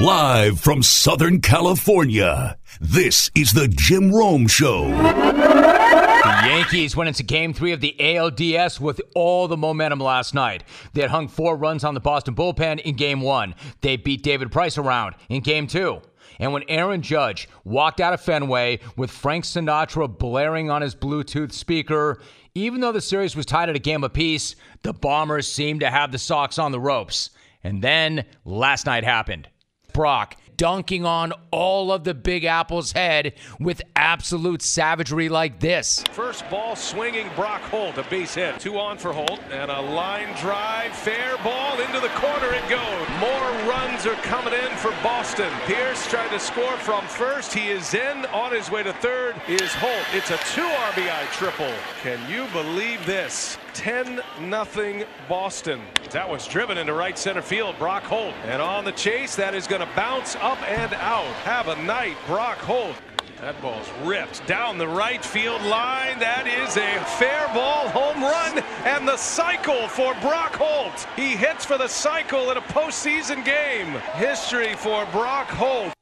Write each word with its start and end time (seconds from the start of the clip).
Live 0.00 0.60
from 0.60 0.82
Southern 0.82 1.40
California, 1.40 2.58
this 2.78 3.30
is 3.34 3.54
the 3.54 3.66
Jim 3.66 4.12
Rome 4.14 4.46
Show. 4.46 4.88
The 4.88 6.42
Yankees 6.44 6.94
went 6.94 7.08
into 7.08 7.22
game 7.22 7.54
three 7.54 7.72
of 7.72 7.80
the 7.80 7.96
ALDS 7.98 8.78
with 8.78 9.00
all 9.14 9.48
the 9.48 9.56
momentum 9.56 9.98
last 9.98 10.34
night. 10.34 10.64
They 10.92 11.00
had 11.00 11.10
hung 11.10 11.28
four 11.28 11.56
runs 11.56 11.82
on 11.82 11.94
the 11.94 12.00
Boston 12.00 12.34
bullpen 12.34 12.80
in 12.80 12.94
game 12.96 13.22
one. 13.22 13.54
They 13.80 13.96
beat 13.96 14.22
David 14.22 14.52
Price 14.52 14.76
around 14.76 15.14
in 15.30 15.40
game 15.40 15.66
two. 15.66 16.02
And 16.38 16.52
when 16.52 16.64
Aaron 16.68 17.00
Judge 17.00 17.48
walked 17.64 17.98
out 17.98 18.12
of 18.12 18.20
Fenway 18.20 18.80
with 18.98 19.10
Frank 19.10 19.44
Sinatra 19.44 20.06
blaring 20.18 20.70
on 20.70 20.82
his 20.82 20.94
Bluetooth 20.94 21.52
speaker, 21.52 22.20
even 22.54 22.80
though 22.82 22.92
the 22.92 23.00
series 23.00 23.34
was 23.34 23.46
tied 23.46 23.70
at 23.70 23.76
a 23.76 23.80
game 23.80 24.04
apiece, 24.04 24.56
the 24.82 24.92
Bombers 24.92 25.50
seemed 25.50 25.80
to 25.80 25.90
have 25.90 26.12
the 26.12 26.18
Sox 26.18 26.58
on 26.58 26.70
the 26.70 26.80
ropes. 26.80 27.30
And 27.64 27.82
then 27.82 28.26
last 28.44 28.84
night 28.84 29.02
happened. 29.02 29.48
Brock 29.96 30.36
dunking 30.58 31.06
on 31.06 31.32
all 31.50 31.90
of 31.90 32.04
the 32.04 32.12
Big 32.12 32.44
Apple's 32.44 32.92
head 32.92 33.32
with 33.58 33.80
absolute 33.96 34.60
savagery 34.60 35.30
like 35.30 35.58
this. 35.60 36.04
First 36.12 36.48
ball 36.50 36.76
swinging 36.76 37.30
Brock 37.34 37.62
Holt, 37.62 37.96
a 37.96 38.02
base 38.02 38.34
hit. 38.34 38.60
Two 38.60 38.78
on 38.78 38.98
for 38.98 39.14
Holt, 39.14 39.40
and 39.50 39.70
a 39.70 39.80
line 39.80 40.34
drive, 40.36 40.94
fair 40.94 41.38
ball 41.38 41.80
into 41.80 41.98
the 42.00 42.10
corner 42.10 42.52
it 42.52 42.68
goes. 42.68 43.08
More 43.20 43.72
runs 43.72 44.04
are 44.04 44.20
coming 44.22 44.52
in 44.52 44.76
for 44.76 44.90
Boston. 45.02 45.50
Pearce 45.64 46.06
tried 46.10 46.28
to 46.28 46.38
score 46.38 46.76
from 46.76 47.06
first. 47.06 47.54
He 47.54 47.68
is 47.68 47.94
in. 47.94 48.26
On 48.26 48.52
his 48.52 48.70
way 48.70 48.82
to 48.82 48.92
third 48.94 49.34
is 49.48 49.72
Holt. 49.76 50.06
It's 50.12 50.30
a 50.30 50.36
two 50.54 50.60
RBI 50.60 51.32
triple. 51.32 51.72
Can 52.02 52.18
you 52.30 52.46
believe 52.52 53.04
this? 53.06 53.56
10 53.76 54.22
nothing 54.40 55.04
Boston. 55.28 55.82
That 56.10 56.28
was 56.28 56.46
driven 56.46 56.78
into 56.78 56.94
right 56.94 57.18
center 57.18 57.42
field. 57.42 57.78
Brock 57.78 58.04
Holt. 58.04 58.32
And 58.46 58.62
on 58.62 58.86
the 58.86 58.92
chase, 58.92 59.36
that 59.36 59.54
is 59.54 59.66
going 59.66 59.82
to 59.82 59.88
bounce 59.94 60.34
up 60.36 60.60
and 60.62 60.94
out. 60.94 61.26
Have 61.44 61.68
a 61.68 61.76
night, 61.82 62.16
Brock 62.26 62.56
Holt. 62.56 62.96
That 63.42 63.60
ball's 63.60 63.86
ripped 64.02 64.46
down 64.46 64.78
the 64.78 64.88
right 64.88 65.22
field 65.22 65.60
line. 65.60 66.18
That 66.18 66.46
is 66.46 66.78
a 66.78 67.04
fair 67.18 67.46
ball 67.52 67.90
home 67.90 68.22
run 68.22 68.64
and 68.86 69.06
the 69.06 69.18
cycle 69.18 69.88
for 69.88 70.14
Brock 70.22 70.54
Holt. 70.54 71.06
He 71.14 71.36
hits 71.36 71.66
for 71.66 71.76
the 71.76 71.86
cycle 71.86 72.50
in 72.50 72.56
a 72.56 72.62
postseason 72.62 73.44
game. 73.44 73.88
History 74.14 74.72
for 74.74 75.04
Brock 75.12 75.48
Holt. 75.48 75.92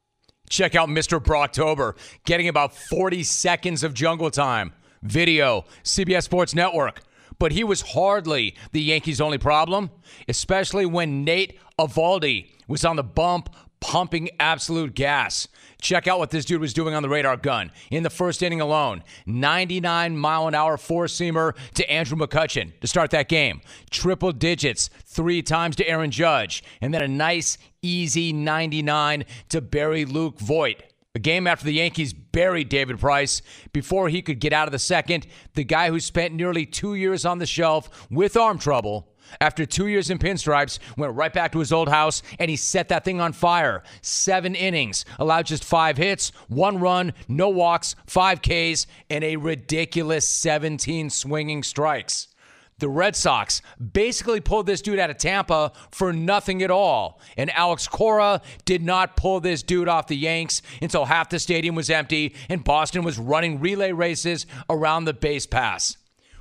Check 0.49 0.77
out 0.77 0.89
Mr. 0.89 1.21
Brocktober 1.21 1.97
getting 2.25 2.47
about 2.47 2.73
40 2.73 3.25
seconds 3.25 3.83
of 3.83 3.95
jungle 3.95 4.31
time. 4.31 4.73
Video, 5.03 5.65
CBS 5.83 6.23
Sports 6.23 6.55
Network 6.55 7.03
but 7.39 7.53
he 7.53 7.65
was 7.65 7.83
hardly 7.83 8.55
the 8.73 8.83
Yankees' 8.83 9.21
only 9.21 9.39
problem, 9.39 9.91
especially 10.29 10.87
when 10.87 11.25
Nate 11.25 11.59
Eovaldi 11.79 12.51
was 12.69 12.85
on 12.85 12.97
the 12.97 13.05
bump 13.05 13.55
pumping 13.85 14.31
absolute 14.41 14.95
gas. 14.95 15.47
Check 15.81 16.09
out 16.09 16.19
what 16.19 16.31
this 16.31 16.47
dude 16.47 16.63
was 16.63 16.73
doing 16.73 16.95
on 16.95 17.03
the 17.03 17.09
radar 17.09 17.37
gun 17.37 17.71
in 17.91 18.03
the 18.03 18.09
first 18.09 18.43
inning 18.43 18.63
alone. 18.63 19.03
99 19.27 20.17
mile 20.17 20.49
an 20.49 20.55
hour 20.55 20.79
four 20.79 21.05
seamer 21.05 21.55
to 21.75 21.91
Andrew 21.91 22.17
McCutchen 22.17 22.73
to 22.81 22.87
start 22.87 23.11
that 23.11 23.29
game. 23.29 23.61
Triple 23.91 24.33
digits 24.33 24.89
three 25.05 25.43
times 25.43 25.77
to 25.77 25.87
Aaron 25.87 26.11
Judge. 26.11 26.65
And 26.81 26.95
then 26.95 27.03
a 27.03 27.09
nice, 27.09 27.59
easy 27.83 28.33
99 28.33 29.27
to 29.51 29.61
Barry 29.61 30.07
Luke 30.07 30.39
Voit. 30.39 30.83
A 31.17 31.21
game 31.21 31.47
after 31.47 31.65
the 31.65 31.75
Yankees 31.75 32.13
buried 32.13 32.69
David 32.69 32.99
Price 32.99 33.41
before 33.73 34.09
he 34.09 34.21
could 34.21 34.41
get 34.41 34.53
out 34.53 34.67
of 34.67 34.73
the 34.73 34.81
second, 34.81 35.29
the 35.55 35.63
guy 35.63 35.89
who 35.89 36.01
spent 36.01 36.35
nearly 36.35 36.67
two 36.67 36.97
years 36.97 37.25
on 37.25 37.39
the 37.39 37.47
shelf 37.47 38.09
with 38.11 38.37
arm 38.37 38.59
trouble. 38.59 39.15
After 39.41 39.65
two 39.65 39.87
years 39.87 40.11
in 40.11 40.19
pinstripes, 40.19 40.81
went 40.97 41.15
right 41.15 41.33
back 41.33 41.53
to 41.53 41.61
his 41.61 41.73
old 41.73 41.89
house 41.89 42.23
and 42.41 42.51
he 42.51 42.57
set 42.57 42.89
that 42.89 43.05
thing 43.05 43.21
on 43.21 43.33
fire. 43.33 43.85
Seven 44.03 44.57
innings, 44.57 45.05
allowed 45.21 45.47
just 45.47 45.63
five 45.63 45.97
hits, 45.97 46.33
one 46.49 46.81
run, 46.81 47.13
no 47.29 47.49
walks, 47.49 47.95
five 48.07 48.43
Ks, 48.43 48.89
and 49.09 49.23
a 49.23 49.37
ridiculous 49.37 50.29
17 50.29 51.11
swinging 51.11 51.63
strikes. 51.63 52.34
The 52.79 52.89
Red 52.89 53.15
Sox 53.15 53.63
basically 53.93 54.41
pulled 54.41 54.67
this 54.67 54.83
dude 54.83 54.99
out 54.99 55.11
of 55.11 55.17
Tampa 55.17 55.73
for 55.91 56.13
nothing 56.13 56.63
at 56.63 56.71
all. 56.71 57.21
And 57.37 57.51
Alex 57.51 57.87
Cora 57.87 58.43
did 58.65 58.83
not 58.83 59.17
pull 59.17 59.41
this 59.41 59.63
dude 59.63 59.89
off 59.89 60.09
the 60.09 60.17
Yanks 60.17 60.61
until 60.83 61.05
half 61.05 61.29
the 61.29 61.39
stadium 61.39 61.75
was 61.75 61.89
empty 61.89 62.35
and 62.49 62.65
Boston 62.65 63.05
was 63.05 63.19
running 63.19 63.61
relay 63.61 63.93
races 63.93 64.47
around 64.69 65.05
the 65.05 65.15
base 65.15 65.47
pass. 65.47 65.97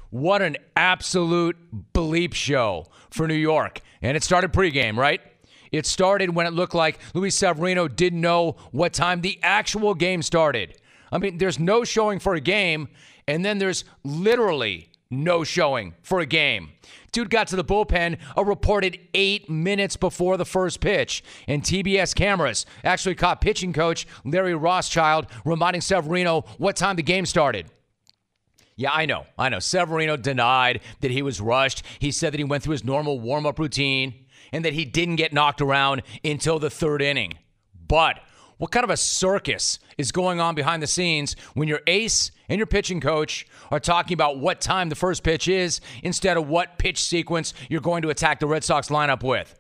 What 0.10 0.42
an 0.42 0.58
absolute 0.76 1.58
bleep 1.94 2.34
show 2.34 2.88
for 3.10 3.28
New 3.28 3.34
York. 3.34 3.82
And 4.02 4.18
it 4.18 4.24
started 4.24 4.54
pregame, 4.54 4.98
right? 4.98 5.22
It 5.72 5.88
started 5.88 6.36
when 6.36 6.46
it 6.46 6.54
looked 6.54 6.76
like 6.76 7.00
Luis 7.16 7.36
Severino 7.36 7.88
didn't 7.88 8.22
know 8.22 8.58
what 8.72 8.94
time 8.94 9.22
the 9.22 9.40
actual 9.42 9.96
game 9.96 10.22
started. 10.22 10.78
I 11.12 11.18
mean, 11.18 11.40
there's 11.40 11.60
no 11.60 11.84
showing 11.84 12.20
for 12.20 12.36
a 12.36 12.40
game, 12.40 12.90
and 13.28 13.44
then 13.44 13.58
there's 13.58 13.86
literally 14.04 14.90
no 15.22 15.44
showing 15.44 15.94
for 16.02 16.20
a 16.20 16.26
game. 16.26 16.72
Dude 17.12 17.30
got 17.30 17.48
to 17.48 17.56
the 17.56 17.64
bullpen 17.64 18.18
a 18.36 18.44
reported 18.44 19.00
eight 19.14 19.50
minutes 19.50 19.96
before 19.96 20.36
the 20.36 20.46
first 20.46 20.80
pitch, 20.80 21.24
and 21.48 21.62
TBS 21.62 22.16
cameras 22.16 22.66
actually 22.84 23.16
caught 23.16 23.40
pitching 23.40 23.72
coach 23.72 24.08
Larry 24.26 24.56
Rothschild 24.56 25.28
reminding 25.46 25.82
Severino 25.82 26.42
what 26.58 26.76
time 26.76 26.96
the 26.96 27.04
game 27.04 27.26
started. 27.26 27.68
Yeah, 28.76 28.92
I 28.92 29.06
know. 29.06 29.26
I 29.38 29.50
know. 29.50 29.60
Severino 29.60 30.18
denied 30.18 30.82
that 31.02 31.12
he 31.12 31.22
was 31.22 31.40
rushed. 31.40 31.84
He 32.00 32.12
said 32.12 32.34
that 32.34 32.40
he 32.40 32.44
went 32.44 32.64
through 32.64 32.72
his 32.72 32.84
normal 32.84 33.20
warm 33.20 33.46
up 33.46 33.60
routine 33.60 34.26
and 34.52 34.66
that 34.66 34.74
he 34.74 34.86
didn't 34.86 35.18
get 35.18 35.34
knocked 35.34 35.62
around 35.62 36.02
until 36.24 36.58
the 36.58 36.70
third 36.70 37.02
inning. 37.02 37.36
But 37.88 38.20
what 38.58 38.72
kind 38.72 38.84
of 38.84 38.90
a 38.90 38.98
circus 38.98 39.78
is 39.98 40.12
going 40.12 40.40
on 40.40 40.56
behind 40.56 40.82
the 40.82 40.88
scenes 40.88 41.36
when 41.54 41.68
your 41.68 41.82
ace 41.88 42.32
and 42.50 42.58
your 42.58 42.68
pitching 42.68 43.02
coach 43.02 43.46
are 43.72 43.80
talking 43.80 44.14
about 44.14 44.40
what 44.40 44.62
time 44.62 44.90
the 44.90 44.96
first 44.96 45.24
pitch 45.24 45.48
is 45.48 45.82
instead 46.04 46.38
of 46.38 46.48
what 46.48 46.78
pitch 46.78 47.02
sequence 47.04 47.54
you're 47.70 47.82
going 47.82 48.02
to 48.02 48.10
attack 48.10 48.40
the 48.40 48.48
Red 48.48 48.64
Sox 48.64 48.90
lineup 48.90 49.24
with? 49.24 49.60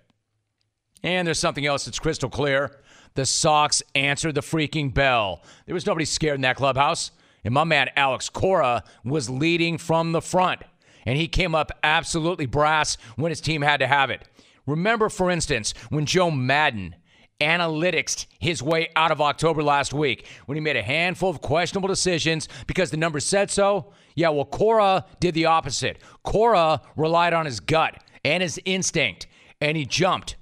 And 1.04 1.28
there's 1.28 1.40
something 1.40 1.66
else 1.66 1.86
that's 1.86 2.00
crystal 2.00 2.30
clear. 2.30 2.80
The 3.16 3.26
Sox 3.26 3.84
answered 3.94 4.36
the 4.36 4.42
freaking 4.42 4.94
bell. 4.94 5.44
There 5.66 5.74
was 5.74 5.86
nobody 5.86 6.06
scared 6.06 6.36
in 6.36 6.42
that 6.42 6.56
clubhouse. 6.56 7.12
And 7.44 7.54
my 7.54 7.64
man 7.64 7.90
Alex 7.96 8.30
Cora 8.30 8.84
was 9.04 9.30
leading 9.30 9.78
from 9.78 10.14
the 10.14 10.22
front. 10.22 10.62
And 11.06 11.18
he 11.18 11.28
came 11.28 11.54
up 11.54 11.72
absolutely 11.84 12.46
brass 12.46 12.96
when 13.18 13.30
his 13.30 13.42
team 13.42 13.62
had 13.62 13.82
to 13.82 13.88
have 13.88 14.10
it. 14.10 14.24
Remember, 14.66 15.10
for 15.10 15.30
instance, 15.30 15.74
when 15.90 16.06
Joe 16.06 16.32
Maddon 16.32 16.96
analytics 17.44 18.26
his 18.40 18.64
way 18.64 18.90
out 18.96 19.12
of 19.12 19.22
October 19.22 19.62
last 19.62 19.94
week 19.94 20.26
when 20.46 20.56
he 20.56 20.62
made 20.62 20.76
a 20.76 20.84
handful 20.84 21.30
of 21.30 21.42
questionable 21.42 21.88
decisions 21.88 22.48
because 22.68 22.92
the 22.92 22.98
numbers 22.98 23.26
said 23.26 23.52
so. 23.52 23.94
Yeah, 24.16 24.30
well, 24.30 24.46
Cora 24.46 25.06
did 25.20 25.34
the 25.34 25.46
opposite. 25.46 26.00
Cora 26.24 26.82
relied 26.96 27.34
on 27.34 27.46
his 27.46 27.60
gut 27.60 28.02
and 28.24 28.42
his 28.42 28.60
instinct, 28.66 29.28
and 29.60 29.76
he 29.76 29.86
jumped. 29.86 30.36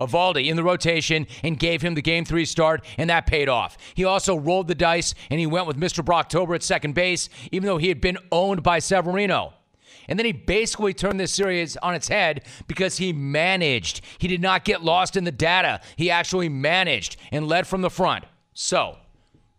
Eovaldi 0.00 0.46
in 0.46 0.56
the 0.56 0.64
rotation 0.64 1.26
and 1.42 1.58
gave 1.58 1.82
him 1.82 1.94
the 1.94 2.02
game 2.02 2.24
three 2.24 2.44
start, 2.44 2.84
and 2.98 3.08
that 3.10 3.26
paid 3.26 3.48
off. 3.48 3.76
He 3.94 4.04
also 4.04 4.36
rolled 4.36 4.68
the 4.68 4.74
dice 4.74 5.14
and 5.30 5.40
he 5.40 5.46
went 5.46 5.66
with 5.66 5.78
Mr. 5.78 6.04
Brocktober 6.04 6.54
at 6.54 6.62
second 6.62 6.94
base, 6.94 7.28
even 7.50 7.66
though 7.66 7.78
he 7.78 7.88
had 7.88 8.00
been 8.00 8.18
owned 8.30 8.62
by 8.62 8.78
Severino. 8.78 9.54
And 10.08 10.18
then 10.18 10.26
he 10.26 10.32
basically 10.32 10.94
turned 10.94 11.18
this 11.18 11.32
series 11.32 11.76
on 11.78 11.94
its 11.94 12.08
head 12.08 12.44
because 12.68 12.98
he 12.98 13.12
managed. 13.12 14.00
He 14.18 14.28
did 14.28 14.40
not 14.40 14.64
get 14.64 14.82
lost 14.82 15.16
in 15.16 15.24
the 15.24 15.32
data. 15.32 15.80
He 15.96 16.10
actually 16.10 16.48
managed 16.48 17.16
and 17.32 17.48
led 17.48 17.66
from 17.66 17.82
the 17.82 17.90
front. 17.90 18.24
So 18.54 18.98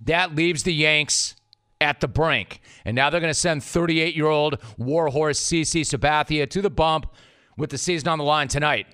that 0.02 0.36
leaves 0.36 0.64
the 0.64 0.74
Yanks 0.74 1.36
at 1.82 2.02
the 2.02 2.08
brink. 2.08 2.62
And 2.86 2.96
now 2.96 3.10
they're 3.10 3.22
going 3.22 3.34
to 3.34 3.40
send 3.40 3.64
38 3.64 4.16
year 4.16 4.28
old 4.28 4.58
warhorse 4.78 5.40
CC 5.40 5.82
Sabathia 5.82 6.50
to 6.50 6.62
the 6.62 6.70
bump 6.70 7.08
with 7.58 7.70
the 7.70 7.78
season 7.78 8.08
on 8.08 8.18
the 8.18 8.24
line 8.24 8.48
tonight. 8.48 8.88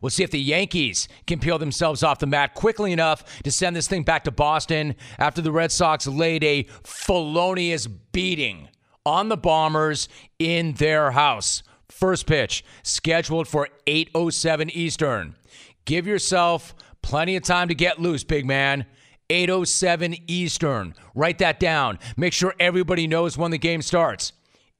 We'll 0.00 0.10
see 0.10 0.24
if 0.24 0.32
the 0.32 0.40
Yankees 0.40 1.06
can 1.26 1.38
peel 1.38 1.58
themselves 1.58 2.02
off 2.02 2.18
the 2.18 2.26
mat 2.26 2.54
quickly 2.54 2.92
enough 2.92 3.42
to 3.42 3.52
send 3.52 3.76
this 3.76 3.86
thing 3.86 4.02
back 4.02 4.24
to 4.24 4.32
Boston 4.32 4.96
after 5.18 5.40
the 5.40 5.52
Red 5.52 5.70
Sox 5.70 6.06
laid 6.06 6.42
a 6.42 6.64
felonious 6.82 7.86
beating 7.86 8.68
on 9.04 9.28
the 9.28 9.36
Bombers 9.36 10.08
in 10.38 10.72
their 10.74 11.12
house. 11.12 11.62
First 11.88 12.26
pitch 12.26 12.64
scheduled 12.82 13.48
for 13.48 13.68
8:07 13.86 14.70
Eastern. 14.70 15.36
Give 15.84 16.06
yourself 16.06 16.74
plenty 17.02 17.36
of 17.36 17.42
time 17.42 17.68
to 17.68 17.74
get 17.74 18.00
loose, 18.00 18.24
big 18.24 18.46
man. 18.46 18.86
807 19.30 20.16
Eastern. 20.26 20.94
Write 21.14 21.38
that 21.38 21.58
down. 21.58 21.98
Make 22.16 22.32
sure 22.32 22.54
everybody 22.60 23.06
knows 23.06 23.38
when 23.38 23.50
the 23.50 23.58
game 23.58 23.82
starts. 23.82 24.32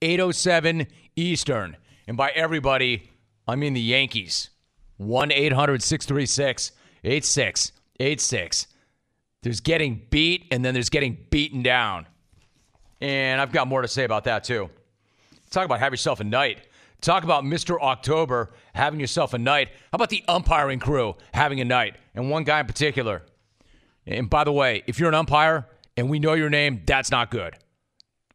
807 0.02 0.86
Eastern. 1.16 1.76
And 2.06 2.16
by 2.16 2.30
everybody, 2.30 3.10
I 3.46 3.56
mean 3.56 3.72
the 3.74 3.80
Yankees. 3.80 4.50
1 4.98 5.32
800 5.32 5.82
636 5.82 6.72
8686. 7.04 8.66
There's 9.42 9.60
getting 9.60 10.02
beat, 10.10 10.46
and 10.50 10.64
then 10.64 10.74
there's 10.74 10.90
getting 10.90 11.18
beaten 11.30 11.62
down. 11.62 12.06
And 13.02 13.40
I've 13.40 13.50
got 13.50 13.66
more 13.66 13.82
to 13.82 13.88
say 13.88 14.04
about 14.04 14.24
that, 14.24 14.44
too. 14.44 14.70
Talk 15.50 15.64
about 15.64 15.80
have 15.80 15.92
yourself 15.92 16.20
a 16.20 16.24
night. 16.24 16.60
Talk 17.00 17.24
about 17.24 17.42
Mr. 17.42 17.80
October 17.80 18.52
having 18.74 19.00
yourself 19.00 19.34
a 19.34 19.38
night. 19.38 19.70
How 19.90 19.96
about 19.96 20.08
the 20.08 20.22
umpiring 20.28 20.78
crew 20.78 21.16
having 21.34 21.60
a 21.60 21.64
night? 21.64 21.96
And 22.14 22.30
one 22.30 22.44
guy 22.44 22.60
in 22.60 22.66
particular. 22.66 23.22
And 24.06 24.30
by 24.30 24.44
the 24.44 24.52
way, 24.52 24.84
if 24.86 25.00
you're 25.00 25.08
an 25.08 25.16
umpire 25.16 25.66
and 25.96 26.08
we 26.08 26.20
know 26.20 26.34
your 26.34 26.48
name, 26.48 26.82
that's 26.86 27.10
not 27.10 27.32
good. 27.32 27.56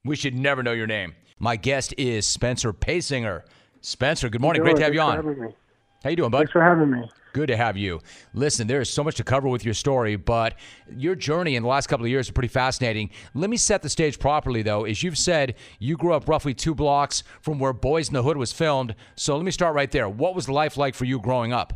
We 0.04 0.18
should 0.18 0.36
never 0.36 0.62
know 0.62 0.74
your 0.74 0.86
name. 0.86 1.16
My 1.40 1.56
guest 1.56 1.94
is 1.98 2.26
Spencer 2.26 2.74
Paysinger. 2.74 3.44
Spencer, 3.80 4.28
good 4.28 4.42
morning. 4.42 4.64
Great 4.64 4.76
to 4.76 4.84
have 4.84 4.94
you 4.94 5.00
on. 5.00 5.54
How 6.04 6.10
you 6.10 6.18
doing, 6.18 6.30
bud? 6.30 6.40
Thanks 6.40 6.52
for 6.52 6.62
having 6.62 6.92
me. 6.92 7.10
Good 7.38 7.50
to 7.50 7.56
have 7.58 7.78
you. 7.78 8.02
Listen, 8.34 8.66
there 8.66 8.82
is 8.82 8.90
so 8.90 9.04
much 9.04 9.14
to 9.18 9.24
cover 9.24 9.48
with 9.48 9.64
your 9.64 9.76
story, 9.76 10.16
but 10.16 10.56
your 10.90 11.14
journey 11.14 11.56
in 11.56 11.62
the 11.62 11.70
last 11.70 11.86
couple 11.86 12.04
of 12.04 12.10
years 12.10 12.26
is 12.26 12.32
pretty 12.32 12.48
fascinating. 12.48 13.12
Let 13.36 13.52
me 13.52 13.58
set 13.58 13.84
the 13.84 13.90
stage 13.90 14.18
properly, 14.18 14.64
though. 14.64 14.86
As 14.86 15.04
you've 15.04 15.20
said, 15.20 15.54
you 15.78 15.98
grew 15.98 16.14
up 16.14 16.28
roughly 16.28 16.56
two 16.56 16.74
blocks 16.74 17.22
from 17.40 17.60
where 17.60 17.76
Boyz 17.76 18.10
n 18.10 18.16
the 18.16 18.24
Hood 18.24 18.38
was 18.38 18.52
filmed. 18.52 18.96
So 19.16 19.36
let 19.36 19.46
me 19.46 19.52
start 19.52 19.76
right 19.76 19.92
there. 19.92 20.10
What 20.10 20.34
was 20.34 20.50
life 20.50 20.78
like 20.78 20.96
for 20.96 21.06
you 21.06 21.20
growing 21.20 21.54
up? 21.54 21.74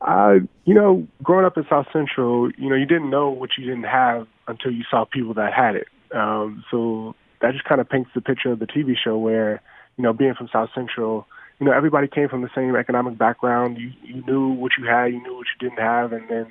Uh, 0.00 0.40
you 0.64 0.74
know, 0.74 1.06
growing 1.22 1.46
up 1.46 1.56
in 1.56 1.64
South 1.70 1.86
Central, 1.92 2.50
you 2.58 2.68
know, 2.68 2.74
you 2.74 2.86
didn't 2.86 3.08
know 3.08 3.30
what 3.30 3.50
you 3.56 3.64
didn't 3.64 3.84
have 3.84 4.26
until 4.48 4.72
you 4.72 4.82
saw 4.90 5.04
people 5.04 5.34
that 5.34 5.52
had 5.52 5.76
it. 5.76 5.86
Um, 6.12 6.64
so 6.72 7.14
that 7.40 7.52
just 7.52 7.66
kind 7.66 7.80
of 7.80 7.88
paints 7.88 8.10
the 8.16 8.20
picture 8.20 8.50
of 8.50 8.58
the 8.58 8.66
TV 8.66 8.96
show 8.98 9.16
where, 9.16 9.62
you 9.96 10.02
know, 10.02 10.12
being 10.12 10.34
from 10.34 10.48
South 10.52 10.70
Central– 10.74 11.28
you 11.60 11.66
know, 11.66 11.72
everybody 11.72 12.08
came 12.08 12.28
from 12.28 12.40
the 12.40 12.48
same 12.54 12.74
economic 12.74 13.18
background. 13.18 13.78
You 13.78 13.92
you 14.02 14.24
knew 14.26 14.48
what 14.48 14.72
you 14.78 14.86
had, 14.86 15.12
you 15.12 15.22
knew 15.22 15.36
what 15.36 15.46
you 15.46 15.68
didn't 15.68 15.82
have, 15.82 16.12
and 16.12 16.28
then, 16.28 16.46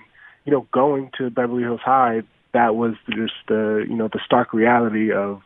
you 0.46 0.52
know, 0.52 0.68
going 0.72 1.12
to 1.18 1.30
Beverly 1.32 1.64
Hills 1.64 1.82
High, 1.84 2.22
that 2.54 2.76
was 2.76 2.94
just 3.10 3.34
the 3.48 3.86
you 3.90 3.96
know 3.96 4.08
the 4.08 4.20
stark 4.24 4.54
reality 4.54 5.12
of 5.12 5.42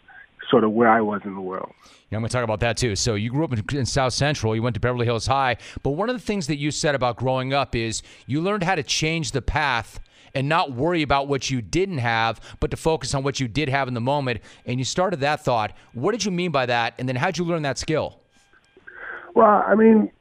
sort 0.52 0.66
of 0.66 0.72
where 0.72 0.90
I 0.90 1.00
was 1.00 1.22
in 1.24 1.34
the 1.34 1.42
world. 1.42 1.72
Yeah, 2.10 2.18
I'm 2.18 2.22
going 2.22 2.30
to 2.30 2.34
talk 2.34 2.44
about 2.44 2.60
that 2.60 2.76
too. 2.76 2.96
So 2.98 3.16
you 3.16 3.32
grew 3.32 3.46
up 3.46 3.54
in, 3.54 3.78
in, 3.78 3.86
South 3.86 4.14
Central, 4.14 4.54
you 4.56 4.62
went 4.62 4.74
to 4.76 4.80
Beverly 4.80 5.06
Hills 5.06 5.26
High, 5.26 5.58
but 5.82 5.92
one 5.92 6.10
of 6.10 6.16
the 6.16 6.22
things 6.22 6.48
that 6.48 6.58
you 6.58 6.70
said 6.70 6.94
about 6.94 7.16
growing 7.16 7.54
up 7.54 7.74
is 7.74 8.04
you 8.28 8.42
learned 8.42 8.64
how 8.64 8.76
to 8.76 8.84
change 8.84 9.32
the 9.32 9.42
path 9.42 10.02
and 10.36 10.50
not 10.50 10.74
worry 10.74 11.02
about 11.02 11.28
what 11.28 11.50
you 11.50 11.62
didn't 11.62 12.00
have, 12.00 12.42
but 12.60 12.72
to 12.72 12.78
focus 12.78 13.16
on 13.16 13.24
what 13.24 13.40
you 13.40 13.48
did 13.48 13.70
have 13.70 13.88
in 13.88 13.94
the 13.94 14.02
moment. 14.02 14.42
And 14.66 14.80
you 14.80 14.86
started 14.86 15.22
that 15.22 15.44
thought. 15.46 15.74
What 15.94 16.12
did 16.12 16.26
you 16.26 16.32
mean 16.32 16.52
by 16.52 16.66
that? 16.66 16.96
And 16.98 17.08
then 17.08 17.16
how'd 17.16 17.38
you 17.38 17.46
learn 17.46 17.62
that 17.62 17.78
skill? 17.78 18.20
Well, 19.36 19.64
I 19.68 19.76
mean, 19.76 20.12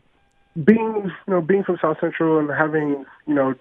being 0.63 1.11
you 1.27 1.35
know 1.35 1.41
being 1.41 1.65
from 1.65 1.79
South 1.81 1.99
Central 2.01 2.39
and 2.39 2.51
having 2.51 3.05
you 3.27 3.35
know 3.35 3.55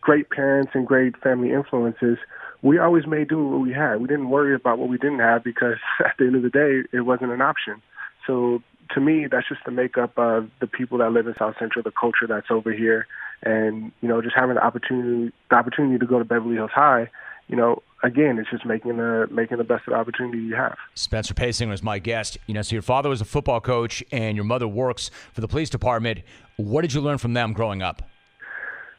great 0.00 0.30
parents 0.30 0.72
and 0.74 0.86
great 0.86 1.16
family 1.22 1.52
influences, 1.52 2.18
we 2.62 2.78
always 2.78 3.06
made 3.06 3.28
do 3.28 3.46
what 3.46 3.60
we 3.60 3.72
had. 3.72 4.00
We 4.00 4.08
didn't 4.08 4.30
worry 4.30 4.54
about 4.54 4.78
what 4.78 4.88
we 4.88 4.98
didn't 4.98 5.20
have 5.20 5.44
because 5.44 5.76
at 6.04 6.14
the 6.18 6.26
end 6.26 6.36
of 6.36 6.42
the 6.42 6.50
day, 6.50 6.82
it 6.92 7.02
wasn't 7.02 7.32
an 7.32 7.40
option. 7.40 7.82
So 8.26 8.62
to 8.94 9.00
me, 9.00 9.26
that's 9.30 9.48
just 9.48 9.62
the 9.64 9.70
makeup 9.70 10.16
of 10.18 10.50
the 10.60 10.66
people 10.66 10.98
that 10.98 11.12
live 11.12 11.26
in 11.26 11.34
South 11.38 11.54
Central, 11.58 11.82
the 11.82 11.92
culture 11.92 12.26
that's 12.28 12.50
over 12.50 12.72
here, 12.72 13.06
and 13.42 13.92
you 14.00 14.08
know, 14.08 14.20
just 14.22 14.34
having 14.36 14.56
the 14.56 14.64
opportunity 14.64 15.32
the 15.50 15.56
opportunity 15.56 15.98
to 15.98 16.06
go 16.06 16.18
to 16.18 16.24
Beverly 16.24 16.56
Hills 16.56 16.70
High 16.74 17.10
you 17.48 17.56
know, 17.56 17.82
again, 18.02 18.38
it's 18.38 18.50
just 18.50 18.64
making 18.64 18.96
the 18.96 19.28
making 19.30 19.58
the 19.58 19.64
best 19.64 19.86
of 19.86 19.92
the 19.92 19.98
opportunity 19.98 20.38
you 20.38 20.54
have. 20.54 20.76
Spencer 20.94 21.34
Paysinger 21.34 21.70
was 21.70 21.82
my 21.82 21.98
guest. 21.98 22.38
You 22.46 22.54
know, 22.54 22.62
so 22.62 22.74
your 22.74 22.82
father 22.82 23.08
was 23.08 23.20
a 23.20 23.24
football 23.24 23.60
coach, 23.60 24.02
and 24.12 24.36
your 24.36 24.44
mother 24.44 24.68
works 24.68 25.10
for 25.32 25.40
the 25.40 25.48
police 25.48 25.70
department. 25.70 26.20
What 26.56 26.82
did 26.82 26.94
you 26.94 27.00
learn 27.00 27.18
from 27.18 27.34
them 27.34 27.52
growing 27.52 27.82
up? 27.82 28.02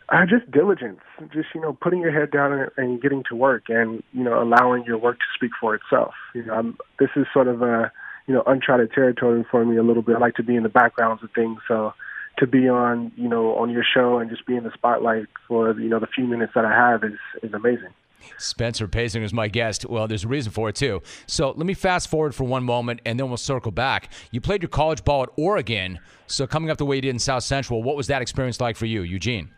Uh, 0.10 0.26
just 0.26 0.50
diligence, 0.52 1.00
just 1.34 1.48
you 1.56 1.62
know, 1.62 1.74
putting 1.82 2.00
your 2.00 2.12
head 2.12 2.30
down 2.30 2.54
and, 2.54 2.72
and 2.78 3.02
getting 3.02 3.24
to 3.30 3.36
work, 3.36 3.64
and 3.70 4.04
you 4.12 4.24
know, 4.24 4.42
allowing 4.42 4.84
your 4.84 4.98
work 4.98 5.18
to 5.18 5.26
speak 5.34 5.52
for 5.60 5.74
itself. 5.74 6.14
You 6.36 6.46
know, 6.46 6.54
I'm, 6.54 6.78
this 7.00 7.10
is 7.16 7.26
sort 7.34 7.48
of 7.48 7.62
a 7.62 7.92
you 8.28 8.34
know 8.34 8.44
uncharted 8.46 8.92
territory 8.92 9.46
for 9.50 9.66
me 9.66 9.78
a 9.78 9.84
little 9.84 10.04
bit. 10.04 10.16
I 10.16 10.20
like 10.20 10.36
to 10.36 10.44
be 10.44 10.56
in 10.56 10.64
the 10.64 10.70
backgrounds 10.70 11.24
of 11.24 11.32
things, 11.32 11.60
so 11.68 11.94
to 12.38 12.48
be 12.48 12.68
on 12.68 13.12
you 13.16 13.30
know 13.30 13.56
on 13.56 13.70
your 13.70 13.84
show 13.84 14.20
and 14.20 14.30
just 14.30 14.46
be 14.46 14.56
in 14.56 14.64
the 14.64 14.72
spotlight 14.74 15.28
for 15.48 15.80
you 15.80 15.90
know 15.90 16.00
the 16.00 16.08
few 16.08 16.26
minutes 16.26 16.54
that 16.56 16.66
I 16.66 16.72
have 16.72 17.04
is 17.04 17.20
is 17.42 17.54
amazing. 17.54 17.94
Spencer 18.38 18.88
Paysinger 18.88 19.24
is 19.24 19.34
my 19.34 19.48
guest. 19.48 19.86
Well, 19.86 20.08
there's 20.08 20.24
a 20.24 20.28
reason 20.28 20.52
for 20.52 20.70
it, 20.70 20.76
too. 20.76 21.02
So 21.28 21.52
let 21.52 21.66
me 21.66 21.74
fast 21.74 22.10
forward 22.10 22.36
for 22.36 22.44
one 22.44 22.64
moment 22.64 23.02
and 23.06 23.20
then 23.20 23.28
we'll 23.28 23.38
circle 23.38 23.72
back. 23.72 24.12
You 24.32 24.42
played 24.42 24.62
your 24.62 24.70
college 24.70 25.04
ball 25.04 25.24
at 25.24 25.30
Oregon. 25.38 26.00
So 26.28 26.48
coming 26.48 26.70
up 26.70 26.78
the 26.78 26.86
way 26.86 26.98
you 26.98 27.02
did 27.02 27.10
in 27.10 27.20
South 27.20 27.44
Central, 27.44 27.84
what 27.84 27.96
was 27.96 28.08
that 28.08 28.22
experience 28.22 28.60
like 28.60 28.76
for 28.76 28.86
you, 28.86 29.02
Eugene? 29.02 29.52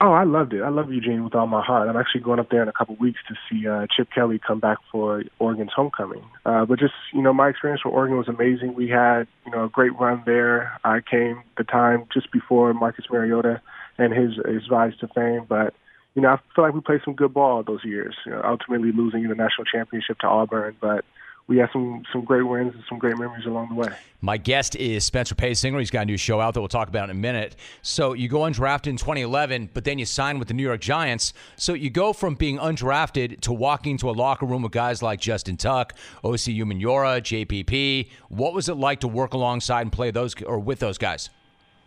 Oh, 0.00 0.12
I 0.12 0.22
loved 0.22 0.52
it. 0.52 0.62
I 0.62 0.68
love 0.68 0.92
Eugene 0.92 1.24
with 1.24 1.34
all 1.34 1.48
my 1.48 1.60
heart. 1.60 1.88
I'm 1.88 1.96
actually 1.96 2.20
going 2.20 2.38
up 2.38 2.50
there 2.50 2.62
in 2.62 2.68
a 2.68 2.72
couple 2.72 2.94
of 2.94 3.00
weeks 3.00 3.18
to 3.26 3.34
see 3.50 3.66
uh, 3.66 3.86
Chip 3.90 4.08
Kelly 4.14 4.38
come 4.38 4.60
back 4.60 4.78
for 4.92 5.24
Oregon's 5.40 5.72
homecoming. 5.74 6.22
Uh, 6.46 6.64
but 6.66 6.78
just 6.78 6.94
you 7.12 7.20
know, 7.20 7.32
my 7.32 7.48
experience 7.48 7.84
with 7.84 7.92
Oregon 7.92 8.16
was 8.16 8.28
amazing. 8.28 8.74
We 8.74 8.88
had 8.88 9.26
you 9.44 9.50
know 9.50 9.64
a 9.64 9.68
great 9.68 9.98
run 9.98 10.22
there. 10.24 10.78
I 10.84 11.00
came 11.00 11.42
the 11.56 11.64
time 11.64 12.04
just 12.12 12.30
before 12.30 12.72
Marcus 12.74 13.06
Mariota 13.10 13.60
and 13.98 14.12
his 14.12 14.36
his 14.46 14.70
rise 14.70 14.96
to 15.00 15.08
fame, 15.08 15.46
but 15.48 15.74
you 16.18 16.22
know, 16.22 16.30
I 16.30 16.38
feel 16.52 16.64
like 16.64 16.74
we 16.74 16.80
played 16.80 17.00
some 17.04 17.14
good 17.14 17.32
ball 17.32 17.62
those 17.62 17.84
years. 17.84 18.16
You 18.26 18.32
know, 18.32 18.42
ultimately 18.44 18.90
losing 18.90 19.22
the 19.28 19.36
national 19.36 19.66
championship 19.72 20.18
to 20.18 20.26
Auburn, 20.26 20.74
but 20.80 21.04
we 21.46 21.58
had 21.58 21.68
some 21.72 22.02
some 22.12 22.24
great 22.24 22.42
wins 22.42 22.74
and 22.74 22.82
some 22.88 22.98
great 22.98 23.16
memories 23.16 23.46
along 23.46 23.68
the 23.68 23.76
way. 23.76 23.86
My 24.20 24.36
guest 24.36 24.74
is 24.74 25.04
Spencer 25.04 25.36
Paysinger. 25.36 25.78
He's 25.78 25.92
got 25.92 26.02
a 26.02 26.06
new 26.06 26.16
show 26.16 26.40
out 26.40 26.54
that 26.54 26.60
we'll 26.60 26.66
talk 26.66 26.88
about 26.88 27.04
in 27.04 27.10
a 27.10 27.20
minute. 27.20 27.54
So 27.82 28.14
you 28.14 28.28
go 28.28 28.40
undrafted 28.40 28.88
in 28.88 28.96
2011, 28.96 29.70
but 29.72 29.84
then 29.84 30.00
you 30.00 30.06
sign 30.06 30.40
with 30.40 30.48
the 30.48 30.54
New 30.54 30.64
York 30.64 30.80
Giants. 30.80 31.34
So 31.54 31.72
you 31.72 31.88
go 31.88 32.12
from 32.12 32.34
being 32.34 32.58
undrafted 32.58 33.38
to 33.42 33.52
walking 33.52 33.92
into 33.92 34.10
a 34.10 34.16
locker 34.24 34.44
room 34.44 34.62
with 34.62 34.72
guys 34.72 35.00
like 35.00 35.20
Justin 35.20 35.56
Tuck, 35.56 35.94
Osi 36.24 36.58
Umenyiora, 36.58 37.20
JPP. 37.20 38.10
What 38.28 38.54
was 38.54 38.68
it 38.68 38.74
like 38.74 38.98
to 39.00 39.08
work 39.08 39.34
alongside 39.34 39.82
and 39.82 39.92
play 39.92 40.10
those 40.10 40.34
or 40.42 40.58
with 40.58 40.80
those 40.80 40.98
guys? 40.98 41.30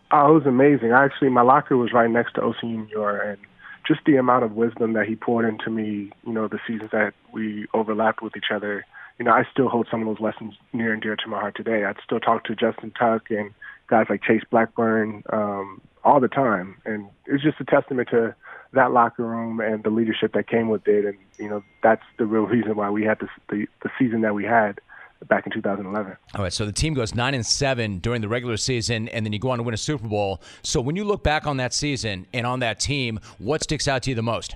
Oh, 0.10 0.32
it 0.32 0.34
was 0.36 0.46
amazing. 0.46 0.92
Actually, 0.92 1.32
my 1.32 1.42
locker 1.42 1.76
was 1.76 1.92
right 1.92 2.10
next 2.10 2.36
to 2.36 2.42
Osi 2.42 2.64
Umenyiora, 2.64 3.34
and 3.34 3.38
just 3.92 4.06
the 4.06 4.16
amount 4.16 4.44
of 4.44 4.54
wisdom 4.54 4.94
that 4.94 5.06
he 5.06 5.16
poured 5.16 5.46
into 5.46 5.70
me, 5.70 6.12
you 6.26 6.32
know, 6.32 6.48
the 6.48 6.60
seasons 6.66 6.92
that 6.92 7.14
we 7.34 7.68
overlapped 7.74 8.22
with 8.22 8.38
each 8.38 8.52
other, 8.54 8.86
you 9.20 9.26
know, 9.26 9.32
I 9.32 9.44
still 9.52 9.68
hold 9.68 9.88
some 9.92 10.02
of 10.02 10.08
those 10.08 10.24
lessons 10.24 10.54
near 10.72 10.94
and 10.94 11.02
dear 11.02 11.18
to 11.18 11.28
my 11.28 11.40
heart 11.40 11.56
today. 11.56 11.84
I'd 11.84 11.98
still 12.04 12.20
talk 12.20 12.46
to 12.46 12.56
Justin 12.56 12.92
Tuck 12.92 13.30
and 13.30 13.54
guys 13.88 14.06
like 14.10 14.24
Chase 14.24 14.44
Blackburn 14.50 15.24
um, 15.32 15.82
all 16.06 16.22
the 16.22 16.30
time, 16.30 16.78
and 16.86 17.10
it's 17.26 17.44
just 17.44 17.60
a 17.60 17.66
testament 17.66 18.10
to 18.12 18.34
that 18.74 18.92
locker 18.92 19.26
room 19.26 19.60
and 19.60 19.84
the 19.84 19.90
leadership 19.90 20.32
that 20.34 20.48
came 20.48 20.70
with 20.70 20.88
it. 20.88 21.04
And 21.06 21.18
you 21.38 21.50
know, 21.50 21.62
that's 21.84 22.04
the 22.18 22.26
real 22.26 22.44
reason 22.44 22.76
why 22.76 22.90
we 22.90 23.04
had 23.04 23.20
this, 23.20 23.30
the 23.50 23.68
the 23.84 23.90
season 24.00 24.22
that 24.22 24.34
we 24.34 24.46
had 24.46 24.80
back 25.28 25.46
in 25.46 25.52
2011. 25.52 26.16
All 26.36 26.44
right, 26.44 26.54
so 26.54 26.66
the 26.66 26.72
team 26.72 26.94
goes 26.94 27.16
nine 27.16 27.34
and 27.34 27.46
seven 27.46 28.00
during 28.00 28.22
the 28.22 28.28
regular 28.28 28.58
season, 28.58 29.08
and 29.10 29.26
then 29.26 29.34
you 29.34 29.40
go 29.40 29.52
on 29.52 29.58
to 29.58 29.64
win 29.64 29.74
a 29.74 29.78
Super 29.78 30.08
Bowl. 30.08 30.42
So 30.64 30.82
when 30.82 30.96
you 30.96 31.04
look 31.04 31.24
back 31.24 31.46
on 31.46 31.58
that 31.58 31.74
season 31.74 32.26
and 32.34 32.46
on 32.46 32.60
that 32.60 32.80
team, 32.80 33.20
what 33.38 33.64
sticks 33.64 33.88
out 33.88 34.04
to 34.04 34.12
you 34.12 34.16
the 34.16 34.22
most? 34.22 34.56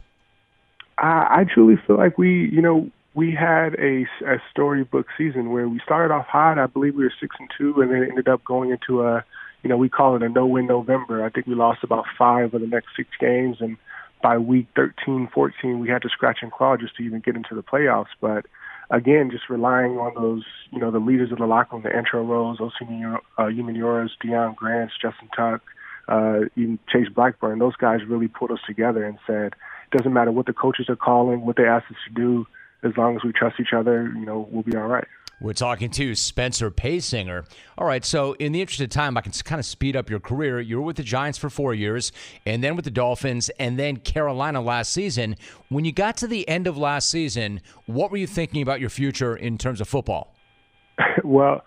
I, 0.98 1.42
I 1.42 1.46
truly 1.52 1.76
feel 1.86 1.98
like 1.98 2.18
we, 2.18 2.50
you 2.50 2.62
know, 2.62 2.90
we 3.14 3.34
had 3.34 3.76
a, 3.76 4.06
a 4.26 4.42
storybook 4.52 5.08
season 5.18 5.52
where 5.52 5.68
we 5.68 5.80
started 5.80 6.14
off 6.14 6.26
hot. 6.26 6.60
I 6.60 6.68
believe 6.68 6.96
we 6.96 7.04
were 7.04 7.14
six 7.20 7.36
and 7.40 7.50
two, 7.58 7.82
and 7.82 7.92
then 7.92 8.04
ended 8.04 8.28
up 8.28 8.44
going 8.44 8.72
into 8.72 9.04
a, 9.04 9.24
you 9.64 9.70
know, 9.70 9.78
we 9.78 9.90
call 9.90 10.16
it 10.16 10.24
a 10.24 10.30
no-win 10.30 10.68
November. 10.68 11.24
I 11.24 11.30
think 11.30 11.48
we 11.48 11.56
lost 11.56 11.84
about 11.84 12.06
five 12.18 12.54
of 12.54 12.62
the 12.62 12.68
next 12.68 12.90
six 12.96 13.10
games, 13.20 13.58
and 13.62 13.78
by 14.22 14.38
week 14.38 14.68
13, 14.76 15.30
14, 15.34 15.80
we 15.80 15.88
had 15.88 16.02
to 16.02 16.10
scratch 16.10 16.40
and 16.42 16.52
claw 16.52 16.76
just 16.78 16.96
to 16.98 17.04
even 17.04 17.20
get 17.22 17.36
into 17.36 17.56
the 17.56 17.64
playoffs. 17.64 18.08
But 18.20 18.46
again, 18.90 19.30
just 19.32 19.50
relying 19.50 19.98
on 19.98 20.14
those, 20.16 20.44
you 20.72 20.80
know, 20.80 20.92
the 20.92 21.00
leaders 21.00 21.32
of 21.32 21.40
the 21.40 21.46
locker 21.46 21.76
room, 21.76 21.84
the 21.84 21.96
intro 21.96 22.24
roles, 22.24 22.58
those 22.60 22.74
uh, 22.82 23.44
Deon 23.44 24.56
Grants, 24.56 24.94
Justin 25.02 25.30
Tuck, 25.36 25.62
uh, 26.08 26.42
even 26.56 26.80
Chase 26.92 27.10
Blackburn, 27.14 27.60
those 27.60 27.76
guys 27.76 28.02
really 28.08 28.28
pulled 28.28 28.52
us 28.52 28.60
together 28.68 29.04
and 29.04 29.18
said, 29.26 29.54
it 29.92 29.98
doesn't 29.98 30.14
matter 30.14 30.32
what 30.32 30.46
the 30.46 30.54
coaches 30.54 30.88
are 30.90 30.96
calling, 30.96 31.46
what 31.46 31.56
they 31.56 31.66
ask 31.66 31.90
us 31.90 31.98
to 32.08 32.14
do, 32.14 32.46
as 32.84 32.96
long 32.98 33.16
as 33.16 33.24
we 33.24 33.32
trust 33.32 33.60
each 33.60 33.74
other, 33.76 34.12
you 34.16 34.26
know, 34.26 34.48
we'll 34.52 34.64
be 34.64 34.76
all 34.76 34.88
right. 34.88 35.08
We're 35.42 35.54
talking 35.54 35.90
to 35.92 36.16
Spencer 36.16 36.72
Paysinger. 36.72 37.46
All 37.78 37.86
right, 37.86 38.06
so 38.06 38.34
in 38.34 38.54
the 38.54 38.62
interest 38.62 38.80
of 38.82 38.90
time, 38.90 39.18
I 39.18 39.22
can 39.22 39.34
kind 39.34 39.60
of 39.60 39.66
speed 39.66 39.96
up 39.96 40.10
your 40.10 40.22
career. 40.22 40.62
You 40.62 40.78
were 40.78 40.84
with 40.84 40.96
the 40.96 41.04
Giants 41.04 41.38
for 41.38 41.50
four 41.50 41.74
years, 41.74 42.14
and 42.46 42.64
then 42.64 42.76
with 42.76 42.86
the 42.86 42.92
Dolphins, 42.92 43.50
and 43.60 43.78
then 43.78 43.98
Carolina 43.98 44.62
last 44.62 44.94
season. 44.94 45.36
When 45.70 45.84
you 45.84 45.92
got 45.92 46.16
to 46.18 46.28
the 46.28 46.48
end 46.48 46.68
of 46.68 46.78
last 46.78 47.10
season, 47.10 47.62
what 47.86 48.12
were 48.12 48.18
you 48.18 48.28
thinking 48.28 48.62
about 48.62 48.80
your 48.80 48.90
future 48.90 49.36
in 49.36 49.58
terms 49.58 49.82
of 49.82 49.90
football? 49.90 50.34
well, 51.24 51.66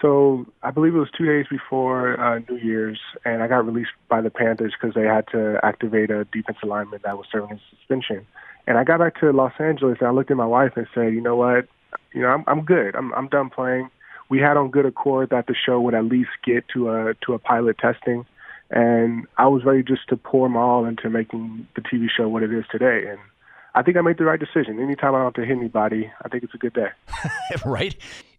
so 0.00 0.46
I 0.62 0.70
believe 0.70 0.94
it 0.94 0.98
was 0.98 1.10
two 1.16 1.26
days 1.26 1.44
before 1.50 2.18
uh, 2.18 2.40
New 2.48 2.56
Year's, 2.56 2.98
and 3.26 3.42
I 3.42 3.48
got 3.48 3.66
released 3.66 3.90
by 4.08 4.22
the 4.22 4.30
Panthers 4.30 4.72
because 4.80 4.94
they 4.94 5.06
had 5.06 5.26
to 5.32 5.60
activate 5.62 6.10
a 6.10 6.24
defensive 6.32 6.68
lineman 6.68 7.00
that 7.04 7.18
was 7.18 7.26
serving 7.30 7.58
a 7.58 7.60
suspension. 7.76 8.26
And 8.66 8.78
I 8.78 8.84
got 8.84 8.98
back 8.98 9.20
to 9.20 9.30
Los 9.30 9.52
Angeles, 9.58 9.98
and 10.00 10.08
I 10.08 10.10
looked 10.10 10.30
at 10.30 10.38
my 10.38 10.46
wife 10.46 10.72
and 10.76 10.86
said, 10.94 11.12
"You 11.12 11.20
know 11.20 11.36
what? 11.36 11.68
You 12.12 12.22
know, 12.22 12.28
I'm 12.28 12.44
I'm 12.46 12.64
good. 12.64 12.94
I'm 12.94 13.12
I'm 13.14 13.28
done 13.28 13.50
playing. 13.50 13.90
We 14.28 14.38
had 14.38 14.56
on 14.56 14.70
good 14.70 14.86
accord 14.86 15.30
that 15.30 15.46
the 15.46 15.54
show 15.54 15.80
would 15.80 15.94
at 15.94 16.04
least 16.04 16.30
get 16.44 16.68
to 16.74 16.90
a 16.90 17.14
to 17.26 17.34
a 17.34 17.38
pilot 17.38 17.78
testing, 17.78 18.24
and 18.70 19.26
I 19.36 19.48
was 19.48 19.64
ready 19.64 19.82
just 19.82 20.08
to 20.08 20.16
pour 20.16 20.48
my 20.48 20.60
all 20.60 20.84
into 20.84 21.10
making 21.10 21.66
the 21.74 21.82
TV 21.82 22.06
show 22.14 22.28
what 22.28 22.42
it 22.42 22.52
is 22.52 22.64
today. 22.70 23.08
And 23.08 23.18
I 23.74 23.82
think 23.82 23.96
I 23.96 24.00
made 24.00 24.18
the 24.18 24.24
right 24.24 24.40
decision. 24.40 24.80
Anytime 24.80 25.14
I 25.14 25.18
don't 25.18 25.26
have 25.26 25.34
to 25.34 25.44
hit 25.44 25.56
anybody, 25.56 26.10
I 26.24 26.28
think 26.28 26.44
it's 26.44 26.54
a 26.54 26.58
good 26.58 26.74
day. 26.74 26.88
right. 27.64 27.96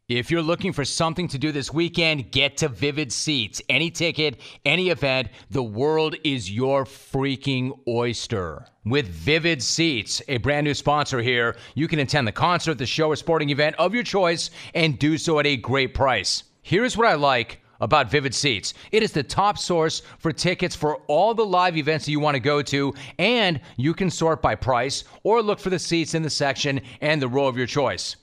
If 0.08 0.29
you're 0.29 0.41
looking 0.41 0.74
for 0.74 0.84
something 0.84 1.27
to 1.29 1.38
do 1.38 1.51
this 1.51 1.72
weekend, 1.72 2.31
get 2.31 2.58
to 2.58 2.67
Vivid 2.67 3.13
Seats. 3.13 3.62
Any 3.70 3.89
ticket, 3.89 4.41
any 4.65 4.89
event, 4.89 5.29
the 5.51 5.63
world 5.63 6.15
is 6.24 6.51
your 6.51 6.84
freaking 6.84 7.79
oyster. 7.88 8.65
With 8.84 9.08
Vivid 9.08 9.63
Seats, 9.63 10.22
a 10.27 10.38
brand 10.38 10.65
new 10.65 10.74
sponsor 10.74 11.22
here, 11.22 11.55
you 11.75 11.88
can 11.88 12.00
attend 12.00 12.27
the 12.27 12.34
concert, 12.34 12.77
the 12.77 12.86
show, 12.86 13.10
or 13.10 13.15
sporting 13.15 13.51
event 13.51 13.75
of 13.77 13.93
your 13.93 14.03
choice 14.03 14.50
and 14.74 15.00
do 15.00 15.17
so 15.17 15.39
at 15.39 15.48
a 15.48 15.55
great 15.55 15.93
price. 15.93 16.43
Here's 16.62 16.98
what 16.98 17.08
I 17.08 17.13
like 17.13 17.62
about 17.79 18.12
Vivid 18.12 18.36
Seats. 18.36 18.74
It 18.91 19.03
is 19.03 19.13
the 19.13 19.24
top 19.24 19.58
source 19.58 20.01
for 20.20 20.34
tickets 20.34 20.75
for 20.75 20.98
all 21.08 21.34
the 21.34 21.46
live 21.46 21.77
events 21.77 22.05
that 22.05 22.12
you 22.12 22.20
want 22.20 22.36
to 22.36 22.41
go 22.41 22.62
to, 22.63 22.93
and 23.17 23.62
you 23.77 23.93
can 23.93 24.10
sort 24.10 24.41
by 24.41 24.55
price 24.55 25.03
or 25.24 25.41
look 25.41 25.60
for 25.60 25.70
the 25.70 25.79
seats 25.79 26.15
in 26.15 26.22
the 26.22 26.29
section 26.29 26.81
and 27.00 27.22
the 27.22 27.29
row 27.29 27.48
of 27.48 27.55
your 27.55 27.67
choice. 27.67 28.17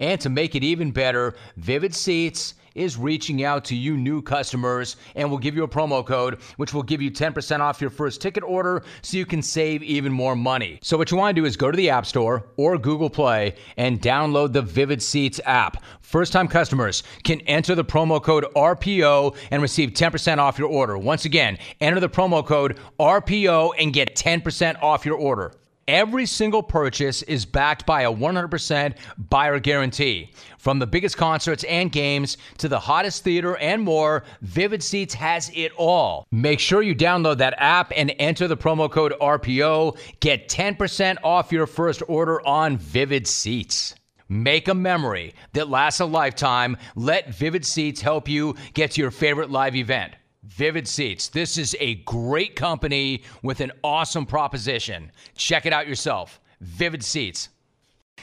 And 0.00 0.20
to 0.22 0.30
make 0.30 0.54
it 0.54 0.64
even 0.64 0.90
better, 0.90 1.34
Vivid 1.56 1.94
Seats 1.94 2.54
is 2.74 2.96
reaching 2.96 3.44
out 3.44 3.64
to 3.64 3.76
you 3.76 3.96
new 3.96 4.22
customers 4.22 4.96
and 5.14 5.30
will 5.30 5.38
give 5.38 5.54
you 5.54 5.64
a 5.64 5.68
promo 5.68 6.04
code 6.04 6.40
which 6.56 6.72
will 6.72 6.82
give 6.82 7.02
you 7.02 7.10
10% 7.10 7.60
off 7.60 7.80
your 7.80 7.90
first 7.90 8.20
ticket 8.20 8.42
order 8.42 8.82
so 9.02 9.16
you 9.16 9.26
can 9.26 9.42
save 9.42 9.82
even 9.82 10.12
more 10.12 10.36
money. 10.36 10.78
So 10.82 10.96
what 10.96 11.10
you 11.10 11.16
want 11.16 11.34
to 11.34 11.40
do 11.40 11.46
is 11.46 11.56
go 11.56 11.70
to 11.70 11.76
the 11.76 11.90
App 11.90 12.06
Store 12.06 12.46
or 12.56 12.78
Google 12.78 13.10
Play 13.10 13.54
and 13.76 14.00
download 14.00 14.52
the 14.52 14.62
Vivid 14.62 15.02
Seats 15.02 15.40
app. 15.44 15.82
First-time 16.00 16.48
customers 16.48 17.02
can 17.22 17.40
enter 17.42 17.74
the 17.74 17.84
promo 17.84 18.22
code 18.22 18.46
RPO 18.56 19.36
and 19.50 19.62
receive 19.62 19.90
10% 19.90 20.38
off 20.38 20.58
your 20.58 20.68
order. 20.68 20.98
Once 20.98 21.24
again, 21.24 21.58
enter 21.80 22.00
the 22.00 22.08
promo 22.08 22.44
code 22.44 22.78
RPO 22.98 23.72
and 23.78 23.92
get 23.92 24.16
10% 24.16 24.82
off 24.82 25.04
your 25.04 25.16
order. 25.16 25.52
Every 25.90 26.24
single 26.24 26.62
purchase 26.62 27.22
is 27.22 27.44
backed 27.44 27.84
by 27.84 28.02
a 28.02 28.14
100% 28.14 28.94
buyer 29.28 29.58
guarantee. 29.58 30.30
From 30.56 30.78
the 30.78 30.86
biggest 30.86 31.16
concerts 31.16 31.64
and 31.64 31.90
games 31.90 32.36
to 32.58 32.68
the 32.68 32.78
hottest 32.78 33.24
theater 33.24 33.56
and 33.56 33.82
more, 33.82 34.22
Vivid 34.40 34.84
Seats 34.84 35.14
has 35.14 35.50
it 35.52 35.72
all. 35.76 36.28
Make 36.30 36.60
sure 36.60 36.80
you 36.80 36.94
download 36.94 37.38
that 37.38 37.54
app 37.56 37.92
and 37.96 38.14
enter 38.20 38.46
the 38.46 38.56
promo 38.56 38.88
code 38.88 39.14
RPO. 39.20 39.98
Get 40.20 40.48
10% 40.48 41.16
off 41.24 41.50
your 41.50 41.66
first 41.66 42.04
order 42.06 42.40
on 42.46 42.76
Vivid 42.76 43.26
Seats. 43.26 43.96
Make 44.28 44.68
a 44.68 44.74
memory 44.74 45.34
that 45.54 45.68
lasts 45.70 45.98
a 45.98 46.04
lifetime. 46.04 46.76
Let 46.94 47.34
Vivid 47.34 47.66
Seats 47.66 48.00
help 48.00 48.28
you 48.28 48.54
get 48.74 48.92
to 48.92 49.00
your 49.00 49.10
favorite 49.10 49.50
live 49.50 49.74
event. 49.74 50.14
Vivid 50.50 50.88
Seats. 50.88 51.28
This 51.28 51.56
is 51.56 51.76
a 51.78 51.94
great 51.96 52.56
company 52.56 53.22
with 53.42 53.60
an 53.60 53.70
awesome 53.84 54.26
proposition. 54.26 55.12
Check 55.36 55.64
it 55.64 55.72
out 55.72 55.86
yourself. 55.86 56.40
Vivid 56.60 57.04
Seats. 57.04 57.50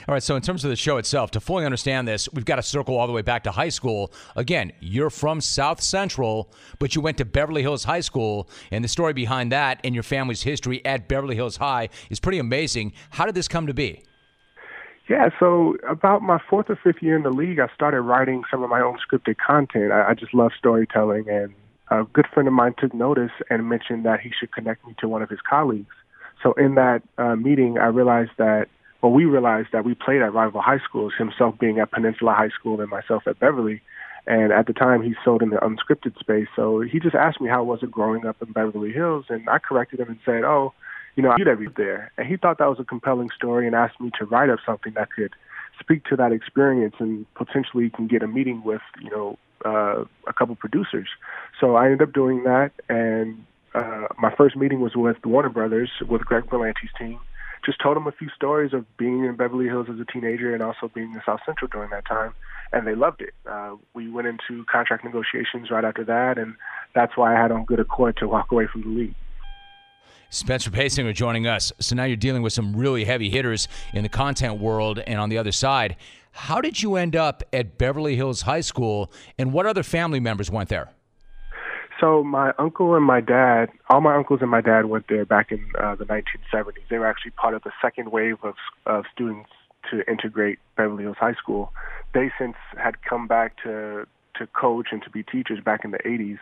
All 0.08 0.14
right, 0.14 0.22
so 0.22 0.36
in 0.36 0.42
terms 0.42 0.64
of 0.64 0.70
the 0.70 0.76
show 0.76 0.98
itself, 0.98 1.32
to 1.32 1.40
fully 1.40 1.66
understand 1.66 2.08
this, 2.08 2.32
we've 2.32 2.46
got 2.46 2.58
to 2.58 2.62
circle 2.62 2.98
all 2.98 3.08
the 3.08 3.14
way 3.14 3.24
back 3.24 3.44
to 3.46 3.52
high 3.52 3.70
school. 3.70 4.12
Again, 4.36 4.72
you're 4.80 5.10
from 5.10 5.42
South 5.42 5.82
Central, 5.82 6.52
but 6.80 6.96
you 6.96 7.02
went 7.02 7.18
to 7.18 7.26
Beverly 7.26 7.62
Hills 7.62 7.86
High 7.86 8.02
School, 8.02 8.48
and 8.72 8.84
the 8.84 8.90
story 8.90 9.14
behind 9.14 9.52
that 9.54 9.80
and 9.84 9.96
your 9.96 10.04
family's 10.04 10.44
history 10.44 10.86
at 10.86 11.08
Beverly 11.08 11.36
Hills 11.36 11.58
High 11.58 11.90
is 12.10 12.20
pretty 12.20 12.40
amazing. 12.40 12.94
How 13.10 13.26
did 13.26 13.36
this 13.36 13.48
come 13.48 13.66
to 13.68 13.74
be? 13.74 14.04
Yeah, 15.10 15.30
so 15.40 15.78
about 15.90 16.22
my 16.22 16.40
fourth 16.50 16.70
or 16.70 16.78
fifth 16.84 17.02
year 17.02 17.16
in 17.16 17.24
the 17.24 17.32
league, 17.32 17.60
I 17.60 17.74
started 17.74 18.02
writing 18.02 18.44
some 18.52 18.62
of 18.62 18.70
my 18.70 18.82
own 18.82 18.98
scripted 19.00 19.38
content. 19.38 19.94
I, 19.94 20.10
I 20.10 20.14
just 20.14 20.34
love 20.34 20.52
storytelling, 20.58 21.28
and 21.30 21.54
a 21.90 22.04
good 22.14 22.26
friend 22.34 22.48
of 22.48 22.54
mine 22.54 22.76
took 22.78 22.94
notice 22.94 23.32
and 23.50 23.70
mentioned 23.70 24.06
that 24.06 24.20
he 24.20 24.32
should 24.38 24.52
connect 24.52 24.86
me 24.86 24.94
to 25.00 25.08
one 25.08 25.22
of 25.22 25.30
his 25.30 25.40
colleagues. 25.48 25.94
So 26.44 26.54
in 26.54 26.76
that 26.76 27.02
uh, 27.18 27.36
meeting, 27.36 27.78
I 27.78 27.88
realized 27.88 28.32
that, 28.38 28.68
well, 29.02 29.12
we 29.12 29.26
realized 29.26 29.70
that 29.74 29.86
we 29.86 29.96
played 29.96 30.22
at 30.22 30.34
rival 30.34 30.62
high 30.62 30.80
schools, 30.80 31.14
himself 31.18 31.58
being 31.60 31.80
at 31.80 31.92
Peninsula 31.92 32.34
High 32.34 32.50
School 32.50 32.82
and 32.82 32.90
myself 32.90 33.24
at 33.28 33.40
Beverly. 33.40 33.82
And 34.28 34.52
at 34.52 34.68
the 34.68 34.74
time, 34.74 35.02
he 35.02 35.16
sold 35.24 35.42
in 35.42 35.50
the 35.50 35.58
unscripted 35.58 36.20
space. 36.20 36.48
So 36.56 36.82
he 36.82 37.00
just 37.00 37.16
asked 37.16 37.40
me 37.40 37.48
how 37.48 37.64
was 37.64 37.82
it 37.82 37.90
growing 37.90 38.26
up 38.26 38.36
in 38.42 38.52
Beverly 38.52 38.92
Hills, 38.92 39.26
and 39.30 39.48
I 39.50 39.58
corrected 39.58 40.02
him 40.02 40.10
and 40.10 40.20
said, 40.26 40.44
"Oh, 40.44 40.74
you 41.16 41.24
know, 41.24 41.32
I 41.32 41.38
viewed 41.38 41.48
every 41.48 41.70
there." 41.78 42.12
And 42.18 42.28
he 42.28 42.36
thought 42.36 42.58
that 42.58 42.70
was 42.70 42.80
a 42.80 42.84
compelling 42.84 43.30
story 43.30 43.66
and 43.66 43.74
asked 43.74 44.02
me 44.02 44.12
to 44.20 44.26
write 44.26 44.50
up 44.50 44.60
something 44.66 44.92
that 44.96 45.14
could 45.14 45.34
speak 45.80 46.04
to 46.06 46.18
that 46.18 46.34
experience 46.34 46.96
and 47.00 47.26
potentially 47.36 47.90
can 47.90 48.08
get 48.08 48.22
a 48.22 48.28
meeting 48.28 48.64
with, 48.64 48.82
you 49.02 49.10
know, 49.10 49.38
uh, 49.66 50.04
a 50.28 50.34
couple 50.34 50.56
producers. 50.56 51.08
So 51.60 51.76
I 51.76 51.86
ended 51.86 52.02
up 52.02 52.14
doing 52.14 52.44
that, 52.44 52.72
and 52.90 53.46
uh, 53.74 54.08
my 54.20 54.34
first 54.36 54.56
meeting 54.56 54.82
was 54.82 54.96
with 54.96 55.18
the 55.22 55.30
Warner 55.30 55.50
Brothers 55.50 55.92
with 56.08 56.22
Greg 56.22 56.46
Berlanti's 56.46 56.94
team. 56.98 57.20
Just 57.66 57.82
told 57.82 57.96
them 57.98 58.08
a 58.08 58.12
few 58.12 58.30
stories 58.36 58.74
of 58.74 58.86
being 58.98 59.26
in 59.26 59.36
Beverly 59.36 59.66
Hills 59.66 59.88
as 59.92 60.00
a 60.00 60.06
teenager 60.06 60.54
and 60.54 60.64
also 60.64 60.90
being 60.94 61.12
in 61.12 61.22
South 61.26 61.40
Central 61.46 61.68
during 61.70 61.90
that 61.90 62.06
time, 62.06 62.34
and 62.72 62.88
they 62.88 62.96
loved 62.96 63.22
it. 63.22 63.34
Uh, 63.50 63.76
we 63.94 64.10
went 64.10 64.28
into 64.28 64.64
contract 64.72 65.04
negotiations 65.04 65.70
right 65.72 65.84
after 65.84 66.04
that, 66.06 66.38
and 66.38 66.56
that's 66.94 67.18
why 67.18 67.36
I 67.36 67.42
had 67.42 67.52
on 67.52 67.66
good 67.66 67.80
accord 67.80 68.18
to 68.18 68.28
walk 68.28 68.52
away 68.52 68.68
from 68.72 68.82
the 68.84 68.90
league. 68.90 69.16
Spencer 70.30 70.70
Paysinger 70.70 71.14
joining 71.14 71.48
us. 71.48 71.72
So 71.80 71.96
now 71.96 72.04
you're 72.04 72.18
dealing 72.18 72.42
with 72.42 72.54
some 72.54 72.76
really 72.76 73.06
heavy 73.06 73.30
hitters 73.30 73.68
in 73.94 74.04
the 74.04 74.10
content 74.10 74.60
world 74.60 75.00
and 75.00 75.20
on 75.20 75.30
the 75.30 75.38
other 75.38 75.52
side. 75.52 75.96
How 76.32 76.62
did 76.62 76.82
you 76.84 76.96
end 76.96 77.16
up 77.16 77.44
at 77.54 77.78
Beverly 77.78 78.16
Hills 78.16 78.42
High 78.42 78.62
School, 78.62 79.12
and 79.38 79.54
what 79.54 79.66
other 79.66 79.84
family 79.84 80.20
members 80.20 80.52
went 80.52 80.70
there? 80.70 80.92
So 82.00 82.24
my 82.24 82.54
uncle 82.60 82.96
and 82.96 83.04
my 83.04 83.22
dad, 83.22 83.70
all 83.90 84.02
my 84.02 84.16
uncles 84.16 84.42
and 84.42 84.52
my 84.52 84.62
dad 84.62 84.86
went 84.86 85.06
there 85.10 85.26
back 85.26 85.52
in 85.52 85.66
uh, 85.80 85.96
the 85.96 86.06
1970s. 86.06 86.74
They 86.90 87.00
were 87.00 87.08
actually 87.08 87.32
part 87.32 87.56
of 87.56 87.64
the 87.64 87.72
second 87.82 88.12
wave 88.12 88.38
of, 88.44 88.54
of 88.86 89.06
students 89.12 89.50
to 89.90 90.08
integrate 90.08 90.60
Beverly 90.76 91.04
Hills 91.04 91.18
High 91.20 91.34
School. 91.34 91.74
They 92.14 92.32
since 92.38 92.56
had 92.78 93.02
come 93.02 93.28
back 93.28 93.56
to 93.64 94.06
to 94.36 94.48
coach 94.48 94.90
and 94.92 95.02
to 95.02 95.10
be 95.10 95.24
teachers 95.24 95.60
back 95.64 95.84
in 95.84 95.90
the 95.90 95.98
80s. 96.00 96.38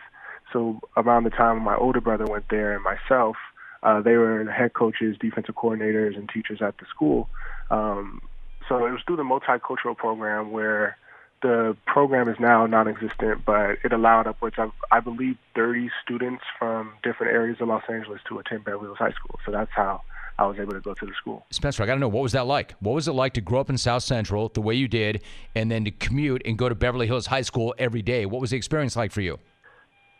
So 0.52 0.80
around 0.98 1.24
the 1.24 1.30
time 1.30 1.62
my 1.62 1.76
older 1.76 2.00
brother 2.00 2.26
went 2.26 2.44
there 2.50 2.74
and 2.74 2.84
myself, 2.84 3.36
uh, 3.86 4.00
they 4.00 4.16
were 4.16 4.44
head 4.50 4.72
coaches, 4.74 5.16
defensive 5.20 5.54
coordinators, 5.54 6.16
and 6.16 6.28
teachers 6.28 6.60
at 6.60 6.76
the 6.78 6.86
school. 6.92 7.28
Um, 7.70 8.20
so 8.68 8.84
it 8.84 8.90
was 8.90 9.00
through 9.06 9.16
the 9.16 9.22
multicultural 9.22 9.96
program 9.96 10.50
where 10.50 10.96
the 11.40 11.76
program 11.86 12.28
is 12.28 12.36
now 12.40 12.66
non-existent, 12.66 13.44
but 13.46 13.78
it 13.84 13.92
allowed 13.92 14.26
upwards 14.26 14.56
of, 14.58 14.72
I 14.90 14.98
believe, 14.98 15.36
30 15.54 15.90
students 16.02 16.42
from 16.58 16.94
different 17.04 17.32
areas 17.32 17.58
of 17.60 17.68
Los 17.68 17.84
Angeles 17.88 18.20
to 18.28 18.40
attend 18.40 18.64
Beverly 18.64 18.86
Hills 18.86 18.98
High 18.98 19.12
School. 19.12 19.38
So 19.46 19.52
that's 19.52 19.70
how 19.72 20.00
I 20.36 20.46
was 20.46 20.58
able 20.58 20.72
to 20.72 20.80
go 20.80 20.92
to 20.92 21.06
the 21.06 21.12
school. 21.20 21.46
Spencer, 21.50 21.84
I 21.84 21.86
got 21.86 21.94
to 21.94 22.00
know 22.00 22.08
what 22.08 22.24
was 22.24 22.32
that 22.32 22.46
like? 22.46 22.74
What 22.80 22.94
was 22.94 23.06
it 23.06 23.12
like 23.12 23.34
to 23.34 23.40
grow 23.40 23.60
up 23.60 23.70
in 23.70 23.78
South 23.78 24.02
Central 24.02 24.48
the 24.48 24.62
way 24.62 24.74
you 24.74 24.88
did, 24.88 25.22
and 25.54 25.70
then 25.70 25.84
to 25.84 25.92
commute 25.92 26.42
and 26.44 26.58
go 26.58 26.68
to 26.68 26.74
Beverly 26.74 27.06
Hills 27.06 27.26
High 27.26 27.42
School 27.42 27.72
every 27.78 28.02
day? 28.02 28.26
What 28.26 28.40
was 28.40 28.50
the 28.50 28.56
experience 28.56 28.96
like 28.96 29.12
for 29.12 29.20
you? 29.20 29.38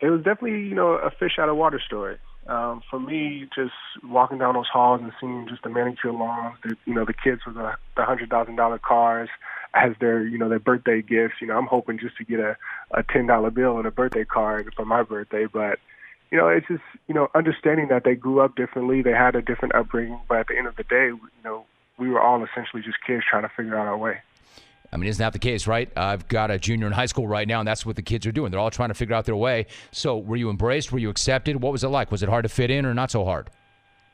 It 0.01 0.11
was 0.11 0.23
definitely, 0.23 0.61
you 0.61 0.75
know, 0.77 0.93
a 0.93 1.11
fish 1.11 1.33
out 1.41 1.49
of 1.49 1.57
water 1.57 1.81
story. 1.85 2.19
Um, 2.49 2.83
for 2.89 3.01
me, 3.01 3.49
just 3.55 3.75
walking 4.05 4.39
down 4.39 4.55
those 4.55 4.69
halls 4.69 5.01
and 5.03 5.13
seeing 5.21 5.47
just 5.49 5.63
the 5.63 5.69
manicure 5.69 6.13
lawns, 6.13 6.57
the, 6.63 6.77
you 6.85 6.95
know, 6.95 7.05
the 7.05 7.13
kids 7.13 7.41
with 7.45 7.57
the, 7.57 7.75
the 7.97 8.05
hundred 8.05 8.31
thousand 8.31 8.57
dollar 8.57 8.79
cars 8.79 9.29
as 9.75 9.93
their, 10.01 10.25
you 10.25 10.39
know, 10.39 10.49
their 10.49 10.61
birthday 10.61 11.03
gifts. 11.03 11.35
You 11.41 11.49
know, 11.49 11.59
I'm 11.59 11.67
hoping 11.67 11.99
just 11.99 12.17
to 12.19 12.25
get 12.25 12.39
a 12.39 12.57
a 12.93 13.03
ten 13.03 13.27
dollar 13.27 13.51
bill 13.51 13.79
and 13.79 13.87
a 13.87 13.91
birthday 13.91 14.25
card 14.25 14.73
for 14.77 14.85
my 14.85 15.03
birthday, 15.03 15.47
but 15.47 15.79
you 16.31 16.39
know, 16.39 16.49
it's 16.49 16.67
just 16.69 16.83
you 17.09 17.15
know 17.15 17.29
understanding 17.35 17.89
that 17.89 18.05
they 18.05 18.15
grew 18.15 18.41
up 18.41 18.57
differently, 18.57 19.03
they 19.03 19.13
had 19.13 19.35
a 19.35 19.43
different 19.43 19.75
upbringing, 19.75 20.21
but 20.29 20.39
at 20.39 20.47
the 20.49 20.57
end 20.57 20.67
of 20.67 20.77
the 20.77 20.85
day, 20.85 21.07
you 21.07 21.21
know, 21.45 21.65
we 21.99 22.09
were 22.09 22.21
all 22.21 22.45
essentially 22.45 22.83
just 22.83 22.99
kids 23.07 23.25
trying 23.29 23.43
to 23.43 23.51
figure 23.57 23.77
out 23.77 23.87
our 23.87 23.97
way. 23.97 24.19
I 24.93 24.97
mean, 24.97 25.09
isn't 25.09 25.23
that 25.23 25.33
the 25.33 25.39
case, 25.39 25.67
right? 25.67 25.91
I've 25.97 26.29
got 26.29 26.51
a 26.51 26.59
junior 26.59 26.87
in 26.87 26.93
high 26.93 27.07
school 27.07 27.27
right 27.27 27.47
now, 27.47 27.61
and 27.61 27.69
that's 27.69 27.85
what 27.85 27.97
the 27.97 28.03
kids 28.03 28.27
are 28.27 28.33
doing. 28.33 28.51
They're 28.51 28.61
all 28.61 28.71
trying 28.71 28.91
to 28.91 28.95
figure 28.95 29.15
out 29.15 29.25
their 29.25 29.37
way. 29.37 29.67
So, 29.91 30.17
were 30.19 30.37
you 30.37 30.51
embraced? 30.51 30.93
Were 30.93 30.99
you 30.99 31.11
accepted? 31.11 31.63
What 31.63 31.73
was 31.73 31.85
it 31.85 31.89
like? 31.89 32.11
Was 32.11 32.23
it 32.23 32.29
hard 32.29 32.45
to 32.45 32.49
fit 32.49 32.71
in 32.71 32.87
or 32.87 32.95
not 32.95 33.11
so 33.11 33.25
hard? 33.25 33.51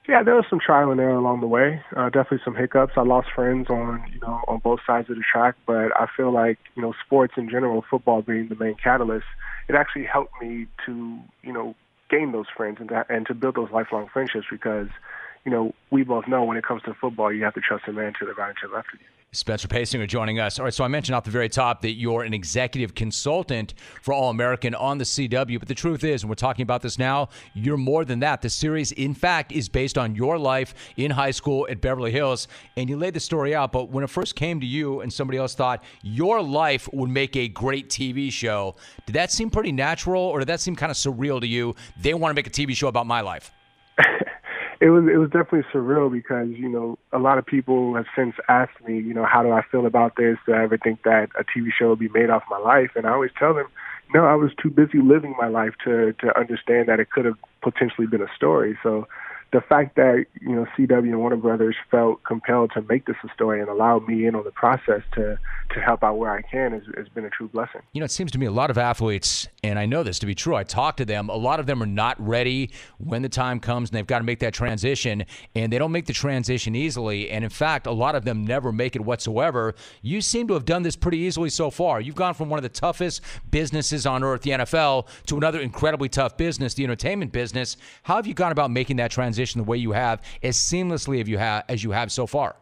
Yeah, 0.08 0.24
there 0.24 0.34
was 0.34 0.44
some 0.50 0.58
trial 0.58 0.90
and 0.90 1.00
error 1.00 1.14
along 1.14 1.40
the 1.40 1.46
way. 1.46 1.80
Uh, 1.96 2.06
definitely 2.06 2.40
some 2.44 2.56
hiccups. 2.56 2.94
I 2.96 3.02
lost 3.02 3.28
friends 3.32 3.70
on 3.70 4.04
you 4.12 4.18
know 4.20 4.42
on 4.48 4.58
both 4.58 4.80
sides 4.84 5.08
of 5.08 5.16
the 5.16 5.22
track, 5.22 5.54
but 5.64 5.92
I 5.96 6.06
feel 6.16 6.32
like 6.32 6.58
you 6.74 6.82
know 6.82 6.92
sports 7.04 7.34
in 7.36 7.48
general, 7.48 7.84
football 7.88 8.20
being 8.20 8.48
the 8.48 8.56
main 8.56 8.74
catalyst, 8.74 9.26
it 9.68 9.76
actually 9.76 10.04
helped 10.04 10.32
me 10.42 10.66
to 10.86 11.20
you 11.42 11.52
know 11.52 11.76
gain 12.10 12.32
those 12.32 12.46
friends 12.56 12.78
and 12.80 12.88
to, 12.88 13.06
and 13.08 13.26
to 13.26 13.34
build 13.34 13.54
those 13.54 13.70
lifelong 13.70 14.08
friendships 14.12 14.46
because 14.50 14.88
you 15.44 15.52
know 15.52 15.72
we 15.92 16.02
both 16.02 16.26
know 16.26 16.42
when 16.42 16.56
it 16.56 16.64
comes 16.64 16.82
to 16.82 16.94
football, 16.94 17.32
you 17.32 17.44
have 17.44 17.54
to 17.54 17.60
trust 17.60 17.84
a 17.86 17.92
man 17.92 18.12
to 18.18 18.26
the 18.26 18.34
right 18.34 18.48
and 18.48 18.58
to 18.60 18.66
the 18.66 18.74
left 18.74 18.88
of 18.92 19.00
you. 19.00 19.21
Spencer 19.34 19.66
Paysinger 19.66 20.06
joining 20.06 20.40
us. 20.40 20.58
All 20.58 20.66
right, 20.66 20.74
so 20.74 20.84
I 20.84 20.88
mentioned 20.88 21.16
off 21.16 21.24
the 21.24 21.30
very 21.30 21.48
top 21.48 21.80
that 21.80 21.92
you're 21.92 22.22
an 22.22 22.34
executive 22.34 22.94
consultant 22.94 23.72
for 24.02 24.12
All 24.12 24.28
American 24.28 24.74
on 24.74 24.98
the 24.98 25.04
CW, 25.04 25.58
but 25.58 25.68
the 25.68 25.74
truth 25.74 26.04
is, 26.04 26.22
and 26.22 26.28
we're 26.28 26.34
talking 26.34 26.64
about 26.64 26.82
this 26.82 26.98
now, 26.98 27.30
you're 27.54 27.78
more 27.78 28.04
than 28.04 28.20
that. 28.20 28.42
The 28.42 28.50
series, 28.50 28.92
in 28.92 29.14
fact, 29.14 29.50
is 29.50 29.70
based 29.70 29.96
on 29.96 30.14
your 30.14 30.36
life 30.36 30.74
in 30.98 31.10
high 31.10 31.30
school 31.30 31.66
at 31.70 31.80
Beverly 31.80 32.10
Hills, 32.10 32.46
and 32.76 32.90
you 32.90 32.98
laid 32.98 33.14
the 33.14 33.20
story 33.20 33.54
out. 33.54 33.72
But 33.72 33.88
when 33.88 34.04
it 34.04 34.10
first 34.10 34.36
came 34.36 34.60
to 34.60 34.66
you 34.66 35.00
and 35.00 35.10
somebody 35.10 35.38
else 35.38 35.54
thought 35.54 35.82
your 36.02 36.42
life 36.42 36.86
would 36.92 37.08
make 37.08 37.34
a 37.34 37.48
great 37.48 37.88
TV 37.88 38.30
show, 38.30 38.76
did 39.06 39.14
that 39.14 39.32
seem 39.32 39.48
pretty 39.48 39.72
natural, 39.72 40.22
or 40.22 40.40
did 40.40 40.48
that 40.48 40.60
seem 40.60 40.76
kind 40.76 40.90
of 40.90 40.96
surreal 40.98 41.40
to 41.40 41.46
you? 41.46 41.74
They 41.98 42.12
want 42.12 42.32
to 42.32 42.34
make 42.34 42.48
a 42.48 42.50
TV 42.50 42.76
show 42.76 42.88
about 42.88 43.06
my 43.06 43.22
life. 43.22 43.50
it 44.82 44.90
was 44.90 45.04
it 45.04 45.16
was 45.16 45.30
definitely 45.30 45.62
surreal 45.72 46.10
because 46.10 46.48
you 46.48 46.68
know 46.68 46.98
a 47.12 47.18
lot 47.18 47.38
of 47.38 47.46
people 47.46 47.94
have 47.94 48.06
since 48.16 48.34
asked 48.48 48.82
me, 48.84 48.98
you 48.98 49.14
know, 49.14 49.24
how 49.24 49.40
do 49.40 49.52
I 49.52 49.62
feel 49.70 49.86
about 49.86 50.16
this? 50.16 50.38
Do 50.44 50.54
I 50.54 50.64
ever 50.64 50.76
think 50.76 51.04
that 51.04 51.28
a 51.38 51.44
TV 51.44 51.68
show 51.72 51.86
will 51.86 51.96
be 51.96 52.08
made 52.08 52.30
off 52.30 52.42
my 52.50 52.58
life? 52.58 52.90
And 52.96 53.06
I 53.06 53.10
always 53.10 53.30
tell 53.38 53.54
them, 53.54 53.66
no, 54.12 54.24
I 54.24 54.34
was 54.34 54.50
too 54.60 54.70
busy 54.70 54.98
living 54.98 55.36
my 55.38 55.46
life 55.46 55.74
to 55.84 56.12
to 56.14 56.36
understand 56.36 56.88
that 56.88 56.98
it 56.98 57.10
could 57.10 57.24
have 57.26 57.36
potentially 57.62 58.08
been 58.08 58.22
a 58.22 58.34
story. 58.34 58.76
So 58.82 59.06
the 59.52 59.60
fact 59.60 59.96
that 59.96 60.24
you 60.40 60.54
know 60.54 60.66
CW 60.76 60.98
and 60.98 61.18
Warner 61.18 61.36
Brothers 61.36 61.76
felt 61.90 62.24
compelled 62.24 62.72
to 62.72 62.82
make 62.82 63.04
this 63.04 63.16
a 63.22 63.32
story 63.34 63.60
and 63.60 63.68
allow 63.68 63.98
me 63.98 64.26
in 64.26 64.34
on 64.34 64.44
the 64.44 64.50
process 64.50 65.02
to 65.14 65.38
to 65.74 65.80
help 65.80 66.02
out 66.02 66.18
where 66.18 66.30
I 66.30 66.42
can 66.42 66.72
has, 66.72 66.82
has 66.96 67.08
been 67.08 67.24
a 67.24 67.30
true 67.30 67.48
blessing. 67.48 67.82
You 67.92 68.00
know, 68.00 68.04
it 68.04 68.10
seems 68.10 68.30
to 68.32 68.38
me 68.38 68.46
a 68.46 68.50
lot 68.50 68.70
of 68.70 68.78
athletes, 68.78 69.48
and 69.62 69.78
I 69.78 69.86
know 69.86 70.02
this 70.02 70.18
to 70.20 70.26
be 70.26 70.34
true. 70.34 70.54
I 70.54 70.64
talk 70.64 70.96
to 70.98 71.04
them. 71.04 71.28
A 71.28 71.36
lot 71.36 71.60
of 71.60 71.66
them 71.66 71.82
are 71.82 71.86
not 71.86 72.18
ready 72.18 72.70
when 72.98 73.22
the 73.22 73.28
time 73.28 73.60
comes, 73.60 73.90
and 73.90 73.96
they've 73.96 74.06
got 74.06 74.18
to 74.18 74.24
make 74.24 74.40
that 74.40 74.54
transition, 74.54 75.24
and 75.54 75.72
they 75.72 75.78
don't 75.78 75.92
make 75.92 76.06
the 76.06 76.12
transition 76.12 76.74
easily. 76.74 77.30
And 77.30 77.44
in 77.44 77.50
fact, 77.50 77.86
a 77.86 77.92
lot 77.92 78.14
of 78.14 78.24
them 78.24 78.46
never 78.46 78.72
make 78.72 78.96
it 78.96 79.02
whatsoever. 79.02 79.74
You 80.00 80.22
seem 80.22 80.48
to 80.48 80.54
have 80.54 80.64
done 80.64 80.82
this 80.82 80.96
pretty 80.96 81.18
easily 81.18 81.50
so 81.50 81.70
far. 81.70 82.00
You've 82.00 82.14
gone 82.14 82.34
from 82.34 82.48
one 82.48 82.58
of 82.58 82.62
the 82.62 82.68
toughest 82.70 83.20
businesses 83.50 84.06
on 84.06 84.24
earth, 84.24 84.42
the 84.42 84.50
NFL, 84.50 85.06
to 85.26 85.36
another 85.36 85.60
incredibly 85.60 86.08
tough 86.08 86.36
business, 86.38 86.74
the 86.74 86.84
entertainment 86.84 87.32
business. 87.32 87.76
How 88.02 88.16
have 88.16 88.26
you 88.26 88.34
gone 88.34 88.52
about 88.52 88.70
making 88.70 88.96
that 88.96 89.10
transition 89.10 89.41
the 89.50 89.64
way 89.64 89.76
you 89.76 89.92
have, 89.92 90.22
as 90.42 90.56
seamlessly 90.56 91.20
as 91.20 91.28
you 91.28 91.38
have 91.38 91.64
as 91.68 91.82
you 91.84 91.90
have 91.90 92.10
so 92.12 92.26
far? 92.26 92.56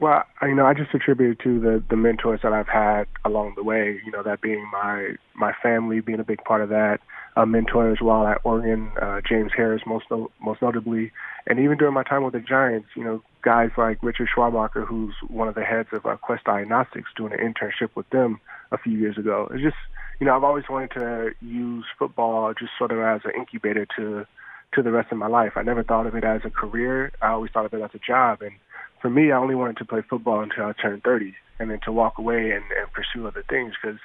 Well, 0.00 0.22
you 0.42 0.54
know, 0.54 0.64
I 0.64 0.74
just 0.74 0.94
attribute 0.94 1.40
it 1.40 1.42
to 1.42 1.58
the 1.58 1.82
the 1.90 1.96
mentors 1.96 2.40
that 2.42 2.52
I've 2.52 2.68
had 2.68 3.06
along 3.24 3.54
the 3.56 3.64
way. 3.64 4.00
You 4.04 4.12
know, 4.12 4.22
that 4.22 4.40
being 4.40 4.64
my 4.72 5.16
my 5.34 5.52
family 5.62 6.00
being 6.00 6.20
a 6.20 6.24
big 6.24 6.42
part 6.44 6.62
of 6.62 6.68
that. 6.68 7.00
Uh, 7.36 7.46
mentors 7.46 7.98
while 8.00 8.26
at 8.26 8.40
Oregon, 8.42 8.90
uh, 9.00 9.20
James 9.28 9.52
Harris 9.56 9.82
most 9.86 10.06
no, 10.10 10.28
most 10.40 10.60
notably, 10.60 11.12
and 11.46 11.60
even 11.60 11.78
during 11.78 11.94
my 11.94 12.02
time 12.02 12.24
with 12.24 12.32
the 12.34 12.40
Giants, 12.40 12.88
you 12.96 13.04
know, 13.04 13.22
guys 13.42 13.70
like 13.76 14.02
Richard 14.02 14.28
Schwabacher, 14.34 14.84
who's 14.84 15.14
one 15.28 15.46
of 15.46 15.54
the 15.54 15.62
heads 15.62 15.88
of 15.92 16.04
uh, 16.04 16.16
Quest 16.16 16.44
Diagnostics, 16.44 17.10
doing 17.16 17.32
an 17.32 17.38
internship 17.38 17.90
with 17.94 18.08
them 18.10 18.40
a 18.72 18.78
few 18.78 18.98
years 18.98 19.16
ago. 19.18 19.48
It's 19.52 19.62
just, 19.62 19.76
you 20.18 20.26
know, 20.26 20.34
I've 20.34 20.42
always 20.42 20.64
wanted 20.68 20.90
to 20.92 21.30
use 21.40 21.84
football 21.98 22.52
just 22.54 22.72
sort 22.76 22.90
of 22.90 22.98
as 22.98 23.20
an 23.24 23.32
incubator 23.36 23.86
to 23.96 24.26
to 24.74 24.82
the 24.82 24.90
rest 24.90 25.12
of 25.12 25.18
my 25.18 25.28
life. 25.28 25.52
I 25.56 25.62
never 25.62 25.82
thought 25.82 26.06
of 26.06 26.14
it 26.14 26.24
as 26.24 26.42
a 26.44 26.50
career. 26.50 27.12
I 27.22 27.28
always 27.28 27.50
thought 27.52 27.66
of 27.66 27.72
it 27.72 27.82
as 27.82 27.90
a 27.94 27.98
job, 27.98 28.42
and 28.42 28.52
for 29.00 29.10
me, 29.10 29.32
I 29.32 29.36
only 29.36 29.54
wanted 29.54 29.76
to 29.78 29.84
play 29.84 30.02
football 30.08 30.40
until 30.40 30.64
I 30.64 30.72
turned 30.72 31.02
30, 31.02 31.34
and 31.58 31.70
then 31.70 31.80
to 31.84 31.92
walk 31.92 32.18
away 32.18 32.50
and, 32.50 32.64
and 32.78 32.92
pursue 32.92 33.26
other 33.26 33.44
things 33.48 33.74
because 33.80 33.98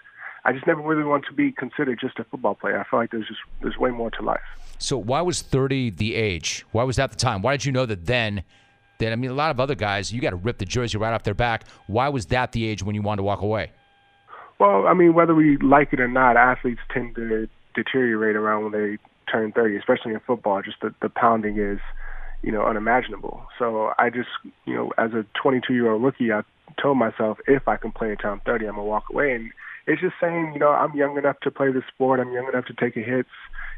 I 0.46 0.51
just 0.51 0.67
never 0.67 0.82
really 0.82 1.03
wanted 1.03 1.27
to 1.27 1.34
be 1.34 1.51
considered 1.51 2.00
just 2.00 2.20
a 2.20 2.24
football 2.25 2.55
player. 2.55 2.79
I 2.79 2.89
feel 2.89 3.00
like 3.00 3.12
there's 3.12 3.27
just 3.27 3.39
there's 3.62 3.77
way 3.77 3.91
more 3.91 4.12
to 4.12 4.22
life. 4.22 4.41
So 4.77 4.98
why 4.98 5.22
was 5.22 5.41
30 5.41 5.91
the 5.91 6.15
age? 6.15 6.65
Why 6.72 6.84
was 6.84 6.98
that 6.98 7.12
the 7.12 7.17
time? 7.17 7.41
Why 7.41 7.53
did 7.53 7.65
you 7.65 7.72
know 7.72 7.86
that 7.86 8.05
then? 8.05 8.43
That 9.00 9.12
I 9.12 9.15
mean, 9.15 9.32
a 9.32 9.36
lot 9.36 9.51
of 9.51 9.60
other 9.60 9.75
guys, 9.75 10.12
you 10.12 10.22
got 10.22 10.32
to 10.32 10.36
rip 10.36 10.58
the 10.58 10.65
jersey 10.65 10.98
right 10.98 11.13
off 11.13 11.24
their 11.24 11.34
back. 11.34 11.67
Why 11.88 12.10
was 12.10 12.27
that 12.27 12.51
the 12.51 12.65
age 12.65 12.84
when 12.84 12.93
you 12.93 13.01
wanted 13.01 13.17
to 13.17 13.24
walk 13.24 13.41
away? 13.41 13.72
Well, 14.60 14.88
I 14.88 14.93
mean, 14.93 15.13
whether 15.13 15.34
we 15.34 15.58
like 15.58 15.93
it 15.93 16.00
or 16.00 16.08
not, 16.08 16.38
athletes 16.38 16.82
tend 16.93 17.15
to 17.15 17.48
deteriorate 17.74 18.36
around 18.36 18.63
when 18.63 18.72
they 18.72 18.98
turn 19.34 19.52
30, 19.52 19.78
especially 19.78 20.13
in 20.13 20.20
football. 20.20 20.62
Just 20.62 20.78
the, 20.82 20.94
the 21.02 21.10
pounding 21.10 21.58
is 21.58 21.80
you 22.44 22.52
know, 22.52 22.63
unimaginable. 22.63 23.48
So 23.58 23.94
I 23.98 24.10
just, 24.10 24.30
you 24.66 24.75
know, 24.75 24.92
as 24.98 25.13
a 25.13 25.25
22 25.42 25.74
year 25.74 25.92
old 25.92 26.04
rookie, 26.04 26.32
I 26.32 26.42
told 26.80 26.98
myself 26.98 27.40
if 27.48 27.68
I 27.68 27.78
can 27.78 27.92
play 27.92 28.12
until 28.12 28.32
I'm 28.32 28.42
30, 28.42 28.68
I'm 28.68 28.75
gonna 28.75 28.84
walk 28.84 29.06
away. 29.12 29.34
And 29.34 29.50
it's 29.88 30.02
just 30.02 30.16
saying, 30.22 30.52
you 30.54 30.60
know, 30.60 30.70
I'm 30.70 30.94
young 30.96 31.18
enough 31.18 31.40
to 31.44 31.52
play 31.52 31.72
the 31.72 31.82
sport. 31.94 32.20
I'm 32.20 32.32
young 32.34 32.48
enough 32.48 32.66
to 32.66 32.74
take 32.74 32.98
a 32.98 33.00
hits. 33.00 33.30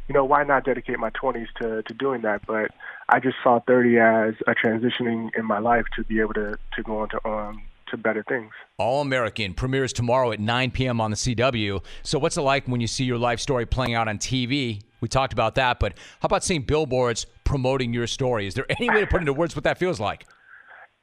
You 0.08 0.14
know, 0.14 0.26
why 0.26 0.44
not 0.44 0.66
dedicate 0.66 1.00
my 1.00 1.12
20s 1.12 1.48
to 1.62 1.84
to 1.84 1.94
doing 1.94 2.22
that? 2.24 2.46
But 2.46 2.72
I 3.10 3.20
just 3.20 3.38
saw 3.44 3.60
30 3.60 3.98
as 4.00 4.34
a 4.48 4.54
transitioning 4.54 5.30
in 5.38 5.46
my 5.46 5.60
life 5.60 5.86
to 5.96 6.04
be 6.04 6.20
able 6.20 6.34
to 6.34 6.58
to 6.76 6.84
go 6.84 7.00
on 7.00 7.10
to 7.10 7.28
um 7.28 7.62
to 7.90 7.98
better 7.98 8.24
things. 8.28 8.52
All 8.78 9.02
American 9.02 9.54
premieres 9.54 9.94
tomorrow 9.94 10.32
at 10.32 10.40
9 10.40 10.72
p.m. 10.72 11.00
on 11.00 11.12
the 11.12 11.18
CW. 11.18 11.84
So, 12.04 12.18
what's 12.18 12.38
it 12.38 12.42
like 12.42 12.68
when 12.68 12.82
you 12.82 12.88
see 12.88 13.04
your 13.04 13.18
life 13.20 13.40
story 13.40 13.66
playing 13.66 13.94
out 13.94 14.08
on 14.08 14.18
TV? 14.18 14.82
We 15.06 15.10
talked 15.10 15.34
about 15.34 15.54
that, 15.54 15.80
but 15.80 15.94
how 16.20 16.26
about 16.26 16.44
seeing 16.44 16.64
billboards 16.64 17.28
promoting 17.44 17.94
your 17.94 18.08
story? 18.08 18.48
Is 18.48 18.56
there 18.56 18.66
any 18.68 18.90
way 18.90 19.02
to 19.02 19.06
put 19.06 19.22
into 19.22 19.34
words 19.34 19.56
what 19.56 19.64
that 19.66 19.78
feels 19.78 20.00
like? 20.00 20.26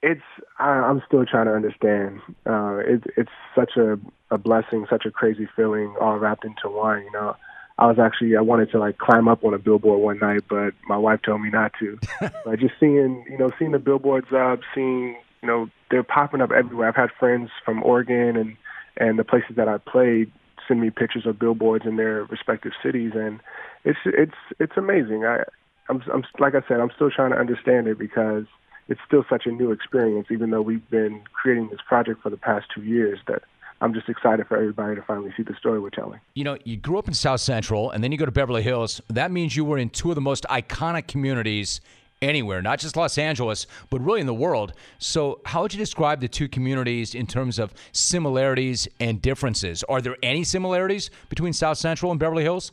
It's 0.02 0.24
I'm 0.58 1.00
still 1.06 1.24
trying 1.24 1.46
to 1.46 1.52
understand. 1.52 2.20
Uh, 2.44 2.78
it, 2.78 3.04
it's 3.16 3.30
such 3.54 3.76
a, 3.76 4.00
a 4.32 4.38
blessing, 4.38 4.86
such 4.90 5.06
a 5.06 5.12
crazy 5.12 5.48
feeling, 5.54 5.94
all 6.00 6.18
wrapped 6.18 6.44
into 6.44 6.68
one. 6.68 7.04
You 7.04 7.12
know, 7.12 7.36
I 7.78 7.86
was 7.86 8.00
actually 8.00 8.36
I 8.36 8.40
wanted 8.40 8.72
to 8.72 8.80
like 8.80 8.98
climb 8.98 9.28
up 9.28 9.44
on 9.44 9.54
a 9.54 9.58
billboard 9.58 10.00
one 10.00 10.18
night, 10.18 10.42
but 10.50 10.74
my 10.88 10.96
wife 10.96 11.20
told 11.24 11.40
me 11.40 11.50
not 11.50 11.70
to. 11.78 11.96
but 12.44 12.58
just 12.58 12.74
seeing 12.80 13.24
you 13.30 13.38
know 13.38 13.52
seeing 13.56 13.70
the 13.70 13.78
billboards 13.78 14.32
up, 14.36 14.58
seeing 14.74 15.16
you 15.42 15.46
know 15.46 15.70
they're 15.92 16.02
popping 16.02 16.40
up 16.40 16.50
everywhere. 16.50 16.88
I've 16.88 16.96
had 16.96 17.10
friends 17.20 17.50
from 17.64 17.84
Oregon 17.84 18.36
and 18.36 18.56
and 18.96 19.16
the 19.16 19.24
places 19.24 19.54
that 19.54 19.68
I 19.68 19.78
played 19.78 20.32
send 20.72 20.80
me 20.80 20.90
pictures 20.90 21.26
of 21.26 21.38
billboards 21.38 21.84
in 21.86 21.96
their 21.96 22.24
respective 22.24 22.72
cities, 22.82 23.12
and 23.14 23.40
it's 23.84 23.98
it's 24.06 24.34
it's 24.58 24.76
amazing. 24.76 25.24
I 25.24 25.42
I'm, 25.88 26.02
I'm 26.12 26.24
like 26.38 26.54
I 26.54 26.62
said, 26.66 26.80
I'm 26.80 26.90
still 26.94 27.10
trying 27.10 27.32
to 27.32 27.36
understand 27.36 27.88
it 27.88 27.98
because 27.98 28.44
it's 28.88 29.00
still 29.06 29.24
such 29.28 29.44
a 29.46 29.50
new 29.50 29.70
experience. 29.70 30.28
Even 30.30 30.50
though 30.50 30.62
we've 30.62 30.88
been 30.90 31.22
creating 31.32 31.68
this 31.68 31.80
project 31.86 32.22
for 32.22 32.30
the 32.30 32.36
past 32.36 32.66
two 32.74 32.82
years, 32.82 33.18
that 33.26 33.42
I'm 33.82 33.92
just 33.92 34.08
excited 34.08 34.46
for 34.46 34.56
everybody 34.56 34.96
to 34.96 35.02
finally 35.02 35.32
see 35.36 35.42
the 35.42 35.54
story 35.54 35.78
we're 35.78 35.90
telling. 35.90 36.20
You 36.34 36.44
know, 36.44 36.56
you 36.64 36.76
grew 36.78 36.98
up 36.98 37.08
in 37.08 37.14
South 37.14 37.40
Central, 37.40 37.90
and 37.90 38.02
then 38.02 38.12
you 38.12 38.18
go 38.18 38.24
to 38.24 38.32
Beverly 38.32 38.62
Hills. 38.62 39.00
That 39.08 39.30
means 39.30 39.54
you 39.54 39.64
were 39.64 39.78
in 39.78 39.90
two 39.90 40.10
of 40.10 40.14
the 40.14 40.22
most 40.22 40.44
iconic 40.48 41.06
communities 41.06 41.80
anywhere, 42.22 42.62
not 42.62 42.78
just 42.78 42.96
Los 42.96 43.18
Angeles, 43.18 43.66
but 43.90 44.00
really 44.00 44.20
in 44.20 44.26
the 44.26 44.34
world. 44.34 44.72
So, 44.98 45.40
how 45.44 45.62
would 45.62 45.74
you 45.74 45.78
describe 45.78 46.20
the 46.20 46.28
two 46.28 46.48
communities 46.48 47.14
in 47.14 47.26
terms 47.26 47.58
of 47.58 47.74
similarities 47.92 48.88
and 49.00 49.20
differences? 49.20 49.82
Are 49.84 50.00
there 50.00 50.16
any 50.22 50.44
similarities 50.44 51.10
between 51.28 51.52
South 51.52 51.78
Central 51.78 52.10
and 52.10 52.18
Beverly 52.18 52.44
Hills? 52.44 52.72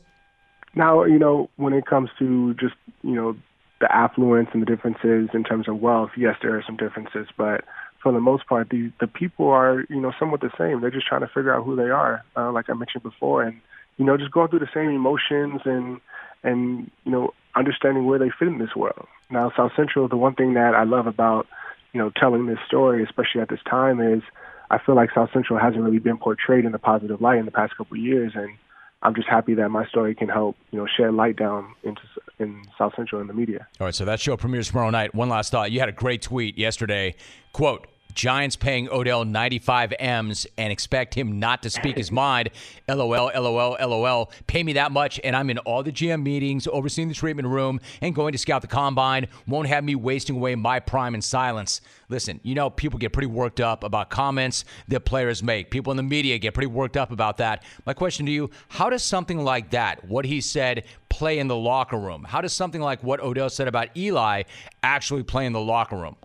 Now, 0.74 1.04
you 1.04 1.18
know, 1.18 1.50
when 1.56 1.72
it 1.72 1.84
comes 1.86 2.10
to 2.18 2.54
just, 2.54 2.74
you 3.02 3.14
know, 3.14 3.36
the 3.80 3.92
affluence 3.94 4.50
and 4.52 4.62
the 4.62 4.66
differences 4.66 5.30
in 5.34 5.42
terms 5.42 5.68
of 5.68 5.80
wealth, 5.80 6.10
yes, 6.16 6.36
there 6.42 6.56
are 6.56 6.62
some 6.64 6.76
differences, 6.76 7.26
but 7.36 7.64
for 8.02 8.12
the 8.12 8.20
most 8.20 8.46
part, 8.46 8.70
the 8.70 8.90
the 9.00 9.06
people 9.06 9.48
are, 9.48 9.84
you 9.88 10.00
know, 10.00 10.12
somewhat 10.18 10.40
the 10.40 10.50
same. 10.56 10.80
They're 10.80 10.90
just 10.90 11.06
trying 11.06 11.20
to 11.20 11.26
figure 11.26 11.54
out 11.54 11.64
who 11.64 11.76
they 11.76 11.90
are, 11.90 12.24
uh, 12.36 12.50
like 12.52 12.70
I 12.70 12.74
mentioned 12.74 13.02
before, 13.02 13.42
and 13.42 13.60
you 13.98 14.04
know, 14.04 14.16
just 14.16 14.30
going 14.30 14.48
through 14.48 14.60
the 14.60 14.70
same 14.72 14.90
emotions 14.90 15.60
and 15.64 16.00
and 16.42 16.90
you 17.04 17.12
know, 17.12 17.34
understanding 17.54 18.06
where 18.06 18.18
they 18.18 18.30
fit 18.38 18.48
in 18.48 18.58
this 18.58 18.74
world. 18.74 19.06
Now, 19.30 19.52
South 19.56 19.72
Central, 19.76 20.08
the 20.08 20.16
one 20.16 20.34
thing 20.34 20.54
that 20.54 20.74
I 20.74 20.84
love 20.84 21.06
about, 21.06 21.46
you 21.92 22.00
know, 22.00 22.10
telling 22.14 22.46
this 22.46 22.58
story, 22.66 23.02
especially 23.04 23.40
at 23.40 23.48
this 23.48 23.60
time, 23.68 24.00
is 24.00 24.22
I 24.70 24.78
feel 24.78 24.94
like 24.94 25.10
South 25.14 25.30
Central 25.32 25.58
hasn't 25.58 25.82
really 25.82 25.98
been 25.98 26.18
portrayed 26.18 26.64
in 26.64 26.74
a 26.74 26.78
positive 26.78 27.20
light 27.20 27.38
in 27.38 27.44
the 27.44 27.50
past 27.50 27.76
couple 27.76 27.96
of 27.96 28.02
years, 28.02 28.32
and 28.34 28.56
I'm 29.02 29.14
just 29.14 29.28
happy 29.28 29.54
that 29.54 29.68
my 29.70 29.86
story 29.86 30.14
can 30.14 30.28
help, 30.28 30.56
you 30.70 30.78
know, 30.78 30.86
shed 30.86 31.14
light 31.14 31.36
down 31.36 31.74
into 31.82 32.02
in 32.38 32.62
South 32.78 32.92
Central 32.96 33.20
in 33.20 33.26
the 33.26 33.34
media. 33.34 33.66
All 33.80 33.86
right, 33.86 33.94
so 33.94 34.04
that 34.04 34.20
show 34.20 34.36
premieres 34.36 34.68
tomorrow 34.68 34.90
night. 34.90 35.14
One 35.14 35.28
last 35.28 35.50
thought: 35.50 35.70
you 35.70 35.80
had 35.80 35.88
a 35.88 35.92
great 35.92 36.22
tweet 36.22 36.58
yesterday. 36.58 37.14
Quote: 37.52 37.86
Giants 38.10 38.56
paying 38.56 38.88
Odell 38.88 39.24
95 39.24 39.94
M's 39.98 40.46
and 40.58 40.72
expect 40.72 41.14
him 41.14 41.38
not 41.38 41.62
to 41.62 41.70
speak 41.70 41.96
his 41.96 42.10
mind. 42.10 42.50
LOL, 42.88 43.30
LOL, 43.34 43.76
LOL. 43.80 44.30
Pay 44.46 44.62
me 44.62 44.72
that 44.74 44.92
much, 44.92 45.20
and 45.24 45.34
I'm 45.34 45.50
in 45.50 45.58
all 45.58 45.82
the 45.82 45.92
GM 45.92 46.22
meetings, 46.22 46.66
overseeing 46.66 47.08
the 47.08 47.14
treatment 47.14 47.48
room, 47.48 47.80
and 48.00 48.14
going 48.14 48.32
to 48.32 48.38
scout 48.38 48.62
the 48.62 48.68
combine. 48.68 49.28
Won't 49.46 49.68
have 49.68 49.84
me 49.84 49.94
wasting 49.94 50.36
away 50.36 50.54
my 50.54 50.80
prime 50.80 51.14
in 51.14 51.22
silence. 51.22 51.80
Listen, 52.08 52.40
you 52.42 52.54
know, 52.54 52.70
people 52.70 52.98
get 52.98 53.12
pretty 53.12 53.28
worked 53.28 53.60
up 53.60 53.84
about 53.84 54.10
comments 54.10 54.64
that 54.88 55.04
players 55.04 55.42
make. 55.42 55.70
People 55.70 55.90
in 55.92 55.96
the 55.96 56.02
media 56.02 56.38
get 56.38 56.54
pretty 56.54 56.66
worked 56.66 56.96
up 56.96 57.12
about 57.12 57.36
that. 57.38 57.62
My 57.86 57.94
question 57.94 58.26
to 58.26 58.32
you 58.32 58.50
how 58.68 58.90
does 58.90 59.02
something 59.02 59.42
like 59.44 59.70
that, 59.70 60.04
what 60.06 60.24
he 60.24 60.40
said, 60.40 60.84
play 61.08 61.38
in 61.38 61.48
the 61.48 61.56
locker 61.56 61.98
room? 61.98 62.24
How 62.24 62.40
does 62.40 62.52
something 62.52 62.80
like 62.80 63.02
what 63.02 63.20
Odell 63.20 63.50
said 63.50 63.68
about 63.68 63.96
Eli 63.96 64.44
actually 64.82 65.22
play 65.22 65.46
in 65.46 65.52
the 65.52 65.60
locker 65.60 65.96
room? 65.96 66.16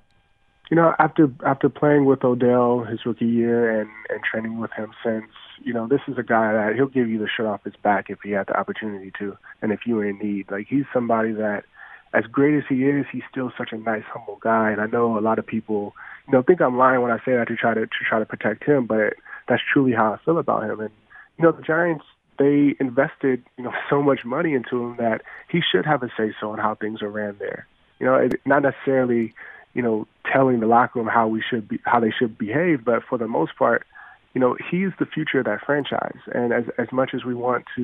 You 0.70 0.76
know, 0.76 0.94
after 0.98 1.32
after 1.46 1.70
playing 1.70 2.06
with 2.06 2.24
Odell 2.24 2.84
his 2.84 3.06
rookie 3.06 3.26
year 3.26 3.80
and 3.80 3.90
and 4.10 4.22
training 4.24 4.60
with 4.60 4.72
him 4.72 4.92
since, 5.04 5.32
you 5.64 5.74
know, 5.74 5.88
this 5.88 6.02
is 6.08 6.18
a 6.18 6.24
guy 6.24 6.54
that 6.54 6.76
he'll 6.76 6.88
give 6.88 7.10
you 7.10 7.20
the 7.20 7.28
shirt 7.28 7.46
off 7.46 7.64
his 7.64 7.76
back 7.84 8.10
if 8.10 8.20
he 8.24 8.32
had 8.32 8.48
the 8.48 8.58
opportunity 8.58 9.12
to, 9.20 9.38
and 9.62 9.72
if 9.72 9.82
you 9.86 9.96
were 9.96 10.06
in 10.06 10.18
need. 10.18 10.50
Like 10.50 10.68
he's 10.68 10.86
somebody 10.94 11.34
that, 11.34 11.66
as 12.14 12.26
great 12.26 12.58
as 12.58 12.64
he 12.68 12.86
is, 12.86 13.06
he's 13.12 13.24
still 13.30 13.52
such 13.58 13.70
a 13.72 13.78
nice, 13.78 14.04
humble 14.12 14.40
guy. 14.42 14.72
And 14.72 14.82
I 14.82 14.88
know 14.88 15.18
a 15.18 15.22
lot 15.22 15.38
of 15.38 15.46
people, 15.46 15.94
you 16.28 16.34
know, 16.34 16.42
think 16.42 16.62
I'm 16.62 16.78
lying 16.78 17.02
when 17.02 17.12
I 17.12 17.18
say 17.20 17.36
that 17.36 17.48
to 17.50 17.56
try 17.56 17.74
to 17.74 17.82
to 17.82 18.04
try 18.10 18.20
to 18.20 18.26
protect 18.26 18.64
him, 18.64 18.88
but 18.88 19.14
that's 19.48 19.62
truly 19.72 19.94
how 19.94 20.14
I 20.14 20.18
feel 20.26 20.40
about 20.40 20.64
him. 20.64 20.80
And 20.80 20.92
you 21.38 21.44
know, 21.44 21.52
the 21.52 21.62
Giants 21.62 22.06
they 22.38 22.76
invested, 22.80 23.44
you 23.58 23.64
know, 23.66 23.74
so 23.90 24.02
much 24.02 24.26
money 24.26 24.54
into 24.54 24.84
him 24.84 24.96
that 24.98 25.22
he 25.50 25.62
should 25.62 25.86
have 25.86 26.02
a 26.02 26.10
say 26.18 26.34
so 26.40 26.52
on 26.52 26.58
how 26.58 26.76
things 26.76 27.02
are 27.02 27.10
ran 27.10 27.36
there. 27.40 27.68
You 28.00 28.08
know, 28.08 28.16
it, 28.16 28.42
not 28.46 28.64
necessarily 28.64 29.34
you 29.76 29.82
know, 29.82 30.08
telling 30.32 30.62
the 30.62 30.68
locker 30.68 30.98
room 31.00 31.08
how 31.08 31.28
we 31.28 31.44
should 31.48 31.68
be, 31.68 31.80
how 31.84 32.00
they 32.00 32.12
should 32.18 32.38
behave. 32.38 32.84
But 32.84 33.04
for 33.08 33.18
the 33.20 33.28
most 33.28 33.56
part, 33.58 33.86
you 34.34 34.42
know, 34.42 34.58
he's 34.72 34.90
the 34.98 35.06
future 35.06 35.40
of 35.40 35.46
that 35.46 35.60
franchise. 35.66 36.18
And 36.34 36.52
as 36.52 36.64
as 36.80 36.88
much 36.92 37.12
as 37.14 37.24
we 37.24 37.36
want 37.36 37.66
to, 37.76 37.84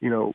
you 0.00 0.10
know, 0.10 0.34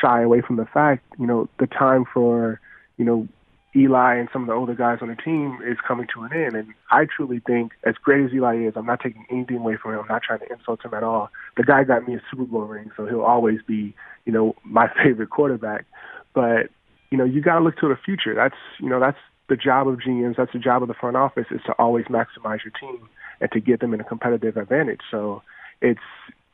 shy 0.00 0.22
away 0.22 0.40
from 0.40 0.56
the 0.56 0.64
fact, 0.64 1.04
you 1.18 1.26
know, 1.26 1.48
the 1.58 1.66
time 1.66 2.04
for, 2.14 2.60
you 2.96 3.04
know, 3.04 3.28
Eli 3.74 4.16
and 4.16 4.28
some 4.32 4.42
of 4.42 4.48
the 4.48 4.54
older 4.54 4.74
guys 4.74 4.98
on 5.00 5.08
the 5.08 5.16
team 5.16 5.58
is 5.66 5.78
coming 5.86 6.06
to 6.14 6.22
an 6.22 6.32
end. 6.32 6.54
And 6.54 6.74
I 6.90 7.06
truly 7.06 7.40
think, 7.46 7.72
as 7.84 7.94
great 7.94 8.24
as 8.26 8.32
Eli 8.32 8.66
is, 8.66 8.74
I'm 8.76 8.86
not 8.86 9.00
taking 9.00 9.24
anything 9.30 9.56
away 9.56 9.76
from 9.82 9.94
him. 9.94 10.00
I'm 10.00 10.08
not 10.08 10.22
trying 10.22 10.40
to 10.40 10.52
insult 10.52 10.84
him 10.84 10.92
at 10.92 11.02
all. 11.02 11.30
The 11.56 11.62
guy 11.62 11.84
got 11.84 12.06
me 12.06 12.14
a 12.14 12.22
Super 12.30 12.44
Bowl 12.44 12.62
ring, 12.62 12.90
so 12.96 13.06
he'll 13.06 13.22
always 13.22 13.60
be, 13.66 13.94
you 14.24 14.32
know, 14.32 14.54
my 14.64 14.88
favorite 15.02 15.30
quarterback. 15.30 15.86
But 16.34 16.70
you 17.10 17.18
know, 17.18 17.24
you 17.24 17.42
got 17.42 17.58
to 17.58 17.64
look 17.64 17.76
to 17.78 17.88
the 17.88 17.96
future. 17.96 18.34
That's 18.34 18.56
you 18.78 18.88
know, 18.88 19.00
that's 19.00 19.18
the 19.52 19.56
job 19.56 19.86
of 19.86 19.98
GMs. 19.98 20.36
That's 20.36 20.52
the 20.52 20.58
job 20.58 20.80
of 20.80 20.88
the 20.88 20.94
front 20.94 21.14
office 21.14 21.44
is 21.50 21.60
to 21.66 21.72
always 21.72 22.06
maximize 22.06 22.64
your 22.64 22.72
team 22.80 23.06
and 23.38 23.52
to 23.52 23.60
get 23.60 23.80
them 23.80 23.92
in 23.92 24.00
a 24.00 24.04
competitive 24.04 24.56
advantage. 24.56 25.02
So 25.10 25.42
it's 25.82 26.00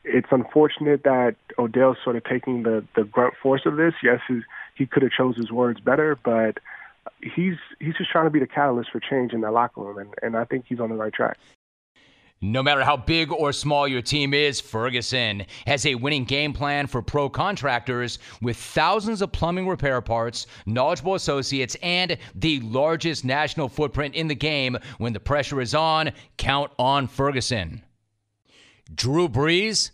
it's 0.03 0.27
unfortunate 0.31 1.03
that 1.03 1.35
Odell's 1.57 1.97
sort 2.03 2.17
of 2.17 2.25
taking 2.25 2.63
the 2.63 2.83
the 2.97 3.05
grunt 3.05 3.35
force 3.41 3.61
of 3.65 3.77
this. 3.77 3.93
Yes, 4.03 4.19
he, 4.27 4.41
he 4.75 4.85
could 4.85 5.03
have 5.03 5.13
chose 5.13 5.37
his 5.37 5.49
words 5.49 5.79
better, 5.79 6.17
but 6.21 6.57
he's 7.23 7.55
he's 7.79 7.95
just 7.95 8.11
trying 8.11 8.25
to 8.25 8.31
be 8.31 8.39
the 8.39 8.47
catalyst 8.47 8.91
for 8.91 8.99
change 8.99 9.31
in 9.31 9.39
that 9.41 9.53
locker 9.53 9.79
room, 9.79 9.97
and, 9.97 10.13
and 10.21 10.35
I 10.35 10.43
think 10.43 10.65
he's 10.67 10.81
on 10.81 10.89
the 10.89 10.95
right 10.95 11.13
track. 11.13 11.37
No 12.41 12.63
matter 12.63 12.85
how 12.85 12.95
big 12.95 13.33
or 13.33 13.51
small 13.51 13.85
your 13.85 14.01
team 14.01 14.33
is, 14.33 14.61
Ferguson 14.61 15.45
has 15.67 15.85
a 15.85 15.95
winning 15.95 16.23
game 16.23 16.53
plan 16.53 16.87
for 16.87 17.01
pro 17.01 17.27
contractors 17.29 18.17
with 18.41 18.55
thousands 18.55 19.21
of 19.21 19.33
plumbing 19.33 19.67
repair 19.67 19.99
parts, 19.99 20.47
knowledgeable 20.65 21.15
associates, 21.15 21.75
and 21.83 22.17
the 22.35 22.61
largest 22.61 23.25
national 23.25 23.67
footprint 23.67 24.15
in 24.15 24.29
the 24.29 24.35
game. 24.35 24.77
When 24.99 25.11
the 25.11 25.19
pressure 25.19 25.59
is 25.59 25.75
on, 25.75 26.11
count 26.37 26.71
on 26.79 27.07
Ferguson. 27.07 27.83
Drew 28.95 29.27
Brees 29.27 29.91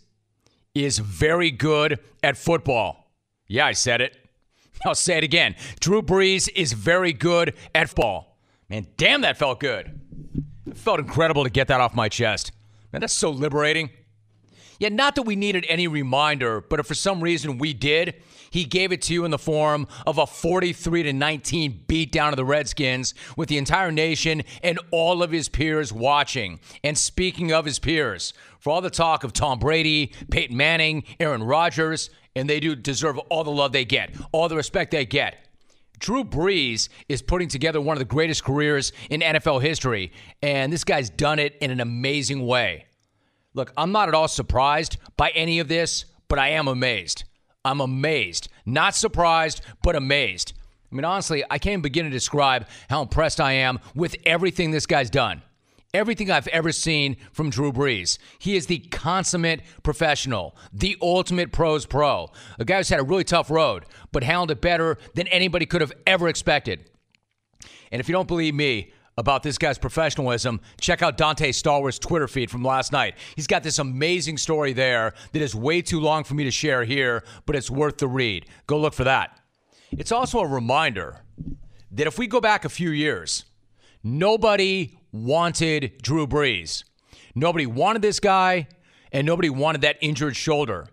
is 0.72 0.98
very 0.98 1.50
good 1.50 1.98
at 2.22 2.36
football. 2.36 3.10
Yeah, 3.48 3.66
I 3.66 3.72
said 3.72 4.00
it. 4.00 4.16
I'll 4.86 4.94
say 4.94 5.18
it 5.18 5.24
again. 5.24 5.56
Drew 5.80 6.00
Brees 6.00 6.48
is 6.54 6.74
very 6.74 7.12
good 7.12 7.54
at 7.74 7.88
football. 7.88 8.38
Man, 8.68 8.86
damn, 8.96 9.22
that 9.22 9.36
felt 9.36 9.58
good. 9.58 10.00
It 10.76 10.80
felt 10.80 11.00
incredible 11.00 11.42
to 11.42 11.48
get 11.48 11.68
that 11.68 11.80
off 11.80 11.94
my 11.94 12.10
chest. 12.10 12.52
Man, 12.92 13.00
that's 13.00 13.14
so 13.14 13.30
liberating. 13.30 13.88
Yeah, 14.78 14.90
not 14.90 15.14
that 15.14 15.22
we 15.22 15.34
needed 15.34 15.64
any 15.70 15.88
reminder, 15.88 16.60
but 16.60 16.78
if 16.78 16.86
for 16.86 16.92
some 16.92 17.22
reason 17.22 17.56
we 17.56 17.72
did, 17.72 18.16
he 18.50 18.64
gave 18.64 18.92
it 18.92 19.00
to 19.02 19.14
you 19.14 19.24
in 19.24 19.30
the 19.30 19.38
form 19.38 19.88
of 20.06 20.18
a 20.18 20.26
43 20.26 21.04
to 21.04 21.14
19 21.14 21.84
beatdown 21.88 22.28
of 22.28 22.36
the 22.36 22.44
Redskins 22.44 23.14
with 23.38 23.48
the 23.48 23.56
entire 23.56 23.90
nation 23.90 24.42
and 24.62 24.78
all 24.90 25.22
of 25.22 25.30
his 25.30 25.48
peers 25.48 25.94
watching. 25.94 26.60
And 26.84 26.98
speaking 26.98 27.52
of 27.52 27.64
his 27.64 27.78
peers, 27.78 28.34
for 28.58 28.68
all 28.68 28.82
the 28.82 28.90
talk 28.90 29.24
of 29.24 29.32
Tom 29.32 29.58
Brady, 29.58 30.12
Peyton 30.30 30.58
Manning, 30.58 31.04
Aaron 31.18 31.42
Rodgers, 31.42 32.10
and 32.34 32.50
they 32.50 32.60
do 32.60 32.76
deserve 32.76 33.16
all 33.30 33.44
the 33.44 33.50
love 33.50 33.72
they 33.72 33.86
get, 33.86 34.14
all 34.30 34.50
the 34.50 34.56
respect 34.56 34.90
they 34.90 35.06
get. 35.06 35.45
Drew 35.98 36.24
Brees 36.24 36.88
is 37.08 37.22
putting 37.22 37.48
together 37.48 37.80
one 37.80 37.96
of 37.96 37.98
the 37.98 38.04
greatest 38.04 38.44
careers 38.44 38.92
in 39.10 39.20
NFL 39.20 39.62
history, 39.62 40.12
and 40.42 40.72
this 40.72 40.84
guy's 40.84 41.10
done 41.10 41.38
it 41.38 41.56
in 41.60 41.70
an 41.70 41.80
amazing 41.80 42.46
way. 42.46 42.86
Look, 43.54 43.72
I'm 43.76 43.92
not 43.92 44.08
at 44.08 44.14
all 44.14 44.28
surprised 44.28 44.98
by 45.16 45.30
any 45.30 45.58
of 45.58 45.68
this, 45.68 46.04
but 46.28 46.38
I 46.38 46.50
am 46.50 46.68
amazed. 46.68 47.24
I'm 47.64 47.80
amazed. 47.80 48.48
Not 48.66 48.94
surprised, 48.94 49.62
but 49.82 49.96
amazed. 49.96 50.52
I 50.90 50.94
mean, 50.94 51.04
honestly, 51.04 51.42
I 51.50 51.58
can't 51.58 51.82
begin 51.82 52.04
to 52.04 52.10
describe 52.10 52.68
how 52.88 53.02
impressed 53.02 53.40
I 53.40 53.52
am 53.52 53.80
with 53.94 54.16
everything 54.24 54.70
this 54.70 54.86
guy's 54.86 55.10
done 55.10 55.42
everything 55.96 56.30
I've 56.30 56.46
ever 56.48 56.72
seen 56.72 57.16
from 57.32 57.50
Drew 57.50 57.72
Brees. 57.72 58.18
He 58.38 58.54
is 58.54 58.66
the 58.66 58.78
consummate 58.78 59.62
professional, 59.82 60.54
the 60.72 60.96
ultimate 61.00 61.52
pros 61.52 61.86
pro. 61.86 62.30
A 62.58 62.64
guy 62.64 62.76
who's 62.76 62.88
had 62.88 63.00
a 63.00 63.04
really 63.04 63.24
tough 63.24 63.50
road, 63.50 63.86
but 64.12 64.22
handled 64.22 64.50
it 64.50 64.60
better 64.60 64.98
than 65.14 65.26
anybody 65.28 65.66
could 65.66 65.80
have 65.80 65.92
ever 66.06 66.28
expected. 66.28 66.90
And 67.90 68.00
if 68.00 68.08
you 68.08 68.12
don't 68.12 68.28
believe 68.28 68.54
me, 68.54 68.92
about 69.18 69.42
this 69.42 69.56
guy's 69.56 69.78
professionalism, 69.78 70.60
check 70.78 71.00
out 71.00 71.16
Donté 71.16 71.48
Stallworth's 71.48 71.98
Twitter 71.98 72.28
feed 72.28 72.50
from 72.50 72.62
last 72.62 72.92
night. 72.92 73.14
He's 73.34 73.46
got 73.46 73.62
this 73.62 73.78
amazing 73.78 74.36
story 74.36 74.74
there 74.74 75.14
that 75.32 75.40
is 75.40 75.54
way 75.54 75.80
too 75.80 76.00
long 76.00 76.22
for 76.22 76.34
me 76.34 76.44
to 76.44 76.50
share 76.50 76.84
here, 76.84 77.24
but 77.46 77.56
it's 77.56 77.70
worth 77.70 77.96
the 77.96 78.08
read. 78.08 78.46
Go 78.66 78.78
look 78.78 78.92
for 78.92 79.04
that. 79.04 79.40
It's 79.90 80.12
also 80.12 80.40
a 80.40 80.46
reminder 80.46 81.22
that 81.92 82.06
if 82.06 82.18
we 82.18 82.26
go 82.26 82.42
back 82.42 82.66
a 82.66 82.68
few 82.68 82.90
years, 82.90 83.46
nobody 84.06 84.96
wanted 85.12 86.00
Drew 86.00 86.26
Brees. 86.26 86.84
Nobody 87.34 87.66
wanted 87.66 88.02
this 88.02 88.20
guy, 88.20 88.68
and 89.12 89.26
nobody 89.26 89.50
wanted 89.50 89.82
that 89.82 89.96
injured 90.00 90.36
shoulder. 90.36 90.86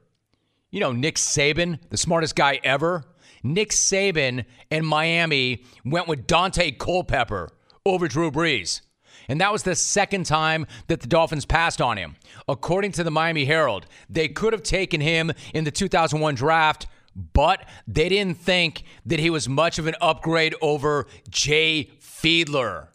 You 0.71 0.79
know, 0.79 0.91
Nick 0.91 1.15
Saban, 1.15 1.79
the 1.89 1.97
smartest 1.97 2.35
guy 2.35 2.59
ever. 2.63 3.03
Nick 3.43 3.69
Saban 3.69 4.45
and 4.71 4.87
Miami 4.87 5.63
went 5.85 6.07
with 6.07 6.25
Daunte 6.25 6.77
Culpepper 6.79 7.49
over 7.85 8.07
Drew 8.07 8.31
Brees. 8.31 8.81
And 9.29 9.39
that 9.39 9.51
was 9.51 9.63
the 9.63 9.75
second 9.75 10.25
time 10.25 10.65
that 10.87 11.01
the 11.01 11.07
Dolphins 11.07 11.45
passed 11.45 11.81
on 11.81 11.97
him. 11.97 12.15
According 12.47 12.93
to 12.93 13.03
the 13.03 13.11
Miami 13.11 13.45
Herald, 13.45 13.85
they 14.09 14.27
could 14.27 14.53
have 14.53 14.63
taken 14.63 14.99
him 14.99 15.31
in 15.53 15.63
the 15.63 15.71
2001 15.71 16.35
draft, 16.35 16.87
but 17.33 17.65
they 17.87 18.09
didn't 18.09 18.37
think 18.37 18.83
that 19.05 19.19
he 19.19 19.29
was 19.29 19.47
much 19.47 19.77
of 19.77 19.87
an 19.87 19.95
upgrade 20.01 20.55
over 20.61 21.07
Jay 21.29 21.91
Fiedler 22.01 22.87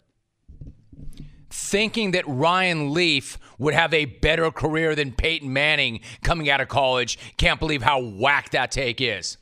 thinking 1.69 2.13
that 2.13 2.25
Ryan 2.27 2.93
Leaf 2.93 3.39
would 3.59 3.75
have 3.75 3.93
a 3.93 4.07
better 4.07 4.51
career 4.51 4.95
than 4.95 5.13
Peyton 5.13 5.53
Manning 5.53 6.01
coming 6.23 6.49
out 6.49 6.61
of 6.61 6.69
college. 6.69 7.19
Can't 7.37 7.61
believe 7.61 7.83
how 7.83 8.01
whack 8.01 8.51
that 8.51 8.71
take 8.71 9.01
is. 9.01 9.37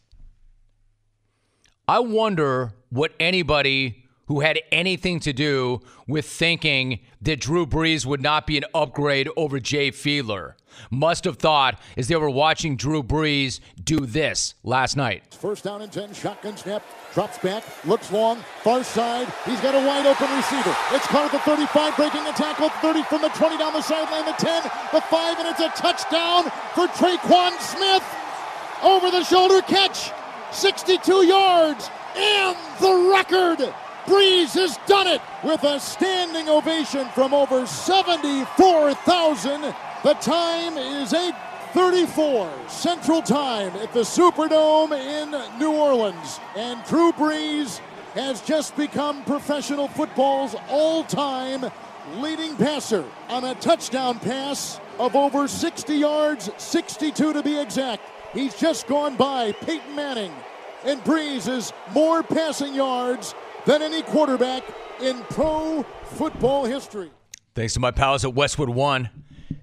I 1.89 2.01
wonder 2.01 2.73
what 2.91 3.13
anybody 3.21 4.06
who 4.27 4.41
had 4.41 4.61
anything 4.71 5.21
to 5.21 5.33
do 5.33 5.81
with 6.07 6.27
thinking 6.27 7.01
that 7.23 7.41
Drew 7.41 7.67
Brees 7.67 8.05
would 8.07 8.23
not 8.23 8.47
be 8.47 8.57
an 8.57 8.65
upgrade 8.75 9.29
over 9.37 9.61
Jay 9.61 9.91
Fiedler 9.91 10.55
must 10.91 11.25
have 11.25 11.37
thought 11.37 11.81
as 11.97 12.09
they 12.09 12.17
were 12.17 12.31
watching 12.31 12.77
Drew 12.77 13.03
Brees 13.03 13.61
do 13.83 14.01
this 14.01 14.55
last 14.63 14.97
night. 14.97 15.35
First 15.35 15.65
down 15.65 15.83
and 15.83 15.93
10, 15.93 16.15
shotgun 16.15 16.57
snap, 16.57 16.83
drops 17.13 17.39
back, 17.39 17.65
looks 17.85 18.11
long, 18.13 18.39
far 18.63 18.83
side. 18.85 19.33
He's 19.45 19.61
got 19.61 19.75
a 19.75 19.87
wide 19.87 20.07
open 20.07 20.35
receiver. 20.37 20.77
It's 20.93 21.07
caught 21.07 21.27
at 21.27 21.33
the 21.33 21.39
35, 21.41 21.97
breaking 21.97 22.25
the 22.25 22.33
tackle, 22.33 22.69
30 22.69 23.03
from 23.05 23.23
the 23.23 23.29
20 23.29 23.59
down 23.59 23.73
the 23.73 23.83
sideline, 23.83 24.25
the 24.27 24.33
10, 24.33 24.63
the 24.93 25.01
5, 25.01 25.39
and 25.39 25.49
it's 25.49 25.61
a 25.61 25.69
touchdown 25.81 26.45
for 26.75 26.87
Tre'Quan 26.89 27.59
Smith. 27.61 28.05
Over 28.83 29.11
the 29.11 29.25
shoulder 29.25 29.63
catch, 29.63 30.11
62 30.53 31.27
yards, 31.27 31.91
and 32.15 32.57
the 32.81 33.11
record. 33.11 33.75
Brees 34.07 34.55
has 34.55 34.79
done 34.87 35.09
it 35.09 35.21
with 35.43 35.65
a 35.65 35.81
standing 35.81 36.49
ovation 36.49 37.09
from 37.09 37.35
over 37.35 37.67
74,000 37.67 39.75
the 40.05 40.15
time 40.15 40.79
is 40.79 41.13
8:34 41.13 42.49
Central 42.69 43.23
Time 43.23 43.73
at 43.83 43.93
the 43.93 44.05
Superdome 44.05 44.93
in 44.93 45.35
New 45.59 45.73
Orleans, 45.73 46.39
and 46.55 46.85
Drew 46.85 47.11
Brees 47.11 47.81
has 48.15 48.41
just 48.43 48.77
become 48.77 49.25
professional 49.25 49.89
football's 49.89 50.55
all-time 50.69 51.69
leading 52.19 52.55
passer 52.57 53.05
on 53.29 53.45
a 53.45 53.57
touchdown 53.57 54.21
pass 54.21 54.79
of 55.01 55.17
over 55.17 55.49
60 55.49 55.95
yards, 55.95 56.51
62 56.57 57.33
to 57.33 57.43
be 57.43 57.59
exact. 57.59 58.05
He's 58.33 58.55
just 58.55 58.87
gone 58.87 59.17
by 59.17 59.51
Peyton 59.51 59.97
Manning, 59.97 60.33
and 60.85 61.03
Brees 61.03 61.49
is 61.49 61.73
more 61.93 62.23
passing 62.23 62.75
yards 62.75 63.35
than 63.67 63.83
any 63.83 64.03
quarterback 64.03 64.63
in 65.03 65.21
pro 65.31 65.85
football 66.05 66.65
history. 66.65 67.11
Thanks 67.55 67.75
to 67.75 67.81
my 67.81 67.91
pals 67.91 68.25
at 68.25 68.35
Westwood 68.35 68.71
One. 68.71 69.11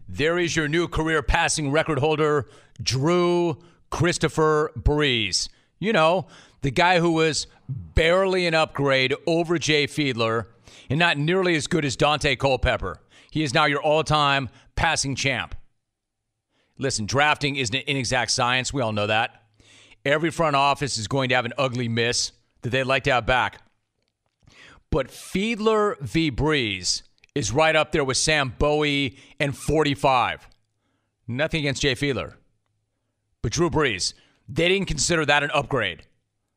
There 0.08 0.38
is 0.38 0.56
your 0.56 0.68
new 0.68 0.88
career 0.88 1.24
passing 1.24 1.72
record 1.72 2.00
holder, 2.00 2.48
Drew 2.82 3.58
Christopher 3.90 4.72
Brees. 4.78 5.50
You 5.80 5.94
know, 5.94 6.28
the 6.62 6.72
guy 6.72 7.00
who 7.00 7.14
was 7.14 7.48
barely 7.68 8.46
an 8.46 8.54
upgrade 8.54 9.16
over 9.26 9.58
Jay 9.58 9.88
Fiedler 9.88 10.48
and 10.90 11.00
not 11.00 11.18
nearly 11.18 11.56
as 11.56 11.68
good 11.68 11.86
as 11.86 11.98
Daunte 11.98 12.38
Culpepper. 12.38 13.00
He 13.32 13.44
is 13.44 13.54
now 13.54 13.66
your 13.66 13.82
all 13.82 14.04
time 14.04 14.50
passing 14.76 15.16
champ. 15.16 15.56
Listen, 16.78 17.06
drafting 17.06 17.56
is 17.56 17.70
an 17.70 17.82
inexact 17.88 18.32
science. 18.32 18.74
We 18.74 18.82
all 18.82 18.92
know 18.92 19.08
that. 19.08 19.44
Every 20.06 20.32
front 20.32 20.56
office 20.56 20.98
is 20.98 21.08
going 21.08 21.30
to 21.30 21.36
have 21.36 21.46
an 21.46 21.54
ugly 21.58 21.88
miss 21.88 22.32
that 22.62 22.70
they'd 22.70 22.84
like 22.84 23.04
to 23.06 23.14
have 23.14 23.26
back. 23.26 23.62
But 24.94 25.08
Fiedler 25.08 26.00
v. 26.02 26.30
Brees 26.30 27.02
is 27.34 27.52
right 27.52 27.76
up 27.76 27.94
there 27.94 28.04
with 28.04 28.16
Sam 28.16 28.54
Bowie 28.60 29.18
and 29.40 29.58
45. 29.58 30.48
Nothing 31.28 31.62
against 31.62 31.82
Jay 31.82 31.96
Fiedler. 31.96 32.36
But 33.42 33.54
Drew 33.54 33.72
Brees, 33.72 34.14
they 34.48 34.70
didn't 34.70 34.88
consider 34.88 35.26
that 35.26 35.42
an 35.42 35.50
upgrade. 35.52 36.04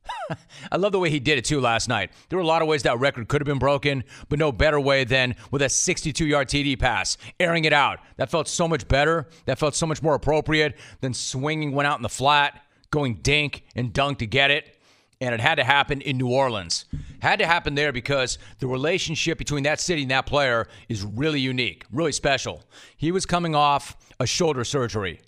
I 0.70 0.77
love 0.77 0.92
the 0.92 0.99
way 0.99 1.09
he 1.09 1.18
did 1.18 1.38
it 1.38 1.46
too 1.46 1.62
last 1.62 1.88
night. 1.88 2.11
There 2.29 2.37
were 2.37 2.42
a 2.42 2.46
lot 2.46 2.61
of 2.61 2.68
ways 2.68 2.83
that 2.83 3.01
record 3.01 3.27
could 3.29 3.40
have 3.40 3.46
been 3.46 3.59
broken, 3.59 4.05
but 4.29 4.38
no 4.38 4.53
better 4.53 4.79
way 4.79 5.05
than 5.05 5.35
with 5.51 5.62
a 5.62 5.70
62 5.70 6.27
yard 6.27 6.49
TD 6.49 6.79
pass, 6.79 7.16
airing 7.40 7.64
it 7.64 7.72
out. 7.72 8.01
That 8.18 8.31
felt 8.31 8.49
so 8.49 8.68
much 8.68 8.87
better. 8.87 9.29
That 9.46 9.59
felt 9.59 9.75
so 9.75 9.87
much 9.87 10.03
more 10.03 10.14
appropriate 10.14 10.77
than 11.01 11.14
swinging 11.14 11.72
one 11.72 11.87
out 11.87 11.99
in 11.99 12.03
the 12.03 12.11
flat, 12.11 12.61
going 12.90 13.14
dink 13.22 13.64
and 13.75 13.94
dunk 13.94 14.18
to 14.18 14.27
get 14.27 14.51
it. 14.51 14.76
And 15.20 15.35
it 15.35 15.40
had 15.40 15.57
to 15.57 15.64
happen 15.64 16.00
in 16.00 16.18
New 16.18 16.29
Orleans. 16.29 16.85
Had 17.20 17.38
to 17.38 17.46
happen 17.46 17.74
there 17.74 17.92
because 17.92 18.38
the 18.59 18.66
relationship 18.66 19.38
between 19.38 19.62
that 19.64 19.81
city 19.81 20.02
and 20.02 20.11
that 20.11 20.26
player 20.26 20.68
is 20.88 21.05
really 21.05 21.40
unique, 21.40 21.85
really 21.90 22.12
special. 22.12 22.62
He 22.96 23.11
was 23.11 23.24
coming 23.24 23.55
off 23.55 23.96
a 24.20 24.26
shoulder 24.26 24.64
surgery. 24.64 25.20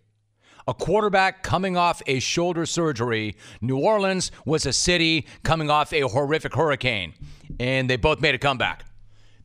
A 0.66 0.74
quarterback 0.74 1.42
coming 1.42 1.78
off 1.78 2.02
a 2.06 2.20
shoulder 2.20 2.66
surgery. 2.66 3.36
New 3.62 3.78
Orleans 3.78 4.30
was 4.44 4.66
a 4.66 4.72
city 4.72 5.26
coming 5.42 5.70
off 5.70 5.94
a 5.94 6.02
horrific 6.02 6.54
hurricane, 6.54 7.14
and 7.58 7.88
they 7.88 7.96
both 7.96 8.20
made 8.20 8.34
a 8.34 8.38
comeback. 8.38 8.84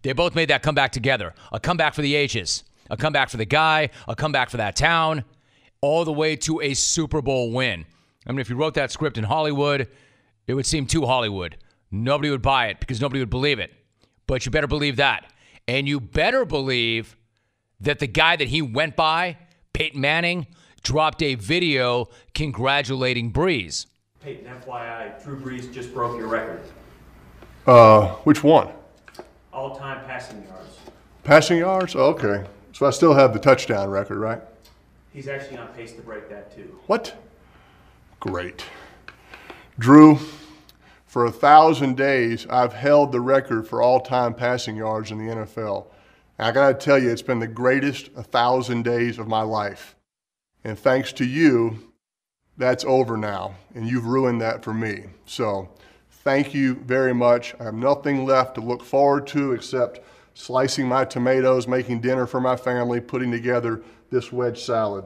They 0.01 0.11
both 0.11 0.35
made 0.35 0.49
that 0.49 0.63
comeback 0.63 0.91
together. 0.91 1.33
A 1.53 1.61
comeback 1.61 1.93
for 1.93 2.01
the 2.01 2.13
ages, 2.13 2.65
a 2.89 2.97
comeback 2.97 3.29
for 3.29 3.37
the 3.37 3.45
guy, 3.45 3.89
a 4.09 4.17
comeback 4.17 4.49
for 4.49 4.57
that 4.57 4.75
town, 4.75 5.23
all 5.79 6.03
the 6.03 6.11
way 6.11 6.35
to 6.35 6.59
a 6.59 6.73
Super 6.73 7.21
Bowl 7.21 7.53
win. 7.53 7.85
I 8.27 8.31
mean, 8.31 8.39
if 8.39 8.49
you 8.49 8.57
wrote 8.57 8.73
that 8.73 8.91
script 8.91 9.17
in 9.17 9.23
Hollywood, 9.23 9.87
it 10.47 10.53
would 10.53 10.65
seem 10.65 10.85
too 10.85 11.05
Hollywood. 11.05 11.57
Nobody 11.91 12.29
would 12.29 12.41
buy 12.41 12.67
it 12.67 12.79
because 12.79 12.99
nobody 12.99 13.19
would 13.19 13.29
believe 13.29 13.59
it. 13.59 13.71
But 14.27 14.45
you 14.45 14.51
better 14.51 14.67
believe 14.67 14.95
that. 14.97 15.31
And 15.67 15.87
you 15.87 15.99
better 15.99 16.45
believe 16.45 17.15
that 17.79 17.99
the 17.99 18.07
guy 18.07 18.35
that 18.35 18.47
he 18.47 18.61
went 18.61 18.95
by, 18.95 19.37
Peyton 19.73 20.01
Manning, 20.01 20.47
dropped 20.81 21.21
a 21.21 21.35
video 21.35 22.09
congratulating 22.33 23.31
Brees. 23.31 23.85
Peyton, 24.21 24.45
FYI, 24.45 25.21
Drew 25.23 25.39
Brees 25.39 25.71
just 25.71 25.93
broke 25.93 26.17
your 26.17 26.27
record. 26.27 26.61
Uh, 27.67 28.09
which 28.23 28.43
one? 28.43 28.69
All 29.51 29.75
time 29.75 30.05
passing 30.05 30.43
yards. 30.47 30.77
Passing 31.23 31.57
yards? 31.59 31.95
Oh, 31.95 32.05
okay. 32.07 32.45
So 32.73 32.85
I 32.85 32.89
still 32.89 33.13
have 33.13 33.33
the 33.33 33.39
touchdown 33.39 33.89
record, 33.89 34.17
right? 34.17 34.41
He's 35.13 35.27
actually 35.27 35.57
on 35.57 35.67
pace 35.69 35.93
to 35.93 36.01
break 36.01 36.29
that 36.29 36.53
too. 36.55 36.79
What? 36.87 37.15
Great. 38.19 38.63
Drew, 39.79 40.19
for 41.05 41.25
a 41.25 41.31
thousand 41.31 41.97
days, 41.97 42.45
I've 42.49 42.73
held 42.73 43.11
the 43.11 43.21
record 43.21 43.67
for 43.67 43.81
all 43.81 43.99
time 43.99 44.33
passing 44.33 44.75
yards 44.75 45.11
in 45.11 45.17
the 45.17 45.33
NFL. 45.33 45.87
And 46.37 46.47
I 46.47 46.51
got 46.51 46.67
to 46.67 46.85
tell 46.85 46.97
you, 46.97 47.09
it's 47.09 47.21
been 47.21 47.39
the 47.39 47.47
greatest 47.47 48.09
a 48.15 48.23
thousand 48.23 48.83
days 48.83 49.17
of 49.19 49.27
my 49.27 49.41
life. 49.41 49.95
And 50.63 50.77
thanks 50.77 51.11
to 51.13 51.25
you, 51.25 51.93
that's 52.57 52.85
over 52.85 53.17
now. 53.17 53.55
And 53.75 53.87
you've 53.87 54.05
ruined 54.05 54.41
that 54.41 54.63
for 54.63 54.73
me. 54.73 55.05
So 55.25 55.69
thank 56.23 56.53
you 56.53 56.75
very 56.75 57.13
much. 57.13 57.55
I 57.59 57.63
have 57.63 57.73
nothing 57.73 58.25
left 58.25 58.55
to 58.55 58.61
look 58.61 58.83
forward 58.83 59.27
to 59.27 59.53
except 59.53 60.01
slicing 60.35 60.87
my 60.87 61.05
tomatoes, 61.05 61.67
making 61.67 62.01
dinner 62.01 62.25
for 62.25 62.41
my 62.41 62.55
family, 62.55 62.99
putting 63.01 63.31
together 63.31 63.81
this 64.09 64.31
wedge 64.31 64.61
salad. 64.61 65.05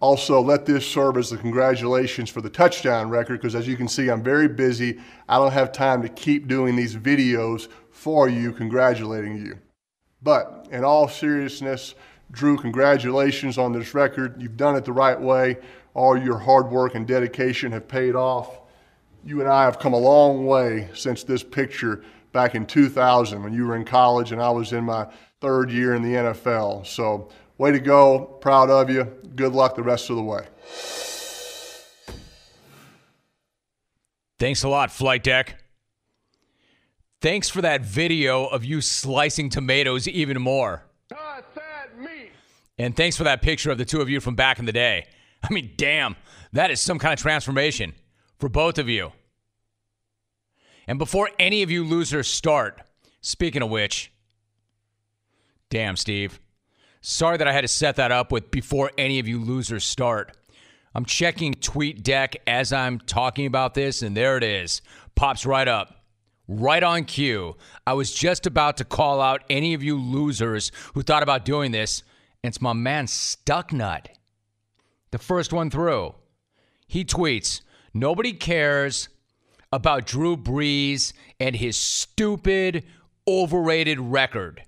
Also, 0.00 0.40
let 0.40 0.64
this 0.64 0.86
serve 0.86 1.16
as 1.16 1.30
the 1.30 1.36
congratulations 1.36 2.30
for 2.30 2.40
the 2.40 2.48
touchdown 2.48 3.08
record 3.08 3.40
because 3.40 3.56
as 3.56 3.66
you 3.66 3.76
can 3.76 3.88
see, 3.88 4.08
I'm 4.08 4.22
very 4.22 4.46
busy. 4.46 5.00
I 5.28 5.38
don't 5.38 5.52
have 5.52 5.72
time 5.72 6.02
to 6.02 6.08
keep 6.08 6.46
doing 6.46 6.76
these 6.76 6.94
videos 6.94 7.68
for 7.90 8.28
you, 8.28 8.52
congratulating 8.52 9.36
you. 9.44 9.58
But 10.22 10.68
in 10.70 10.84
all 10.84 11.08
seriousness, 11.08 11.96
Drew, 12.30 12.56
congratulations 12.56 13.58
on 13.58 13.72
this 13.72 13.92
record. 13.94 14.40
You've 14.40 14.56
done 14.56 14.76
it 14.76 14.84
the 14.84 14.92
right 14.92 15.20
way. 15.20 15.58
All 15.94 16.16
your 16.16 16.38
hard 16.38 16.70
work 16.70 16.94
and 16.94 17.06
dedication 17.06 17.72
have 17.72 17.88
paid 17.88 18.14
off. 18.14 18.60
You 19.24 19.40
and 19.40 19.48
I 19.48 19.64
have 19.64 19.80
come 19.80 19.94
a 19.94 19.98
long 19.98 20.46
way 20.46 20.90
since 20.94 21.24
this 21.24 21.42
picture 21.42 22.04
back 22.32 22.54
in 22.54 22.66
2000 22.66 23.42
when 23.42 23.52
you 23.52 23.66
were 23.66 23.74
in 23.74 23.84
college 23.84 24.30
and 24.30 24.40
I 24.40 24.50
was 24.50 24.72
in 24.72 24.84
my 24.84 25.08
third 25.40 25.70
year 25.70 25.94
in 25.94 26.02
the 26.02 26.14
NFL. 26.14 26.86
So 26.86 27.30
Way 27.58 27.72
to 27.72 27.80
go. 27.80 28.38
Proud 28.40 28.70
of 28.70 28.88
you. 28.88 29.04
Good 29.34 29.52
luck 29.52 29.74
the 29.74 29.82
rest 29.82 30.10
of 30.10 30.16
the 30.16 30.22
way. 30.22 30.46
Thanks 34.38 34.62
a 34.62 34.68
lot, 34.68 34.92
Flight 34.92 35.24
Deck. 35.24 35.60
Thanks 37.20 37.48
for 37.48 37.60
that 37.62 37.80
video 37.80 38.46
of 38.46 38.64
you 38.64 38.80
slicing 38.80 39.50
tomatoes 39.50 40.06
even 40.06 40.40
more. 40.40 40.84
And 42.78 42.96
thanks 42.96 43.16
for 43.16 43.24
that 43.24 43.42
picture 43.42 43.72
of 43.72 43.78
the 43.78 43.84
two 43.84 44.00
of 44.00 44.08
you 44.08 44.20
from 44.20 44.36
back 44.36 44.60
in 44.60 44.64
the 44.64 44.72
day. 44.72 45.06
I 45.42 45.52
mean, 45.52 45.72
damn, 45.76 46.14
that 46.52 46.70
is 46.70 46.80
some 46.80 47.00
kind 47.00 47.12
of 47.12 47.18
transformation 47.18 47.94
for 48.38 48.48
both 48.48 48.78
of 48.78 48.88
you. 48.88 49.10
And 50.86 50.96
before 50.96 51.30
any 51.40 51.64
of 51.64 51.72
you 51.72 51.84
losers 51.84 52.28
start, 52.28 52.80
speaking 53.20 53.62
of 53.62 53.70
which, 53.70 54.12
damn, 55.70 55.96
Steve. 55.96 56.38
Sorry 57.00 57.36
that 57.36 57.48
I 57.48 57.52
had 57.52 57.62
to 57.62 57.68
set 57.68 57.96
that 57.96 58.12
up 58.12 58.32
with 58.32 58.50
before 58.50 58.90
any 58.98 59.18
of 59.18 59.28
you 59.28 59.40
losers 59.40 59.84
start. 59.84 60.36
I'm 60.94 61.04
checking 61.04 61.54
TweetDeck 61.54 62.36
as 62.46 62.72
I'm 62.72 62.98
talking 62.98 63.46
about 63.46 63.74
this, 63.74 64.02
and 64.02 64.16
there 64.16 64.36
it 64.36 64.42
is. 64.42 64.82
Pops 65.14 65.46
right 65.46 65.68
up. 65.68 66.04
Right 66.48 66.82
on 66.82 67.04
cue. 67.04 67.56
I 67.86 67.92
was 67.92 68.12
just 68.12 68.46
about 68.46 68.78
to 68.78 68.84
call 68.84 69.20
out 69.20 69.44
any 69.50 69.74
of 69.74 69.82
you 69.82 69.96
losers 69.96 70.72
who 70.94 71.02
thought 71.02 71.22
about 71.22 71.44
doing 71.44 71.72
this, 71.72 72.02
and 72.42 72.50
it's 72.50 72.62
my 72.62 72.72
man 72.72 73.06
Stucknut. 73.06 74.06
The 75.10 75.18
first 75.18 75.52
one 75.52 75.70
through. 75.70 76.14
He 76.86 77.04
tweets 77.04 77.60
Nobody 77.94 78.32
cares 78.32 79.08
about 79.72 80.06
Drew 80.06 80.36
Brees 80.36 81.12
and 81.38 81.54
his 81.56 81.76
stupid, 81.76 82.84
overrated 83.26 84.00
record. 84.00 84.62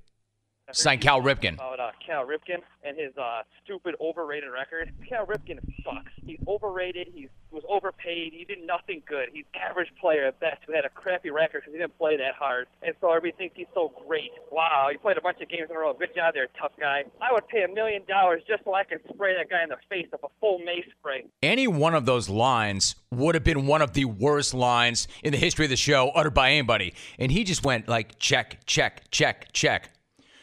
Signed 0.72 1.00
Cal 1.00 1.20
Ripken. 1.20 1.54
About 1.54 1.80
uh, 1.80 1.90
Cal 2.04 2.26
Ripken 2.26 2.62
and 2.84 2.96
his 2.98 3.16
uh, 3.16 3.42
stupid, 3.64 3.94
overrated 4.00 4.50
record. 4.50 4.92
Cal 5.08 5.26
Ripken 5.26 5.58
sucks. 5.84 6.12
He's 6.24 6.38
overrated. 6.46 7.08
He 7.14 7.28
was 7.50 7.62
overpaid. 7.68 8.32
He 8.32 8.44
did 8.44 8.64
nothing 8.64 9.02
good. 9.06 9.28
He's 9.32 9.44
average 9.54 9.88
player 10.00 10.26
at 10.26 10.40
best 10.40 10.58
who 10.66 10.72
had 10.72 10.84
a 10.84 10.88
crappy 10.88 11.30
record 11.30 11.62
because 11.62 11.72
he 11.72 11.78
didn't 11.78 11.98
play 11.98 12.16
that 12.16 12.34
hard. 12.34 12.68
And 12.82 12.94
so 13.00 13.10
everybody 13.10 13.36
thinks 13.36 13.56
he's 13.56 13.66
so 13.74 13.92
great. 14.06 14.30
Wow, 14.50 14.88
he 14.90 14.96
played 14.96 15.18
a 15.18 15.20
bunch 15.20 15.40
of 15.40 15.48
games 15.48 15.68
in 15.70 15.76
a 15.76 15.78
row. 15.78 15.92
Good 15.92 16.14
job 16.14 16.34
there, 16.34 16.46
tough 16.58 16.72
guy. 16.78 17.04
I 17.20 17.32
would 17.32 17.46
pay 17.48 17.62
a 17.62 17.68
million 17.68 18.02
dollars 18.08 18.42
just 18.46 18.64
so 18.64 18.74
I 18.74 18.84
could 18.84 19.00
spray 19.12 19.36
that 19.36 19.50
guy 19.50 19.62
in 19.62 19.68
the 19.68 19.76
face 19.88 20.06
with 20.10 20.22
a 20.24 20.28
full 20.40 20.58
mace 20.58 20.86
spray. 20.98 21.24
Any 21.42 21.66
one 21.66 21.94
of 21.94 22.06
those 22.06 22.28
lines 22.28 22.94
would 23.10 23.34
have 23.34 23.44
been 23.44 23.66
one 23.66 23.82
of 23.82 23.92
the 23.94 24.04
worst 24.04 24.54
lines 24.54 25.08
in 25.22 25.32
the 25.32 25.38
history 25.38 25.66
of 25.66 25.70
the 25.70 25.76
show 25.76 26.10
uttered 26.14 26.34
by 26.34 26.50
anybody. 26.50 26.94
And 27.18 27.32
he 27.32 27.44
just 27.44 27.64
went 27.64 27.88
like 27.88 28.18
check, 28.18 28.64
check, 28.66 29.10
check, 29.10 29.52
check. 29.52 29.90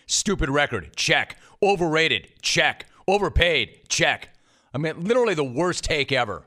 Stupid 0.07 0.49
record, 0.49 0.95
check. 0.95 1.37
Overrated, 1.61 2.29
check. 2.41 2.85
Overpaid, 3.07 3.81
check. 3.89 4.29
I 4.73 4.77
mean, 4.77 5.03
literally 5.03 5.33
the 5.33 5.43
worst 5.43 5.83
take 5.83 6.11
ever. 6.11 6.45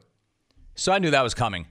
So 0.74 0.92
I 0.92 0.98
knew 0.98 1.10
that 1.10 1.22
was 1.22 1.34
coming. 1.34 1.66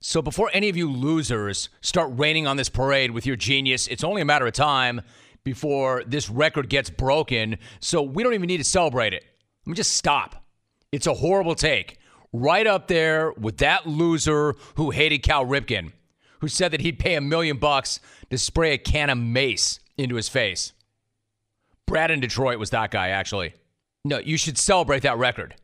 So 0.00 0.22
before 0.22 0.50
any 0.52 0.68
of 0.68 0.76
you 0.76 0.90
losers 0.90 1.68
start 1.82 2.10
raining 2.14 2.46
on 2.46 2.56
this 2.56 2.68
parade 2.68 3.10
with 3.10 3.26
your 3.26 3.36
genius, 3.36 3.86
it's 3.86 4.02
only 4.02 4.22
a 4.22 4.24
matter 4.24 4.46
of 4.46 4.52
time 4.52 5.02
before 5.44 6.02
this 6.06 6.30
record 6.30 6.68
gets 6.68 6.88
broken. 6.88 7.58
So 7.80 8.02
we 8.02 8.22
don't 8.22 8.34
even 8.34 8.48
need 8.48 8.58
to 8.58 8.64
celebrate 8.64 9.12
it. 9.12 9.24
Let 9.66 9.70
me 9.70 9.74
just 9.74 9.96
stop. 9.96 10.44
It's 10.92 11.06
a 11.06 11.14
horrible 11.14 11.54
take. 11.54 11.98
Right 12.32 12.66
up 12.66 12.88
there 12.88 13.32
with 13.32 13.58
that 13.58 13.86
loser 13.86 14.54
who 14.76 14.90
hated 14.90 15.18
Cal 15.18 15.44
Ripken, 15.44 15.92
who 16.40 16.48
said 16.48 16.72
that 16.72 16.80
he'd 16.80 16.98
pay 16.98 17.14
a 17.14 17.20
million 17.20 17.58
bucks 17.58 18.00
to 18.30 18.38
spray 18.38 18.72
a 18.72 18.78
can 18.78 19.10
of 19.10 19.18
mace 19.18 19.78
into 19.98 20.16
his 20.16 20.28
face. 20.28 20.72
Brad 21.86 22.10
in 22.10 22.20
Detroit 22.20 22.58
was 22.58 22.70
that 22.70 22.90
guy, 22.90 23.08
actually. 23.08 23.54
No, 24.04 24.18
you 24.18 24.36
should 24.36 24.58
celebrate 24.58 25.02
that 25.02 25.18
record. 25.18 25.54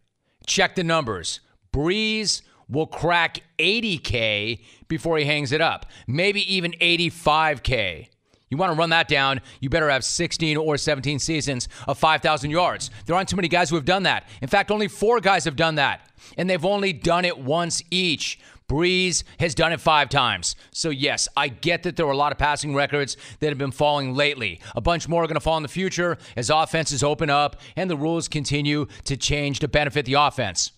Check 0.46 0.74
the 0.74 0.84
numbers. 0.84 1.40
Brees 1.72 2.42
will 2.68 2.86
crack 2.86 3.40
80K 3.58 4.62
before 4.88 5.18
he 5.18 5.24
hangs 5.24 5.52
it 5.52 5.60
up, 5.60 5.86
maybe 6.06 6.54
even 6.54 6.72
85K. 6.72 8.08
You 8.50 8.56
want 8.56 8.72
to 8.72 8.78
run 8.78 8.90
that 8.90 9.08
down, 9.08 9.40
you 9.60 9.68
better 9.68 9.90
have 9.90 10.04
16 10.04 10.56
or 10.56 10.76
17 10.78 11.18
seasons 11.18 11.68
of 11.86 11.98
5,000 11.98 12.50
yards. 12.50 12.90
There 13.04 13.14
aren't 13.14 13.28
too 13.28 13.36
many 13.36 13.48
guys 13.48 13.68
who 13.68 13.76
have 13.76 13.84
done 13.84 14.04
that. 14.04 14.26
In 14.40 14.48
fact, 14.48 14.70
only 14.70 14.88
four 14.88 15.20
guys 15.20 15.44
have 15.44 15.56
done 15.56 15.74
that, 15.74 16.10
and 16.38 16.48
they've 16.48 16.64
only 16.64 16.92
done 16.92 17.24
it 17.24 17.38
once 17.38 17.82
each. 17.90 18.40
Brees 18.68 19.24
has 19.40 19.54
done 19.54 19.72
it 19.72 19.80
five 19.80 20.10
times. 20.10 20.54
So, 20.72 20.90
yes, 20.90 21.26
I 21.36 21.48
get 21.48 21.82
that 21.84 21.96
there 21.96 22.06
were 22.06 22.12
a 22.12 22.16
lot 22.16 22.32
of 22.32 22.38
passing 22.38 22.74
records 22.74 23.16
that 23.40 23.48
have 23.48 23.58
been 23.58 23.70
falling 23.70 24.14
lately. 24.14 24.60
A 24.76 24.80
bunch 24.80 25.08
more 25.08 25.24
are 25.24 25.26
going 25.26 25.34
to 25.34 25.40
fall 25.40 25.56
in 25.56 25.62
the 25.62 25.68
future 25.68 26.18
as 26.36 26.50
offenses 26.50 27.02
open 27.02 27.30
up 27.30 27.60
and 27.76 27.90
the 27.90 27.96
rules 27.96 28.28
continue 28.28 28.86
to 29.04 29.16
change 29.16 29.60
to 29.60 29.68
benefit 29.68 30.04
the 30.04 30.14
offense. 30.14 30.72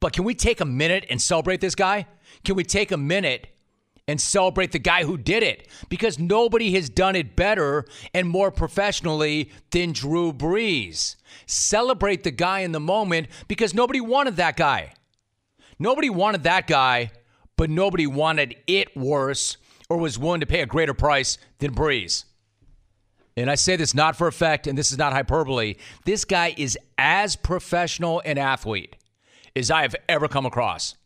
But 0.00 0.12
can 0.12 0.24
we 0.24 0.34
take 0.34 0.60
a 0.60 0.66
minute 0.66 1.06
and 1.08 1.20
celebrate 1.20 1.60
this 1.60 1.74
guy? 1.74 2.06
Can 2.44 2.54
we 2.54 2.64
take 2.64 2.92
a 2.92 2.98
minute 2.98 3.48
and 4.06 4.20
celebrate 4.20 4.72
the 4.72 4.78
guy 4.78 5.04
who 5.04 5.16
did 5.16 5.42
it? 5.42 5.68
Because 5.88 6.18
nobody 6.18 6.72
has 6.74 6.90
done 6.90 7.16
it 7.16 7.34
better 7.34 7.86
and 8.12 8.28
more 8.28 8.50
professionally 8.50 9.50
than 9.70 9.92
Drew 9.92 10.32
Brees. 10.32 11.16
Celebrate 11.46 12.22
the 12.22 12.30
guy 12.30 12.60
in 12.60 12.72
the 12.72 12.80
moment 12.80 13.28
because 13.48 13.72
nobody 13.72 14.00
wanted 14.00 14.36
that 14.36 14.56
guy. 14.56 14.92
Nobody 15.78 16.10
wanted 16.10 16.42
that 16.44 16.66
guy, 16.66 17.10
but 17.56 17.70
nobody 17.70 18.06
wanted 18.06 18.56
it 18.66 18.96
worse 18.96 19.56
or 19.88 19.98
was 19.98 20.18
willing 20.18 20.40
to 20.40 20.46
pay 20.46 20.60
a 20.60 20.66
greater 20.66 20.94
price 20.94 21.38
than 21.58 21.74
Brees. 21.74 22.24
And 23.36 23.50
I 23.50 23.54
say 23.54 23.76
this 23.76 23.94
not 23.94 24.16
for 24.16 24.26
effect, 24.28 24.66
and 24.66 24.78
this 24.78 24.90
is 24.90 24.98
not 24.98 25.12
hyperbole. 25.12 25.74
This 26.04 26.24
guy 26.24 26.54
is 26.56 26.78
as 26.96 27.36
professional 27.36 28.22
an 28.24 28.38
athlete 28.38 28.96
as 29.54 29.70
I 29.70 29.82
have 29.82 29.94
ever 30.08 30.28
come 30.28 30.46
across. 30.46 30.96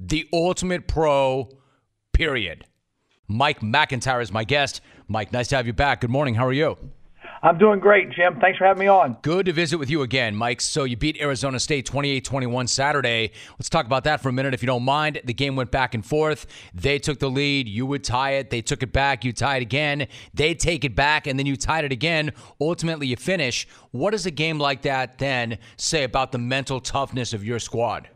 the 0.00 0.26
ultimate 0.32 0.88
pro, 0.88 1.48
period. 2.12 2.64
Mike 3.28 3.62
MacIntyre 3.62 4.20
is 4.20 4.32
my 4.32 4.44
guest. 4.44 4.80
Mike, 5.06 5.32
nice 5.32 5.48
to 5.48 5.56
have 5.56 5.66
you 5.66 5.72
back. 5.72 6.00
Good 6.00 6.10
morning. 6.10 6.34
How 6.34 6.46
are 6.46 6.52
you? 6.52 6.76
I'm 7.42 7.56
doing 7.56 7.80
great, 7.80 8.10
Jim. 8.10 8.38
Thanks 8.38 8.58
for 8.58 8.66
having 8.66 8.80
me 8.80 8.86
on. 8.86 9.16
Good 9.22 9.46
to 9.46 9.52
visit 9.52 9.78
with 9.78 9.88
you 9.88 10.02
again, 10.02 10.36
Mike. 10.36 10.60
So 10.60 10.84
you 10.84 10.96
beat 10.96 11.18
Arizona 11.22 11.58
State 11.58 11.86
28-21 11.86 12.68
Saturday. 12.68 13.32
Let's 13.58 13.70
talk 13.70 13.86
about 13.86 14.04
that 14.04 14.20
for 14.20 14.28
a 14.28 14.32
minute 14.32 14.52
if 14.52 14.62
you 14.62 14.66
don't 14.66 14.82
mind. 14.82 15.22
The 15.24 15.32
game 15.32 15.56
went 15.56 15.70
back 15.70 15.94
and 15.94 16.04
forth. 16.04 16.46
They 16.74 16.98
took 16.98 17.18
the 17.18 17.30
lead, 17.30 17.66
you 17.66 17.86
would 17.86 18.04
tie 18.04 18.32
it. 18.32 18.50
They 18.50 18.60
took 18.60 18.82
it 18.82 18.92
back, 18.92 19.24
you 19.24 19.32
tie 19.32 19.56
it 19.56 19.62
again. 19.62 20.06
They 20.34 20.54
take 20.54 20.84
it 20.84 20.94
back 20.94 21.26
and 21.26 21.38
then 21.38 21.46
you 21.46 21.56
tied 21.56 21.86
it 21.86 21.92
again. 21.92 22.32
Ultimately 22.60 23.06
you 23.06 23.16
finish. 23.16 23.66
What 23.90 24.10
does 24.10 24.26
a 24.26 24.30
game 24.30 24.58
like 24.58 24.82
that 24.82 25.16
then 25.16 25.56
say 25.78 26.04
about 26.04 26.32
the 26.32 26.38
mental 26.38 26.78
toughness 26.78 27.32
of 27.32 27.42
your 27.42 27.58
squad? 27.58 28.10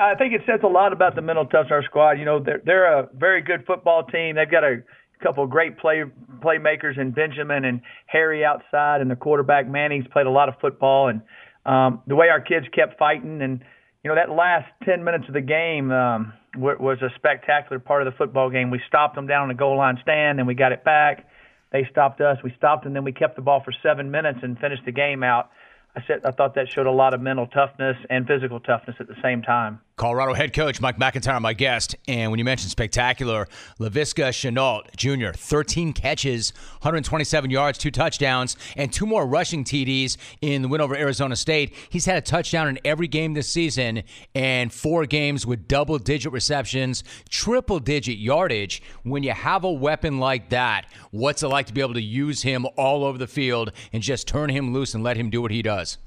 I 0.00 0.14
think 0.14 0.34
it 0.34 0.42
says 0.46 0.60
a 0.62 0.68
lot 0.68 0.92
about 0.92 1.16
the 1.16 1.22
mental 1.22 1.46
toughness 1.46 1.66
of 1.66 1.72
our 1.72 1.82
squad. 1.82 2.12
You 2.12 2.24
know, 2.24 2.38
they're 2.38 2.62
they're 2.64 3.00
a 3.00 3.08
very 3.14 3.42
good 3.42 3.66
football 3.66 4.04
team. 4.04 4.36
They've 4.36 4.50
got 4.50 4.62
a 4.62 4.82
couple 5.22 5.44
of 5.44 5.50
great 5.50 5.78
play 5.78 6.04
playmakers 6.40 6.98
in 6.98 7.10
Benjamin 7.10 7.64
and 7.64 7.80
Harry 8.06 8.44
outside, 8.44 9.00
and 9.00 9.10
the 9.10 9.16
quarterback 9.16 9.68
Manning's 9.68 10.06
played 10.08 10.26
a 10.26 10.30
lot 10.30 10.48
of 10.48 10.54
football. 10.60 11.08
And 11.08 11.22
um, 11.66 12.02
the 12.06 12.16
way 12.16 12.28
our 12.28 12.40
kids 12.40 12.66
kept 12.74 12.98
fighting, 12.98 13.42
and 13.42 13.60
you 14.02 14.08
know 14.08 14.14
that 14.14 14.30
last 14.30 14.70
ten 14.84 15.04
minutes 15.04 15.24
of 15.28 15.34
the 15.34 15.40
game 15.40 15.90
um, 15.90 16.32
was 16.56 16.98
a 17.02 17.10
spectacular 17.16 17.78
part 17.78 18.06
of 18.06 18.12
the 18.12 18.16
football 18.16 18.50
game. 18.50 18.70
We 18.70 18.80
stopped 18.86 19.14
them 19.14 19.26
down 19.26 19.42
on 19.42 19.48
the 19.48 19.54
goal 19.54 19.76
line 19.76 19.98
stand, 20.02 20.38
and 20.38 20.46
we 20.46 20.54
got 20.54 20.72
it 20.72 20.84
back. 20.84 21.26
They 21.70 21.86
stopped 21.90 22.20
us. 22.20 22.38
We 22.42 22.52
stopped 22.56 22.84
them, 22.84 22.94
then 22.94 23.04
we 23.04 23.12
kept 23.12 23.36
the 23.36 23.42
ball 23.42 23.62
for 23.62 23.72
seven 23.82 24.10
minutes 24.10 24.38
and 24.42 24.58
finished 24.58 24.84
the 24.86 24.92
game 24.92 25.22
out. 25.22 25.50
I 25.94 26.02
said 26.06 26.20
I 26.24 26.30
thought 26.30 26.54
that 26.54 26.72
showed 26.72 26.86
a 26.86 26.92
lot 26.92 27.12
of 27.12 27.20
mental 27.20 27.46
toughness 27.46 27.96
and 28.08 28.26
physical 28.26 28.60
toughness 28.60 28.96
at 29.00 29.08
the 29.08 29.16
same 29.22 29.42
time. 29.42 29.80
Colorado 29.98 30.32
head 30.32 30.52
coach 30.52 30.80
Mike 30.80 30.96
MacIntyre, 30.96 31.40
my 31.40 31.52
guest. 31.52 31.96
And 32.06 32.30
when 32.30 32.38
you 32.38 32.44
mentioned 32.44 32.70
spectacular, 32.70 33.48
Laviska 33.80 34.28
Shenault 34.28 34.84
Jr., 34.96 35.36
13 35.36 35.92
catches, 35.92 36.52
127 36.82 37.50
yards, 37.50 37.78
two 37.78 37.90
touchdowns, 37.90 38.56
and 38.76 38.92
two 38.92 39.06
more 39.06 39.26
rushing 39.26 39.64
TDs 39.64 40.16
in 40.40 40.62
the 40.62 40.68
win 40.68 40.80
over 40.80 40.96
Arizona 40.96 41.34
State. 41.34 41.74
He's 41.90 42.06
had 42.06 42.16
a 42.16 42.20
touchdown 42.20 42.68
in 42.68 42.78
every 42.84 43.08
game 43.08 43.34
this 43.34 43.48
season 43.48 44.04
and 44.36 44.72
four 44.72 45.04
games 45.04 45.44
with 45.44 45.66
double 45.66 45.98
digit 45.98 46.32
receptions, 46.32 47.02
triple 47.28 47.80
digit 47.80 48.18
yardage. 48.18 48.80
When 49.02 49.24
you 49.24 49.32
have 49.32 49.64
a 49.64 49.72
weapon 49.72 50.18
like 50.18 50.50
that, 50.50 50.86
what's 51.10 51.42
it 51.42 51.48
like 51.48 51.66
to 51.66 51.74
be 51.74 51.80
able 51.80 51.94
to 51.94 52.00
use 52.00 52.42
him 52.42 52.66
all 52.76 53.04
over 53.04 53.18
the 53.18 53.26
field 53.26 53.72
and 53.92 54.00
just 54.00 54.28
turn 54.28 54.48
him 54.48 54.72
loose 54.72 54.94
and 54.94 55.02
let 55.02 55.16
him 55.16 55.28
do 55.28 55.42
what 55.42 55.50
he 55.50 55.60
does? 55.60 55.98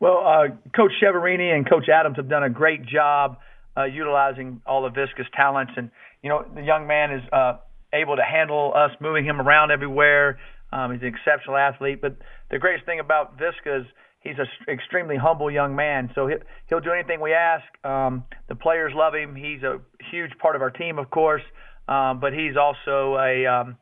Well, 0.00 0.22
uh, 0.24 0.70
Coach 0.76 0.92
Chiaverini 1.02 1.54
and 1.54 1.68
Coach 1.68 1.88
Adams 1.88 2.16
have 2.16 2.28
done 2.28 2.44
a 2.44 2.50
great 2.50 2.86
job 2.86 3.38
uh, 3.76 3.84
utilizing 3.84 4.62
all 4.66 4.86
of 4.86 4.94
Viska's 4.94 5.26
talents, 5.34 5.72
and 5.76 5.90
you 6.22 6.28
know 6.28 6.44
the 6.54 6.62
young 6.62 6.86
man 6.86 7.12
is 7.12 7.22
uh, 7.32 7.58
able 7.92 8.16
to 8.16 8.22
handle 8.22 8.72
us 8.74 8.90
moving 9.00 9.24
him 9.24 9.40
around 9.40 9.70
everywhere. 9.70 10.38
Um, 10.72 10.92
he's 10.92 11.02
an 11.02 11.08
exceptional 11.08 11.56
athlete, 11.56 12.00
but 12.00 12.16
the 12.50 12.58
greatest 12.58 12.86
thing 12.86 13.00
about 13.00 13.38
Viska 13.38 13.80
is 13.80 13.86
he's 14.20 14.36
an 14.38 14.46
extremely 14.72 15.16
humble 15.16 15.50
young 15.50 15.74
man. 15.74 16.10
So 16.14 16.26
he'll, 16.26 16.38
he'll 16.68 16.80
do 16.80 16.92
anything 16.92 17.20
we 17.20 17.32
ask. 17.32 17.64
Um, 17.84 18.24
the 18.48 18.54
players 18.54 18.92
love 18.94 19.14
him. 19.14 19.34
He's 19.34 19.62
a 19.62 19.80
huge 20.10 20.32
part 20.38 20.56
of 20.56 20.62
our 20.62 20.70
team, 20.70 20.98
of 20.98 21.10
course, 21.10 21.42
um, 21.88 22.20
but 22.20 22.32
he's 22.32 22.56
also 22.56 23.16
a 23.16 23.46
um, 23.46 23.76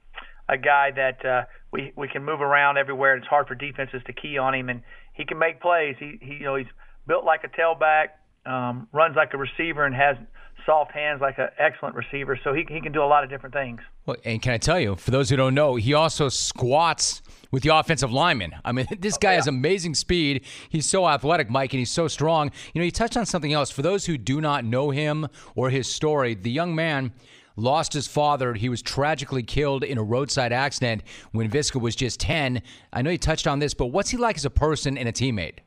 a 0.49 0.57
guy 0.57 0.91
that 0.95 1.25
uh, 1.25 1.45
we 1.73 1.93
we 1.97 2.09
can 2.09 2.25
move 2.25 2.41
around 2.41 2.79
everywhere. 2.79 3.17
It's 3.17 3.27
hard 3.27 3.49
for 3.49 3.55
defenses 3.55 4.03
to 4.07 4.13
key 4.13 4.39
on 4.39 4.55
him, 4.55 4.69
and 4.69 4.83
he 5.17 5.25
can 5.25 5.39
make 5.39 5.61
plays. 5.61 5.97
He, 5.99 6.19
he 6.21 6.35
you 6.35 6.45
know 6.45 6.57
he's 6.57 6.67
built 7.07 7.25
like 7.25 7.43
a 7.45 7.49
tailback, 7.49 8.09
um, 8.45 8.89
runs 8.93 9.17
like 9.17 9.33
a 9.35 9.39
receiver, 9.39 9.85
and 9.85 9.95
has 9.95 10.17
soft 10.65 10.93
hands 10.93 11.21
like 11.21 11.39
an 11.39 11.49
excellent 11.59 11.95
receiver. 11.95 12.39
So 12.43 12.53
he 12.53 12.65
he 12.69 12.81
can 12.81 12.93
do 12.93 13.03
a 13.03 13.07
lot 13.07 13.25
of 13.25 13.31
different 13.31 13.55
things. 13.55 13.81
Well, 14.05 14.17
and 14.25 14.41
can 14.41 14.53
I 14.53 14.59
tell 14.59 14.79
you, 14.79 14.95
for 14.97 15.11
those 15.11 15.31
who 15.31 15.37
don't 15.37 15.55
know, 15.55 15.77
he 15.77 15.95
also 15.95 16.29
squats 16.29 17.23
with 17.51 17.63
the 17.63 17.71
offensive 17.71 18.13
lineman. 18.13 18.53
I 18.65 18.73
mean, 18.73 18.87
this 18.99 19.17
guy 19.17 19.31
oh, 19.31 19.33
yeah. 19.33 19.37
has 19.37 19.47
amazing 19.47 19.95
speed. 19.95 20.45
He's 20.69 20.87
so 20.87 21.09
athletic, 21.09 21.51
Mike, 21.51 21.73
and 21.73 21.79
he's 21.79 21.91
so 21.91 22.07
strong. 22.09 22.51
You 22.75 22.81
know, 22.81 22.85
you 22.85 22.91
touched 22.91 23.17
on 23.17 23.27
something 23.27 23.53
else. 23.53 23.71
For 23.71 23.83
those 23.83 24.07
who 24.07 24.19
do 24.19 24.41
not 24.41 24.65
know 24.65 24.91
him 24.91 25.29
or 25.55 25.71
his 25.71 25.93
story, 25.93 26.35
the 26.35 26.51
young 26.51 26.75
man 26.75 27.13
lost 27.57 27.93
his 27.93 28.07
father. 28.07 28.55
He 28.55 28.69
was 28.69 28.83
tragically 28.83 29.43
killed 29.43 29.83
in 29.83 29.99
a 29.99 30.03
roadside 30.03 30.53
accident 30.53 31.03
when 31.33 31.51
Viska 31.51 31.81
was 31.81 31.97
just 31.97 32.21
10. 32.21 32.63
I 32.93 33.03
know 33.03 33.11
you 33.11 33.19
touched 33.19 33.47
on 33.47 33.59
this, 33.59 33.75
but 33.75 33.87
what's 33.87 34.11
he 34.11 34.17
like 34.17 34.37
as 34.37 34.45
a 34.45 34.51
person 34.51 34.97
and 34.97 35.09
a 35.09 35.13
teammate? 35.13 35.59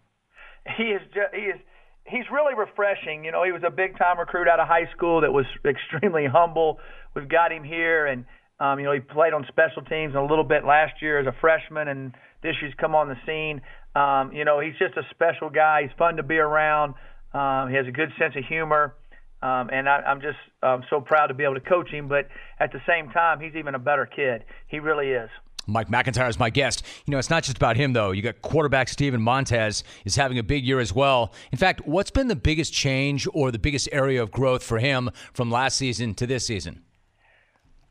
He 0.77 0.83
is 0.83 1.01
just, 1.13 1.33
he 1.33 1.41
is 1.41 1.59
he's 2.05 2.25
really 2.31 2.55
refreshing. 2.55 3.25
You 3.25 3.31
know, 3.31 3.43
he 3.43 3.51
was 3.51 3.63
a 3.65 3.71
big 3.71 3.97
time 3.97 4.19
recruit 4.19 4.47
out 4.47 4.59
of 4.59 4.67
high 4.67 4.89
school 4.95 5.21
that 5.21 5.31
was 5.31 5.45
extremely 5.65 6.25
humble. 6.25 6.79
We've 7.15 7.29
got 7.29 7.51
him 7.51 7.63
here 7.63 8.05
and 8.07 8.25
um, 8.59 8.77
you 8.77 8.85
know, 8.85 8.91
he 8.91 8.99
played 8.99 9.33
on 9.33 9.45
special 9.47 9.83
teams 9.83 10.15
a 10.15 10.21
little 10.21 10.43
bit 10.43 10.65
last 10.65 11.01
year 11.01 11.17
as 11.17 11.27
a 11.27 11.35
freshman, 11.39 11.87
and 11.87 12.13
this 12.43 12.55
year's 12.61 12.73
come 12.77 12.93
on 12.93 13.07
the 13.07 13.15
scene. 13.25 13.61
Um, 13.95 14.33
you 14.33 14.43
know, 14.43 14.59
he's 14.59 14.77
just 14.77 14.97
a 14.97 15.03
special 15.11 15.49
guy. 15.49 15.83
He's 15.83 15.97
fun 15.97 16.17
to 16.17 16.23
be 16.23 16.37
around. 16.37 16.95
Um, 17.33 17.69
he 17.69 17.75
has 17.75 17.87
a 17.87 17.91
good 17.91 18.09
sense 18.19 18.35
of 18.35 18.43
humor. 18.45 18.95
Um, 19.41 19.69
and 19.71 19.87
I, 19.87 19.97
I'm 20.01 20.21
just 20.21 20.37
um, 20.63 20.83
so 20.89 20.99
proud 20.99 21.27
to 21.27 21.33
be 21.33 21.43
able 21.43 21.55
to 21.55 21.61
coach 21.61 21.89
him. 21.89 22.07
But 22.07 22.27
at 22.59 22.71
the 22.71 22.81
same 22.87 23.09
time, 23.11 23.39
he's 23.39 23.55
even 23.55 23.75
a 23.75 23.79
better 23.79 24.05
kid. 24.05 24.43
He 24.67 24.79
really 24.79 25.09
is. 25.09 25.29
Mike 25.69 25.89
MacIntyre 25.89 26.27
is 26.27 26.39
my 26.39 26.49
guest. 26.49 26.83
You 27.05 27.11
know, 27.11 27.19
it's 27.19 27.29
not 27.29 27.43
just 27.43 27.57
about 27.57 27.77
him, 27.77 27.93
though. 27.93 28.11
You 28.11 28.21
got 28.21 28.41
quarterback 28.41 28.89
Steven 28.89 29.21
Montez 29.21 29.83
is 30.03 30.15
having 30.15 30.39
a 30.39 30.43
big 30.43 30.65
year 30.65 30.79
as 30.79 30.93
well. 30.93 31.31
In 31.51 31.57
fact, 31.57 31.87
what's 31.87 32.11
been 32.11 32.27
the 32.27 32.35
biggest 32.35 32.73
change 32.73 33.27
or 33.33 33.51
the 33.51 33.59
biggest 33.59 33.87
area 33.91 34.21
of 34.21 34.31
growth 34.31 34.63
for 34.63 34.79
him 34.79 35.11
from 35.33 35.51
last 35.51 35.77
season 35.77 36.15
to 36.15 36.27
this 36.27 36.45
season? 36.45 36.81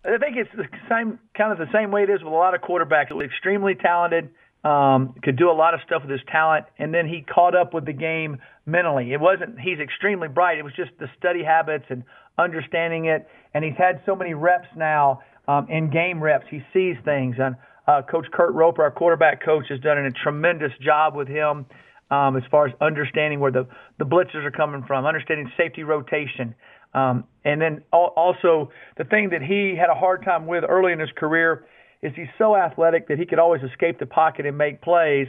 I 0.04 0.16
think 0.18 0.36
it's 0.36 0.50
the 0.56 0.64
same, 0.88 1.18
kind 1.36 1.52
of 1.52 1.58
the 1.58 1.72
same 1.72 1.90
way 1.90 2.02
it 2.02 2.10
is 2.10 2.22
with 2.22 2.32
a 2.32 2.36
lot 2.36 2.54
of 2.54 2.60
quarterbacks. 2.60 3.10
Extremely 3.22 3.74
talented, 3.74 4.30
um, 4.64 5.14
could 5.22 5.36
do 5.36 5.50
a 5.50 5.52
lot 5.52 5.74
of 5.74 5.80
stuff 5.86 6.02
with 6.02 6.10
his 6.10 6.20
talent, 6.30 6.66
and 6.78 6.92
then 6.92 7.06
he 7.06 7.22
caught 7.22 7.54
up 7.54 7.72
with 7.74 7.86
the 7.86 7.92
game 7.92 8.38
mentally. 8.66 9.12
It 9.12 9.20
wasn't 9.20 9.58
he's 9.60 9.78
extremely 9.78 10.28
bright. 10.28 10.58
It 10.58 10.64
was 10.64 10.74
just 10.74 10.90
the 10.98 11.06
study 11.18 11.44
habits 11.44 11.84
and 11.88 12.04
understanding 12.38 13.06
it. 13.06 13.28
And 13.54 13.64
he's 13.64 13.76
had 13.76 14.00
so 14.06 14.14
many 14.14 14.34
reps 14.34 14.68
now 14.76 15.20
um, 15.46 15.66
in 15.68 15.90
game 15.90 16.22
reps. 16.22 16.46
He 16.50 16.62
sees 16.72 16.96
things. 17.04 17.36
And 17.38 17.56
uh, 17.86 18.02
Coach 18.02 18.26
Kurt 18.32 18.54
Roper, 18.54 18.82
our 18.82 18.90
quarterback 18.90 19.44
coach, 19.44 19.64
has 19.70 19.80
done 19.80 19.98
a 19.98 20.10
tremendous 20.10 20.72
job 20.80 21.14
with 21.14 21.28
him 21.28 21.66
um, 22.10 22.36
as 22.36 22.42
far 22.50 22.66
as 22.66 22.74
understanding 22.80 23.40
where 23.40 23.52
the 23.52 23.66
the 23.98 24.04
blitzers 24.04 24.44
are 24.44 24.50
coming 24.50 24.84
from, 24.86 25.06
understanding 25.06 25.50
safety 25.56 25.82
rotation. 25.82 26.54
Um, 26.94 27.24
and 27.44 27.60
then 27.60 27.82
also 27.92 28.70
the 28.96 29.04
thing 29.04 29.30
that 29.30 29.42
he 29.42 29.76
had 29.78 29.90
a 29.90 29.94
hard 29.94 30.24
time 30.24 30.46
with 30.46 30.64
early 30.66 30.92
in 30.92 30.98
his 30.98 31.10
career 31.16 31.66
is 32.02 32.12
he's 32.14 32.28
so 32.38 32.56
athletic 32.56 33.08
that 33.08 33.18
he 33.18 33.26
could 33.26 33.38
always 33.38 33.62
escape 33.62 33.98
the 33.98 34.06
pocket 34.06 34.46
and 34.46 34.56
make 34.56 34.80
plays. 34.80 35.28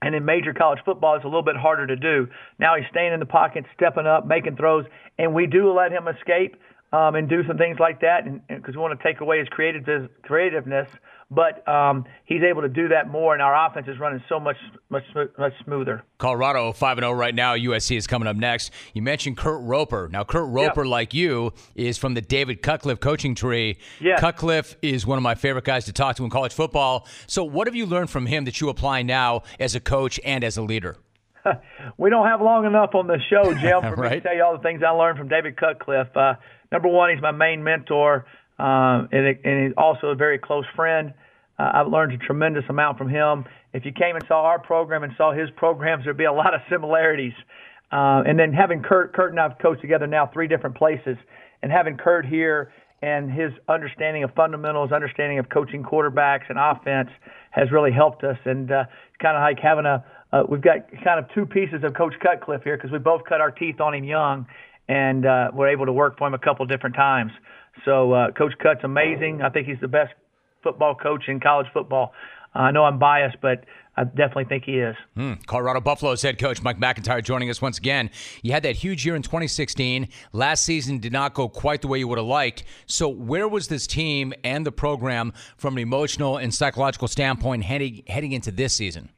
And 0.00 0.14
in 0.14 0.24
major 0.24 0.52
college 0.52 0.80
football, 0.84 1.14
it's 1.14 1.24
a 1.24 1.28
little 1.28 1.42
bit 1.42 1.56
harder 1.56 1.86
to 1.86 1.96
do. 1.96 2.28
Now 2.58 2.76
he's 2.76 2.86
staying 2.90 3.12
in 3.12 3.20
the 3.20 3.26
pocket, 3.26 3.64
stepping 3.74 4.06
up, 4.06 4.26
making 4.26 4.56
throws, 4.56 4.84
and 5.18 5.32
we 5.32 5.46
do 5.46 5.72
let 5.72 5.92
him 5.92 6.08
escape 6.08 6.56
um, 6.92 7.14
and 7.14 7.28
do 7.28 7.46
some 7.46 7.56
things 7.56 7.78
like 7.78 8.00
that, 8.00 8.26
and 8.26 8.46
because 8.48 8.74
we 8.74 8.82
want 8.82 8.98
to 8.98 9.02
take 9.02 9.20
away 9.20 9.38
his 9.38 9.48
creative 9.48 10.10
creativeness 10.22 10.88
but 11.34 11.66
um, 11.66 12.04
he's 12.24 12.42
able 12.42 12.62
to 12.62 12.68
do 12.68 12.88
that 12.88 13.10
more, 13.10 13.32
and 13.32 13.42
our 13.42 13.66
offense 13.66 13.88
is 13.88 13.98
running 13.98 14.22
so 14.28 14.38
much 14.38 14.56
much 14.90 15.04
much 15.38 15.52
smoother. 15.64 16.04
Colorado 16.18 16.72
five 16.72 16.98
and 16.98 17.04
zero 17.04 17.12
oh 17.12 17.16
right 17.16 17.34
now. 17.34 17.56
USC 17.56 17.96
is 17.96 18.06
coming 18.06 18.28
up 18.28 18.36
next. 18.36 18.70
You 18.92 19.02
mentioned 19.02 19.36
Kurt 19.38 19.62
Roper. 19.62 20.08
Now 20.12 20.24
Kurt 20.24 20.48
Roper, 20.48 20.84
yep. 20.84 20.90
like 20.90 21.14
you, 21.14 21.52
is 21.74 21.96
from 21.96 22.14
the 22.14 22.20
David 22.20 22.62
Cutcliffe 22.62 23.00
coaching 23.00 23.34
tree. 23.34 23.78
Yeah. 24.00 24.18
Cutcliffe 24.18 24.76
is 24.82 25.06
one 25.06 25.16
of 25.16 25.22
my 25.22 25.34
favorite 25.34 25.64
guys 25.64 25.86
to 25.86 25.92
talk 25.92 26.16
to 26.16 26.24
in 26.24 26.30
college 26.30 26.52
football. 26.52 27.06
So 27.26 27.44
what 27.44 27.66
have 27.66 27.74
you 27.74 27.86
learned 27.86 28.10
from 28.10 28.26
him 28.26 28.44
that 28.44 28.60
you 28.60 28.68
apply 28.68 29.02
now 29.02 29.42
as 29.58 29.74
a 29.74 29.80
coach 29.80 30.20
and 30.24 30.44
as 30.44 30.56
a 30.56 30.62
leader? 30.62 30.98
we 31.98 32.10
don't 32.10 32.26
have 32.26 32.40
long 32.40 32.66
enough 32.66 32.94
on 32.94 33.06
the 33.06 33.18
show, 33.30 33.52
Jim, 33.54 33.80
for 33.94 34.00
right? 34.00 34.12
me 34.12 34.16
to 34.18 34.20
tell 34.20 34.34
you 34.34 34.44
all 34.44 34.56
the 34.56 34.62
things 34.62 34.82
I 34.86 34.90
learned 34.90 35.18
from 35.18 35.28
David 35.28 35.56
Cutcliffe. 35.56 36.14
Uh, 36.16 36.34
number 36.70 36.88
one, 36.88 37.10
he's 37.10 37.22
my 37.22 37.32
main 37.32 37.62
mentor, 37.62 38.26
um, 38.58 39.08
and, 39.12 39.38
and 39.44 39.66
he's 39.66 39.74
also 39.76 40.08
a 40.08 40.14
very 40.14 40.38
close 40.38 40.64
friend. 40.74 41.12
Uh, 41.58 41.70
I've 41.74 41.88
learned 41.88 42.12
a 42.12 42.18
tremendous 42.18 42.64
amount 42.68 42.98
from 42.98 43.08
him. 43.08 43.44
If 43.72 43.84
you 43.84 43.92
came 43.92 44.16
and 44.16 44.24
saw 44.26 44.42
our 44.42 44.58
program 44.58 45.02
and 45.02 45.12
saw 45.16 45.32
his 45.32 45.48
programs, 45.56 46.04
there'd 46.04 46.16
be 46.16 46.24
a 46.24 46.32
lot 46.32 46.54
of 46.54 46.60
similarities. 46.70 47.34
Uh, 47.90 48.22
and 48.26 48.38
then 48.38 48.52
having 48.52 48.82
Kurt, 48.82 49.12
Kurt 49.12 49.30
and 49.30 49.40
I've 49.40 49.58
coached 49.58 49.82
together 49.82 50.06
now 50.06 50.30
three 50.32 50.48
different 50.48 50.76
places, 50.76 51.16
and 51.62 51.70
having 51.70 51.96
Kurt 51.96 52.26
here 52.26 52.72
and 53.02 53.30
his 53.30 53.50
understanding 53.68 54.22
of 54.22 54.32
fundamentals, 54.34 54.92
understanding 54.92 55.38
of 55.38 55.48
coaching 55.48 55.82
quarterbacks 55.82 56.48
and 56.48 56.58
offense 56.58 57.10
has 57.50 57.70
really 57.72 57.90
helped 57.90 58.22
us. 58.24 58.38
And 58.44 58.70
uh, 58.70 58.84
kind 59.20 59.36
of 59.36 59.42
like 59.42 59.58
having 59.58 59.86
a, 59.86 60.04
uh, 60.32 60.44
we've 60.48 60.62
got 60.62 60.90
kind 61.04 61.18
of 61.18 61.26
two 61.34 61.44
pieces 61.44 61.82
of 61.84 61.94
Coach 61.94 62.14
Cutcliffe 62.22 62.62
here 62.62 62.76
because 62.76 62.90
we 62.90 62.98
both 62.98 63.22
cut 63.28 63.40
our 63.40 63.50
teeth 63.50 63.80
on 63.80 63.94
him 63.94 64.04
young, 64.04 64.46
and 64.88 65.26
uh, 65.26 65.50
we're 65.52 65.68
able 65.68 65.86
to 65.86 65.92
work 65.92 66.16
for 66.16 66.28
him 66.28 66.34
a 66.34 66.38
couple 66.38 66.64
different 66.66 66.96
times. 66.96 67.32
So 67.84 68.12
uh, 68.12 68.30
Coach 68.32 68.54
Cut's 68.62 68.84
amazing. 68.84 69.42
I 69.42 69.50
think 69.50 69.66
he's 69.66 69.80
the 69.80 69.88
best 69.88 70.12
football 70.62 70.94
coach 70.94 71.24
in 71.28 71.40
college 71.40 71.66
football. 71.72 72.12
Uh, 72.54 72.60
I 72.60 72.70
know 72.70 72.84
I'm 72.84 72.98
biased, 72.98 73.36
but 73.40 73.64
I 73.96 74.04
definitely 74.04 74.44
think 74.44 74.64
he 74.64 74.78
is. 74.78 74.96
Hmm. 75.14 75.34
Colorado 75.46 75.80
Buffaloes 75.80 76.22
head 76.22 76.38
coach 76.38 76.62
Mike 76.62 76.78
MacIntyre 76.78 77.20
joining 77.20 77.50
us 77.50 77.60
once 77.60 77.78
again. 77.78 78.10
You 78.42 78.52
had 78.52 78.62
that 78.62 78.76
huge 78.76 79.04
year 79.04 79.16
in 79.16 79.22
2016. 79.22 80.08
Last 80.32 80.64
season 80.64 80.98
did 80.98 81.12
not 81.12 81.34
go 81.34 81.48
quite 81.48 81.82
the 81.82 81.88
way 81.88 81.98
you 81.98 82.08
would 82.08 82.18
have 82.18 82.26
liked. 82.26 82.64
So, 82.86 83.08
where 83.08 83.48
was 83.48 83.68
this 83.68 83.86
team 83.86 84.32
and 84.44 84.64
the 84.64 84.72
program 84.72 85.32
from 85.56 85.74
an 85.76 85.82
emotional 85.82 86.38
and 86.38 86.54
psychological 86.54 87.08
standpoint 87.08 87.64
heading 87.64 88.02
heading 88.06 88.32
into 88.32 88.50
this 88.50 88.74
season? 88.74 89.10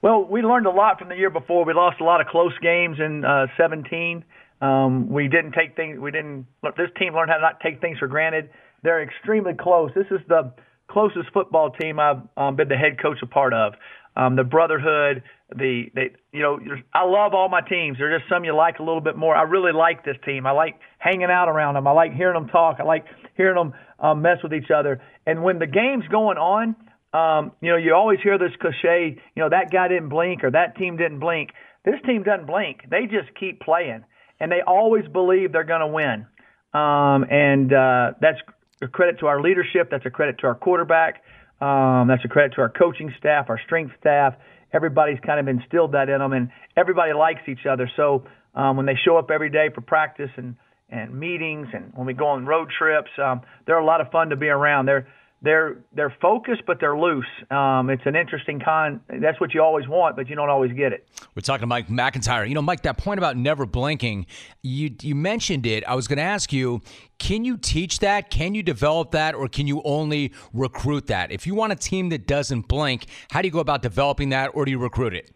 Well, 0.00 0.24
we 0.24 0.42
learned 0.42 0.66
a 0.66 0.70
lot 0.70 0.98
from 0.98 1.08
the 1.10 1.16
year 1.16 1.30
before. 1.30 1.64
We 1.64 1.74
lost 1.74 2.00
a 2.00 2.04
lot 2.04 2.20
of 2.20 2.26
close 2.26 2.54
games 2.60 2.98
in 2.98 3.24
uh, 3.24 3.46
17. 3.56 4.24
Um, 4.62 5.08
we 5.10 5.28
didn't 5.28 5.52
take 5.52 5.76
things. 5.76 5.98
We 5.98 6.10
didn't. 6.10 6.46
This 6.62 6.88
team 6.98 7.14
learned 7.14 7.30
how 7.30 7.36
to 7.36 7.42
not 7.42 7.60
take 7.60 7.80
things 7.80 7.98
for 7.98 8.06
granted. 8.06 8.48
They're 8.82 9.02
extremely 9.02 9.54
close. 9.54 9.90
This 9.94 10.06
is 10.10 10.20
the 10.28 10.52
closest 10.88 11.32
football 11.32 11.70
team 11.70 11.98
I've 11.98 12.22
um, 12.36 12.56
been 12.56 12.68
the 12.68 12.76
head 12.76 13.00
coach 13.00 13.18
a 13.22 13.26
part 13.26 13.52
of. 13.52 13.74
Um, 14.14 14.36
the 14.36 14.44
brotherhood, 14.44 15.22
the 15.54 15.84
they, 15.94 16.10
you 16.32 16.42
know, 16.42 16.58
I 16.94 17.04
love 17.04 17.34
all 17.34 17.48
my 17.48 17.60
teams. 17.62 17.98
There's 17.98 18.20
just 18.20 18.30
some 18.30 18.44
you 18.44 18.54
like 18.54 18.78
a 18.78 18.82
little 18.82 19.00
bit 19.00 19.16
more. 19.16 19.34
I 19.34 19.42
really 19.42 19.72
like 19.72 20.04
this 20.04 20.16
team. 20.24 20.46
I 20.46 20.52
like 20.52 20.78
hanging 20.98 21.30
out 21.30 21.48
around 21.48 21.74
them. 21.74 21.86
I 21.86 21.92
like 21.92 22.12
hearing 22.14 22.34
them 22.34 22.48
talk. 22.48 22.76
I 22.78 22.84
like 22.84 23.06
hearing 23.36 23.56
them 23.56 23.72
um, 23.98 24.22
mess 24.22 24.38
with 24.42 24.52
each 24.52 24.70
other. 24.74 25.00
And 25.26 25.42
when 25.42 25.58
the 25.58 25.66
game's 25.66 26.06
going 26.08 26.36
on, 26.36 26.76
um, 27.14 27.52
you 27.60 27.70
know, 27.70 27.76
you 27.76 27.94
always 27.94 28.20
hear 28.22 28.38
this 28.38 28.52
cliche, 28.60 29.20
you 29.34 29.42
know, 29.42 29.48
that 29.50 29.70
guy 29.70 29.88
didn't 29.88 30.08
blink 30.08 30.44
or 30.44 30.50
that 30.50 30.76
team 30.76 30.96
didn't 30.96 31.18
blink. 31.20 31.50
This 31.84 31.96
team 32.06 32.22
doesn't 32.22 32.46
blink. 32.46 32.82
They 32.90 33.02
just 33.02 33.34
keep 33.38 33.60
playing, 33.60 34.04
and 34.42 34.50
they 34.50 34.60
always 34.66 35.06
believe 35.06 35.52
they're 35.52 35.62
going 35.62 35.80
to 35.80 35.86
win. 35.86 36.26
Um, 36.74 37.24
and 37.30 37.72
uh, 37.72 38.14
that's 38.20 38.38
a 38.82 38.88
credit 38.88 39.20
to 39.20 39.26
our 39.26 39.40
leadership. 39.40 39.88
That's 39.88 40.04
a 40.04 40.10
credit 40.10 40.38
to 40.40 40.48
our 40.48 40.56
quarterback. 40.56 41.22
Um, 41.60 42.08
that's 42.08 42.24
a 42.24 42.28
credit 42.28 42.54
to 42.56 42.62
our 42.62 42.68
coaching 42.68 43.14
staff, 43.18 43.48
our 43.48 43.60
strength 43.66 43.92
staff. 44.00 44.34
Everybody's 44.72 45.20
kind 45.24 45.38
of 45.38 45.46
instilled 45.46 45.92
that 45.92 46.08
in 46.08 46.18
them, 46.18 46.32
and 46.32 46.50
everybody 46.76 47.12
likes 47.12 47.42
each 47.46 47.66
other. 47.70 47.88
So 47.94 48.24
um, 48.56 48.76
when 48.76 48.84
they 48.84 48.96
show 49.04 49.16
up 49.16 49.30
every 49.30 49.48
day 49.48 49.70
for 49.72 49.80
practice 49.80 50.30
and 50.36 50.56
and 50.90 51.18
meetings, 51.18 51.68
and 51.72 51.92
when 51.94 52.06
we 52.06 52.12
go 52.12 52.26
on 52.26 52.44
road 52.44 52.68
trips, 52.76 53.10
um, 53.22 53.40
they're 53.66 53.78
a 53.78 53.84
lot 53.84 54.02
of 54.02 54.10
fun 54.10 54.28
to 54.28 54.36
be 54.36 54.48
around. 54.48 54.84
They're 54.86 55.06
they're 55.42 55.78
they're 55.92 56.14
focused, 56.22 56.62
but 56.66 56.78
they're 56.80 56.96
loose. 56.96 57.26
Um, 57.50 57.90
it's 57.90 58.02
an 58.06 58.14
interesting 58.14 58.60
con. 58.60 59.00
That's 59.08 59.40
what 59.40 59.52
you 59.52 59.62
always 59.62 59.88
want, 59.88 60.14
but 60.14 60.28
you 60.28 60.36
don't 60.36 60.48
always 60.48 60.72
get 60.72 60.92
it. 60.92 61.06
We're 61.34 61.42
talking 61.42 61.62
to 61.62 61.66
Mike 61.66 61.90
MacIntyre. 61.90 62.44
You 62.44 62.54
know, 62.54 62.62
Mike, 62.62 62.82
that 62.82 62.96
point 62.96 63.18
about 63.18 63.36
never 63.36 63.66
blinking, 63.66 64.26
you 64.62 64.94
you 65.02 65.14
mentioned 65.16 65.66
it. 65.66 65.82
I 65.86 65.96
was 65.96 66.06
going 66.06 66.18
to 66.18 66.22
ask 66.22 66.52
you, 66.52 66.80
can 67.18 67.44
you 67.44 67.56
teach 67.56 67.98
that? 67.98 68.30
Can 68.30 68.54
you 68.54 68.62
develop 68.62 69.10
that, 69.12 69.34
or 69.34 69.48
can 69.48 69.66
you 69.66 69.82
only 69.84 70.32
recruit 70.52 71.08
that? 71.08 71.32
If 71.32 71.46
you 71.46 71.54
want 71.56 71.72
a 71.72 71.76
team 71.76 72.10
that 72.10 72.26
doesn't 72.28 72.68
blink, 72.68 73.06
how 73.30 73.42
do 73.42 73.48
you 73.48 73.52
go 73.52 73.60
about 73.60 73.82
developing 73.82 74.28
that, 74.28 74.52
or 74.54 74.64
do 74.64 74.70
you 74.70 74.78
recruit 74.78 75.12
it? 75.12 75.34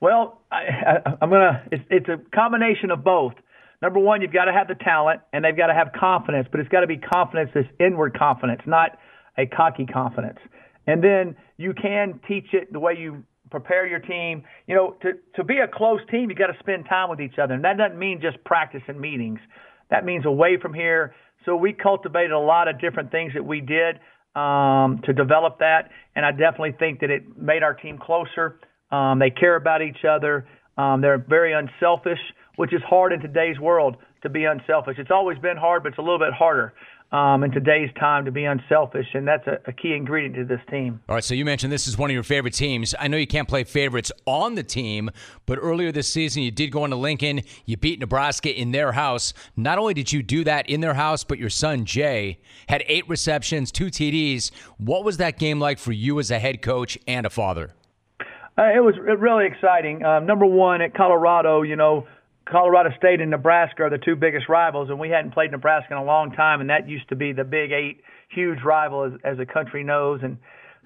Well, 0.00 0.40
I, 0.50 1.16
am 1.20 1.28
gonna. 1.28 1.62
It's, 1.70 1.84
it's 1.90 2.08
a 2.08 2.18
combination 2.34 2.90
of 2.90 3.04
both. 3.04 3.34
Number 3.82 4.00
one, 4.00 4.22
you've 4.22 4.32
got 4.32 4.46
to 4.46 4.52
have 4.54 4.68
the 4.68 4.74
talent, 4.74 5.20
and 5.34 5.44
they've 5.44 5.56
got 5.56 5.66
to 5.66 5.74
have 5.74 5.92
confidence, 5.92 6.48
but 6.50 6.60
it's 6.60 6.70
got 6.70 6.80
to 6.80 6.86
be 6.86 6.96
confidence, 6.96 7.50
this 7.52 7.66
inward 7.78 8.18
confidence, 8.18 8.62
not 8.64 8.98
a 9.38 9.46
cocky 9.46 9.86
confidence. 9.86 10.38
And 10.86 11.02
then 11.02 11.36
you 11.56 11.74
can 11.74 12.20
teach 12.28 12.46
it 12.52 12.72
the 12.72 12.78
way 12.78 12.94
you 12.98 13.24
prepare 13.50 13.86
your 13.86 14.00
team. 14.00 14.44
You 14.66 14.74
know, 14.74 14.96
to, 15.02 15.12
to 15.36 15.44
be 15.44 15.58
a 15.58 15.68
close 15.68 16.00
team, 16.10 16.30
you 16.30 16.36
got 16.36 16.48
to 16.48 16.58
spend 16.60 16.86
time 16.88 17.10
with 17.10 17.20
each 17.20 17.38
other. 17.42 17.54
And 17.54 17.64
that 17.64 17.76
doesn't 17.76 17.98
mean 17.98 18.20
just 18.20 18.42
practice 18.44 18.82
and 18.88 19.00
meetings. 19.00 19.38
That 19.90 20.04
means 20.04 20.26
away 20.26 20.58
from 20.60 20.74
here. 20.74 21.14
So 21.44 21.56
we 21.56 21.72
cultivated 21.72 22.32
a 22.32 22.38
lot 22.38 22.68
of 22.68 22.80
different 22.80 23.10
things 23.10 23.32
that 23.34 23.44
we 23.44 23.60
did 23.60 23.98
um, 24.34 25.00
to 25.04 25.12
develop 25.12 25.60
that. 25.60 25.90
And 26.14 26.26
I 26.26 26.32
definitely 26.32 26.74
think 26.78 27.00
that 27.00 27.10
it 27.10 27.36
made 27.36 27.62
our 27.62 27.74
team 27.74 27.98
closer. 27.98 28.58
Um, 28.90 29.18
they 29.18 29.30
care 29.30 29.56
about 29.56 29.82
each 29.82 30.04
other. 30.08 30.46
Um, 30.76 31.00
they're 31.00 31.18
very 31.18 31.52
unselfish, 31.52 32.18
which 32.56 32.72
is 32.72 32.82
hard 32.88 33.12
in 33.12 33.20
today's 33.20 33.58
world 33.58 33.96
to 34.22 34.28
be 34.28 34.44
unselfish. 34.44 34.96
It's 34.98 35.10
always 35.10 35.38
been 35.38 35.56
hard, 35.56 35.82
but 35.82 35.90
it's 35.90 35.98
a 35.98 36.02
little 36.02 36.18
bit 36.18 36.32
harder 36.32 36.74
um, 37.16 37.44
in 37.44 37.50
today's 37.50 37.88
time 37.98 38.26
to 38.26 38.30
be 38.30 38.44
unselfish, 38.44 39.06
and 39.14 39.26
that's 39.26 39.46
a, 39.46 39.58
a, 39.64 39.72
key 39.72 39.94
ingredient 39.94 40.34
to 40.34 40.44
this 40.44 40.60
team. 40.70 41.00
All 41.08 41.14
right, 41.14 41.24
so 41.24 41.32
you 41.32 41.46
mentioned 41.46 41.72
this 41.72 41.86
is 41.86 41.96
one 41.96 42.10
of 42.10 42.14
your 42.14 42.22
favorite 42.22 42.52
teams. 42.52 42.94
I 43.00 43.08
know 43.08 43.16
you 43.16 43.26
can't 43.26 43.48
play 43.48 43.64
favorites 43.64 44.12
on 44.26 44.54
the 44.54 44.62
team, 44.62 45.08
but 45.46 45.58
earlier 45.58 45.90
this 45.90 46.12
season 46.12 46.42
you 46.42 46.50
did 46.50 46.70
go 46.70 46.84
into 46.84 46.96
Lincoln. 46.96 47.40
You 47.64 47.78
beat 47.78 48.00
Nebraska 48.00 48.54
in 48.54 48.72
their 48.72 48.92
house. 48.92 49.32
Not 49.56 49.78
only 49.78 49.94
did 49.94 50.12
you 50.12 50.22
do 50.22 50.44
that 50.44 50.68
in 50.68 50.82
their 50.82 50.92
house, 50.92 51.24
but 51.24 51.38
your 51.38 51.48
son 51.48 51.86
Jay 51.86 52.38
had 52.68 52.84
eight 52.86 53.08
receptions, 53.08 53.72
two 53.72 53.86
TDs. 53.86 54.50
What 54.76 55.02
was 55.02 55.16
that 55.16 55.38
game 55.38 55.58
like 55.58 55.78
for 55.78 55.92
you 55.92 56.20
as 56.20 56.30
a 56.30 56.38
head 56.38 56.60
coach 56.60 56.98
and 57.08 57.24
a 57.24 57.30
father? 57.30 57.72
Uh, 58.58 58.72
it 58.74 58.84
was 58.84 58.94
really 58.98 59.46
exciting. 59.46 60.04
Uh, 60.04 60.20
number 60.20 60.44
one, 60.44 60.82
at 60.82 60.92
Colorado, 60.92 61.62
you 61.62 61.76
know, 61.76 62.06
Colorado 62.48 62.90
State 62.96 63.20
and 63.20 63.30
Nebraska 63.30 63.82
are 63.82 63.90
the 63.90 63.98
two 63.98 64.14
biggest 64.14 64.48
rivals, 64.48 64.88
and 64.88 65.00
we 65.00 65.10
hadn't 65.10 65.32
played 65.32 65.50
Nebraska 65.50 65.92
in 65.92 65.98
a 65.98 66.04
long 66.04 66.30
time, 66.30 66.60
and 66.60 66.70
that 66.70 66.88
used 66.88 67.08
to 67.08 67.16
be 67.16 67.32
the 67.32 67.44
Big 67.44 67.72
Eight, 67.72 68.00
huge 68.28 68.58
rival 68.64 69.04
as, 69.04 69.12
as 69.24 69.36
the 69.36 69.46
country 69.46 69.82
knows. 69.82 70.20
And 70.22 70.38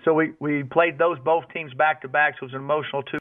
so 0.05 0.15
we 0.15 0.33
we 0.41 0.63
played 0.63 0.99
those 0.99 1.19
both 1.25 1.45
teams 1.53 1.73
back 1.75 2.03
to 2.03 2.09
back, 2.09 2.35
so 2.39 2.45
it 2.45 2.53
was 2.53 2.55
an 2.55 2.61
emotional 2.61 3.03
too. 3.03 3.19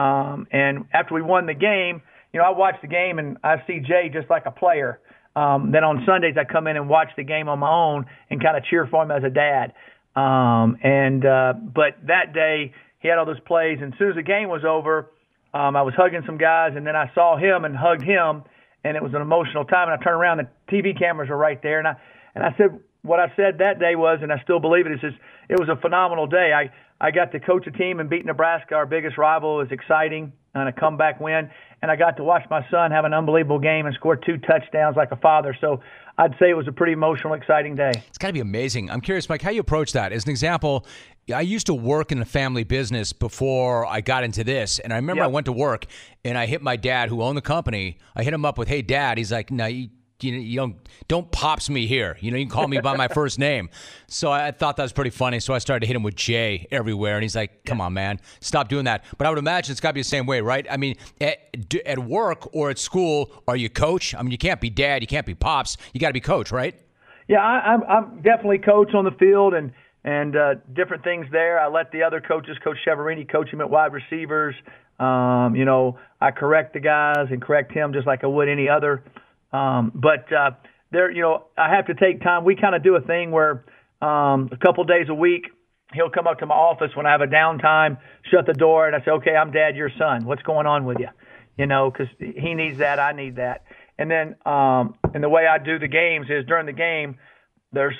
Um, 0.00 0.46
and 0.50 0.86
after 0.92 1.14
we 1.14 1.22
won 1.22 1.46
the 1.46 1.54
game, 1.54 2.02
you 2.32 2.40
know, 2.40 2.46
I 2.46 2.50
watched 2.50 2.82
the 2.82 2.88
game 2.88 3.18
and 3.18 3.36
I 3.44 3.56
see 3.66 3.78
Jay 3.78 4.10
just 4.12 4.28
like 4.28 4.44
a 4.46 4.50
player. 4.50 4.98
Um, 5.36 5.70
then 5.72 5.84
on 5.84 6.04
Sundays 6.06 6.34
I 6.38 6.44
come 6.50 6.66
in 6.66 6.76
and 6.76 6.88
watch 6.88 7.08
the 7.16 7.22
game 7.22 7.48
on 7.48 7.58
my 7.60 7.70
own 7.70 8.06
and 8.30 8.42
kind 8.42 8.56
of 8.56 8.64
cheer 8.64 8.88
for 8.90 9.02
him 9.02 9.10
as 9.10 9.22
a 9.24 9.30
dad. 9.30 9.72
Um, 10.16 10.78
and 10.82 11.24
uh, 11.24 11.52
but 11.52 11.98
that 12.06 12.32
day 12.32 12.72
he 13.00 13.08
had 13.08 13.18
all 13.18 13.26
those 13.26 13.40
plays, 13.40 13.78
and 13.82 13.92
as 13.92 13.98
soon 13.98 14.10
as 14.10 14.16
the 14.16 14.22
game 14.22 14.48
was 14.48 14.62
over 14.66 15.10
um, 15.54 15.76
I 15.76 15.82
was 15.82 15.94
hugging 15.96 16.22
some 16.26 16.36
guys, 16.36 16.72
and 16.76 16.84
then 16.86 16.96
I 16.96 17.10
saw 17.14 17.36
him 17.36 17.64
and 17.64 17.76
hugged 17.76 18.02
him, 18.02 18.42
and 18.82 18.96
it 18.96 19.02
was 19.02 19.14
an 19.14 19.22
emotional 19.22 19.64
time. 19.64 19.88
And 19.88 19.98
I 19.98 20.02
turned 20.02 20.20
around, 20.20 20.38
the 20.38 20.48
TV 20.68 20.98
cameras 20.98 21.30
were 21.30 21.36
right 21.36 21.62
there, 21.62 21.78
and 21.78 21.86
I 21.88 21.94
and 22.34 22.44
I 22.44 22.54
said 22.58 22.80
what 23.02 23.20
I 23.20 23.32
said 23.36 23.58
that 23.58 23.78
day 23.78 23.94
was, 23.94 24.18
and 24.22 24.32
I 24.32 24.42
still 24.42 24.58
believe 24.58 24.86
it 24.86 24.92
is, 24.92 25.00
just, 25.00 25.16
it 25.48 25.60
was 25.60 25.68
a 25.68 25.76
phenomenal 25.80 26.26
day. 26.26 26.52
I 26.52 26.70
I 27.00 27.12
got 27.12 27.32
to 27.32 27.40
coach 27.40 27.66
a 27.66 27.70
team 27.70 28.00
and 28.00 28.10
beat 28.10 28.26
Nebraska, 28.26 28.74
our 28.74 28.86
biggest 28.86 29.16
rival. 29.16 29.60
It 29.60 29.64
was 29.64 29.72
exciting 29.72 30.32
and 30.54 30.68
a 30.68 30.72
comeback 30.72 31.20
win, 31.20 31.50
and 31.82 31.90
I 31.90 31.96
got 31.96 32.16
to 32.16 32.24
watch 32.24 32.44
my 32.50 32.66
son 32.70 32.90
have 32.90 33.04
an 33.04 33.14
unbelievable 33.14 33.58
game 33.58 33.86
and 33.86 33.94
score 33.94 34.16
two 34.16 34.38
touchdowns 34.38 34.96
like 34.96 35.12
a 35.12 35.16
father. 35.16 35.56
So 35.60 35.80
I'd 36.16 36.36
say 36.38 36.50
it 36.50 36.56
was 36.56 36.68
a 36.68 36.72
pretty 36.72 36.92
emotional, 36.92 37.34
exciting 37.34 37.74
day. 37.74 37.90
It's 38.08 38.18
got 38.18 38.28
to 38.28 38.32
be 38.32 38.40
amazing. 38.40 38.90
I'm 38.90 39.00
curious, 39.00 39.28
Mike, 39.28 39.42
how 39.42 39.50
you 39.50 39.60
approach 39.60 39.92
that. 39.92 40.12
As 40.12 40.24
an 40.24 40.30
example, 40.30 40.86
I 41.34 41.40
used 41.40 41.66
to 41.66 41.74
work 41.74 42.12
in 42.12 42.20
a 42.20 42.24
family 42.24 42.62
business 42.62 43.12
before 43.12 43.84
I 43.86 44.00
got 44.00 44.22
into 44.22 44.44
this, 44.44 44.78
and 44.78 44.92
I 44.92 44.96
remember 44.96 45.22
yep. 45.22 45.30
I 45.30 45.32
went 45.32 45.46
to 45.46 45.52
work 45.52 45.86
and 46.24 46.38
I 46.38 46.46
hit 46.46 46.62
my 46.62 46.76
dad, 46.76 47.08
who 47.08 47.22
owned 47.22 47.36
the 47.36 47.42
company. 47.42 47.98
I 48.14 48.22
hit 48.22 48.32
him 48.32 48.44
up 48.44 48.58
with, 48.58 48.68
"Hey, 48.68 48.82
Dad." 48.82 49.18
He's 49.18 49.32
like, 49.32 49.50
"No, 49.50 49.66
you, 49.66 49.88
you, 50.20 50.32
you 50.34 50.56
don't 50.56 50.76
don't 51.08 51.30
pops 51.30 51.68
me 51.68 51.86
here. 51.86 52.16
You 52.20 52.30
know, 52.30 52.36
you 52.36 52.44
can 52.44 52.50
call 52.50 52.68
me 52.68 52.80
by 52.80 52.96
my 52.96 53.08
first 53.14 53.38
name." 53.38 53.70
So 54.06 54.30
I 54.30 54.50
thought 54.50 54.76
that 54.76 54.82
was 54.82 54.92
pretty 54.92 55.10
funny. 55.10 55.40
So 55.40 55.54
I 55.54 55.58
started 55.58 55.80
to 55.80 55.86
hit 55.86 55.96
him 55.96 56.02
with 56.02 56.16
Jay 56.16 56.66
everywhere, 56.70 57.14
and 57.14 57.22
he's 57.22 57.36
like, 57.36 57.64
"Come 57.64 57.80
on, 57.80 57.92
man, 57.92 58.20
stop 58.40 58.68
doing 58.68 58.84
that." 58.84 59.04
But 59.18 59.26
I 59.26 59.30
would 59.30 59.38
imagine 59.38 59.72
it's 59.72 59.80
got 59.80 59.90
to 59.90 59.94
be 59.94 60.00
the 60.00 60.04
same 60.04 60.26
way, 60.26 60.40
right? 60.40 60.66
I 60.70 60.76
mean, 60.76 60.96
at, 61.20 61.38
at 61.84 61.98
work 61.98 62.54
or 62.54 62.70
at 62.70 62.78
school, 62.78 63.30
are 63.48 63.56
you 63.56 63.68
coach? 63.68 64.14
I 64.14 64.22
mean, 64.22 64.30
you 64.30 64.38
can't 64.38 64.60
be 64.60 64.70
dad, 64.70 65.02
you 65.02 65.08
can't 65.08 65.26
be 65.26 65.34
pops. 65.34 65.76
You 65.92 66.00
got 66.00 66.08
to 66.08 66.14
be 66.14 66.20
coach, 66.20 66.52
right? 66.52 66.78
Yeah, 67.28 67.40
I, 67.40 67.72
I'm 67.72 67.82
I'm 67.84 68.16
definitely 68.22 68.58
coach 68.58 68.94
on 68.94 69.04
the 69.04 69.12
field 69.12 69.54
and 69.54 69.72
and 70.04 70.36
uh, 70.36 70.54
different 70.74 71.02
things 71.02 71.26
there. 71.32 71.58
I 71.58 71.68
let 71.68 71.90
the 71.90 72.02
other 72.02 72.20
coaches, 72.20 72.56
Coach 72.62 72.76
Chiaverini, 72.86 73.30
coach 73.30 73.48
him 73.48 73.60
at 73.60 73.70
wide 73.70 73.92
receivers. 73.92 74.54
Um, 75.00 75.56
you 75.56 75.64
know, 75.64 75.98
I 76.20 76.30
correct 76.30 76.74
the 76.74 76.80
guys 76.80 77.28
and 77.30 77.40
correct 77.40 77.72
him 77.72 77.92
just 77.92 78.06
like 78.06 78.22
I 78.22 78.26
would 78.26 78.48
any 78.48 78.68
other. 78.68 79.02
Um, 79.54 79.92
but 79.94 80.30
uh, 80.32 80.50
there, 80.90 81.10
you 81.10 81.22
know, 81.22 81.46
I 81.56 81.74
have 81.74 81.86
to 81.86 81.94
take 81.94 82.22
time. 82.22 82.44
We 82.44 82.56
kind 82.56 82.74
of 82.74 82.82
do 82.82 82.96
a 82.96 83.00
thing 83.00 83.30
where 83.30 83.64
um, 84.02 84.50
a 84.50 84.56
couple 84.60 84.82
days 84.84 85.06
a 85.08 85.14
week 85.14 85.46
he'll 85.92 86.10
come 86.10 86.26
up 86.26 86.40
to 86.40 86.46
my 86.46 86.54
office 86.54 86.90
when 86.94 87.06
I 87.06 87.12
have 87.12 87.20
a 87.20 87.26
downtime, 87.26 87.98
shut 88.30 88.46
the 88.46 88.52
door, 88.52 88.88
and 88.88 88.96
I 88.96 89.04
say, 89.04 89.12
"Okay, 89.12 89.36
I'm 89.36 89.52
Dad, 89.52 89.76
your 89.76 89.90
son. 89.96 90.24
What's 90.24 90.42
going 90.42 90.66
on 90.66 90.84
with 90.84 90.98
you?" 90.98 91.08
You 91.56 91.66
know, 91.66 91.90
because 91.90 92.08
he 92.18 92.54
needs 92.54 92.78
that, 92.78 92.98
I 92.98 93.12
need 93.12 93.36
that. 93.36 93.62
And 93.96 94.10
then, 94.10 94.34
um, 94.44 94.96
and 95.14 95.22
the 95.22 95.28
way 95.28 95.46
I 95.46 95.58
do 95.58 95.78
the 95.78 95.86
games 95.86 96.26
is 96.28 96.44
during 96.46 96.66
the 96.66 96.72
game, 96.72 97.16
there's 97.72 97.94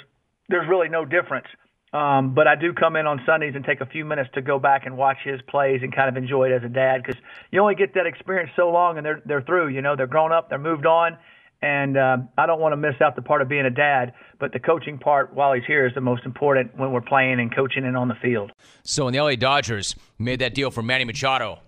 there's 0.49 0.69
really 0.69 0.89
no 0.89 1.05
difference. 1.05 1.47
Um, 1.93 2.35
but 2.35 2.49
I 2.49 2.57
do 2.57 2.73
come 2.73 2.97
in 2.97 3.07
on 3.07 3.21
Sundays 3.25 3.55
and 3.55 3.65
take 3.65 3.81
a 3.81 3.87
few 3.87 4.05
minutes 4.05 4.29
to 4.35 4.43
go 4.43 4.59
back 4.59 4.87
and 4.87 4.97
watch 4.97 5.19
his 5.23 5.41
plays 5.43 5.81
and 5.85 5.95
kind 5.95 6.09
of 6.09 6.17
enjoy 6.17 6.51
it 6.51 6.53
as 6.53 6.65
a 6.65 6.69
dad 6.69 7.05
because 7.05 7.21
you 7.53 7.61
only 7.61 7.77
get 7.77 7.95
that 7.95 8.07
experience 8.07 8.51
so 8.57 8.71
long 8.71 8.97
and 8.97 9.07
they're 9.07 9.23
they're 9.25 9.43
through. 9.43 9.69
You 9.69 9.83
know, 9.83 9.95
they're 9.95 10.09
grown 10.09 10.33
up, 10.33 10.51
they're 10.51 10.59
moved 10.59 10.87
on, 10.87 11.17
and 11.65 11.97
uh, 11.97 12.19
I 12.37 12.45
don't 12.45 12.61
want 12.61 12.73
to 12.73 12.77
miss 12.77 13.01
out 13.01 13.17
the 13.17 13.23
part 13.23 13.41
of 13.41 13.49
being 13.49 13.65
a 13.65 13.71
dad. 13.71 14.13
But 14.39 14.53
the 14.53 14.59
coaching 14.59 14.99
part 14.99 15.33
while 15.33 15.55
he's 15.55 15.65
here 15.67 15.87
is 15.87 15.95
the 15.95 16.01
most 16.03 16.27
important 16.27 16.77
when 16.77 16.93
we're 16.93 17.01
playing 17.01 17.41
and 17.41 17.55
coaching 17.55 17.87
and 17.87 17.97
on 17.97 18.09
the 18.09 18.15
field. 18.17 18.53
So 18.83 19.07
when 19.07 19.15
the 19.15 19.21
LA 19.21 19.37
Dodgers 19.37 19.97
made 20.19 20.41
that 20.41 20.55
deal 20.55 20.71
for 20.71 20.83
Manny 20.83 21.05
Machado. 21.05 21.61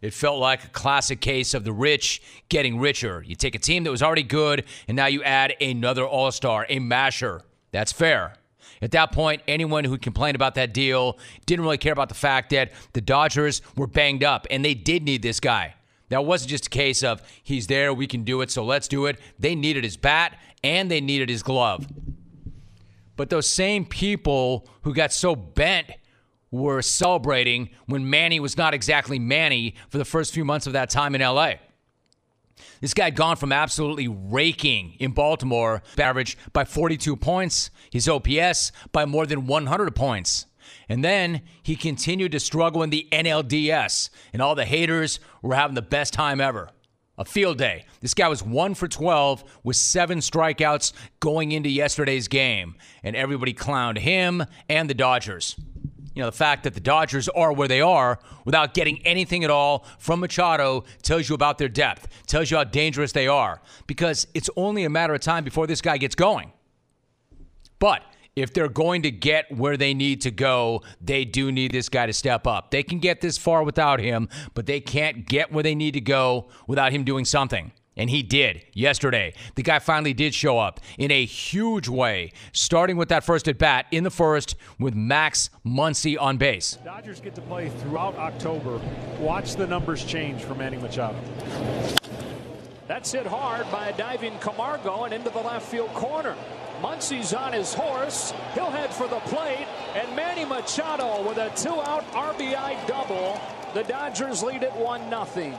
It 0.00 0.14
felt 0.14 0.38
like 0.38 0.62
a 0.62 0.68
classic 0.68 1.20
case 1.20 1.54
of 1.54 1.64
the 1.64 1.72
rich 1.72 2.22
getting 2.48 2.78
richer. 2.78 3.24
You 3.26 3.34
take 3.34 3.56
a 3.56 3.58
team 3.58 3.82
that 3.82 3.90
was 3.90 4.00
already 4.00 4.22
good, 4.22 4.64
and 4.86 4.94
now 4.94 5.06
you 5.06 5.24
add 5.24 5.54
another 5.60 6.06
all 6.06 6.30
star, 6.30 6.66
a 6.68 6.78
masher. 6.78 7.40
That's 7.72 7.90
fair. 7.90 8.34
At 8.80 8.92
that 8.92 9.10
point, 9.10 9.42
anyone 9.48 9.82
who 9.82 9.98
complained 9.98 10.36
about 10.36 10.54
that 10.54 10.72
deal 10.72 11.18
didn't 11.46 11.64
really 11.64 11.78
care 11.78 11.92
about 11.92 12.10
the 12.10 12.14
fact 12.14 12.50
that 12.50 12.70
the 12.92 13.00
Dodgers 13.00 13.60
were 13.76 13.88
banged 13.88 14.22
up 14.22 14.46
and 14.50 14.64
they 14.64 14.74
did 14.74 15.02
need 15.02 15.22
this 15.22 15.40
guy. 15.40 15.74
That 16.08 16.24
wasn't 16.24 16.50
just 16.50 16.66
a 16.66 16.70
case 16.70 17.02
of 17.02 17.22
he's 17.42 17.66
there, 17.66 17.92
we 17.92 18.06
can 18.06 18.24
do 18.24 18.40
it, 18.40 18.50
so 18.50 18.64
let's 18.64 18.88
do 18.88 19.06
it. 19.06 19.18
They 19.38 19.54
needed 19.54 19.84
his 19.84 19.96
bat 19.96 20.38
and 20.64 20.90
they 20.90 21.00
needed 21.00 21.28
his 21.28 21.42
glove. 21.42 21.86
But 23.16 23.30
those 23.30 23.48
same 23.48 23.84
people 23.84 24.68
who 24.82 24.94
got 24.94 25.12
so 25.12 25.34
bent 25.34 25.86
were 26.50 26.80
celebrating 26.80 27.70
when 27.86 28.08
Manny 28.08 28.40
was 28.40 28.56
not 28.56 28.74
exactly 28.74 29.18
Manny 29.18 29.74
for 29.90 29.98
the 29.98 30.04
first 30.04 30.32
few 30.32 30.44
months 30.44 30.66
of 30.66 30.72
that 30.72 30.88
time 30.88 31.14
in 31.14 31.20
LA. 31.20 31.54
This 32.80 32.94
guy 32.94 33.04
had 33.04 33.16
gone 33.16 33.36
from 33.36 33.52
absolutely 33.52 34.08
raking 34.08 34.94
in 34.98 35.12
Baltimore, 35.12 35.82
average 35.98 36.38
by 36.52 36.64
42 36.64 37.16
points, 37.16 37.70
his 37.90 38.08
OPS 38.08 38.72
by 38.92 39.04
more 39.04 39.26
than 39.26 39.46
100 39.46 39.94
points. 39.94 40.46
And 40.88 41.04
then 41.04 41.42
he 41.62 41.76
continued 41.76 42.32
to 42.32 42.40
struggle 42.40 42.82
in 42.82 42.90
the 42.90 43.06
NLDS, 43.12 44.10
and 44.32 44.40
all 44.40 44.54
the 44.54 44.64
haters 44.64 45.20
were 45.42 45.54
having 45.54 45.74
the 45.74 45.82
best 45.82 46.12
time 46.12 46.40
ever. 46.40 46.70
A 47.18 47.24
field 47.24 47.58
day. 47.58 47.84
This 48.00 48.14
guy 48.14 48.28
was 48.28 48.44
1 48.44 48.74
for 48.74 48.86
12 48.86 49.42
with 49.64 49.76
seven 49.76 50.18
strikeouts 50.20 50.92
going 51.20 51.52
into 51.52 51.68
yesterday's 51.68 52.28
game, 52.28 52.76
and 53.02 53.16
everybody 53.16 53.52
clowned 53.52 53.98
him 53.98 54.44
and 54.68 54.88
the 54.88 54.94
Dodgers 54.94 55.56
you 56.18 56.24
know, 56.24 56.30
the 56.30 56.36
fact 56.36 56.64
that 56.64 56.74
the 56.74 56.80
Dodgers 56.80 57.28
are 57.28 57.52
where 57.52 57.68
they 57.68 57.80
are 57.80 58.18
without 58.44 58.74
getting 58.74 59.00
anything 59.06 59.44
at 59.44 59.50
all 59.50 59.86
from 60.00 60.18
Machado 60.18 60.82
tells 61.00 61.28
you 61.28 61.34
about 61.36 61.58
their 61.58 61.68
depth, 61.68 62.08
tells 62.26 62.50
you 62.50 62.56
how 62.56 62.64
dangerous 62.64 63.12
they 63.12 63.28
are, 63.28 63.62
because 63.86 64.26
it's 64.34 64.50
only 64.56 64.82
a 64.82 64.90
matter 64.90 65.14
of 65.14 65.20
time 65.20 65.44
before 65.44 65.68
this 65.68 65.80
guy 65.80 65.96
gets 65.96 66.16
going. 66.16 66.52
But 67.78 68.02
if 68.38 68.52
they're 68.52 68.68
going 68.68 69.02
to 69.02 69.10
get 69.10 69.56
where 69.56 69.76
they 69.76 69.94
need 69.94 70.20
to 70.22 70.30
go, 70.30 70.82
they 71.00 71.24
do 71.24 71.52
need 71.52 71.72
this 71.72 71.88
guy 71.88 72.06
to 72.06 72.12
step 72.12 72.46
up. 72.46 72.70
They 72.70 72.82
can 72.82 72.98
get 72.98 73.20
this 73.20 73.38
far 73.38 73.62
without 73.62 74.00
him, 74.00 74.28
but 74.54 74.66
they 74.66 74.80
can't 74.80 75.26
get 75.26 75.52
where 75.52 75.62
they 75.62 75.74
need 75.74 75.94
to 75.94 76.00
go 76.00 76.48
without 76.66 76.92
him 76.92 77.04
doing 77.04 77.24
something. 77.24 77.72
And 77.96 78.08
he 78.08 78.22
did 78.22 78.64
yesterday. 78.74 79.34
The 79.56 79.64
guy 79.64 79.80
finally 79.80 80.14
did 80.14 80.32
show 80.32 80.58
up 80.58 80.78
in 80.98 81.10
a 81.10 81.24
huge 81.24 81.88
way, 81.88 82.32
starting 82.52 82.96
with 82.96 83.08
that 83.08 83.24
first 83.24 83.48
at 83.48 83.58
bat 83.58 83.86
in 83.90 84.04
the 84.04 84.10
first 84.10 84.54
with 84.78 84.94
Max 84.94 85.50
Muncy 85.66 86.16
on 86.18 86.36
base. 86.36 86.78
Dodgers 86.84 87.20
get 87.20 87.34
to 87.34 87.40
play 87.42 87.70
throughout 87.80 88.14
October. 88.16 88.80
Watch 89.18 89.56
the 89.56 89.66
numbers 89.66 90.04
change 90.04 90.42
for 90.42 90.54
Manny 90.54 90.76
Machado. 90.76 91.18
That's 92.88 93.12
hit 93.12 93.26
hard 93.26 93.70
by 93.70 93.88
a 93.88 93.96
diving 93.98 94.38
Camargo 94.38 95.04
and 95.04 95.12
into 95.12 95.28
the 95.28 95.40
left 95.40 95.66
field 95.66 95.92
corner. 95.92 96.34
Muncy's 96.80 97.34
on 97.34 97.52
his 97.52 97.74
horse. 97.74 98.32
He'll 98.54 98.70
head 98.70 98.94
for 98.94 99.06
the 99.06 99.20
plate. 99.20 99.66
And 99.94 100.16
Manny 100.16 100.46
Machado 100.46 101.22
with 101.28 101.36
a 101.36 101.50
two 101.54 101.78
out 101.82 102.10
RBI 102.12 102.86
double. 102.86 103.38
The 103.74 103.84
Dodgers 103.84 104.42
lead 104.42 104.64
at 104.64 104.74
1 104.74 105.10
0. 105.10 105.58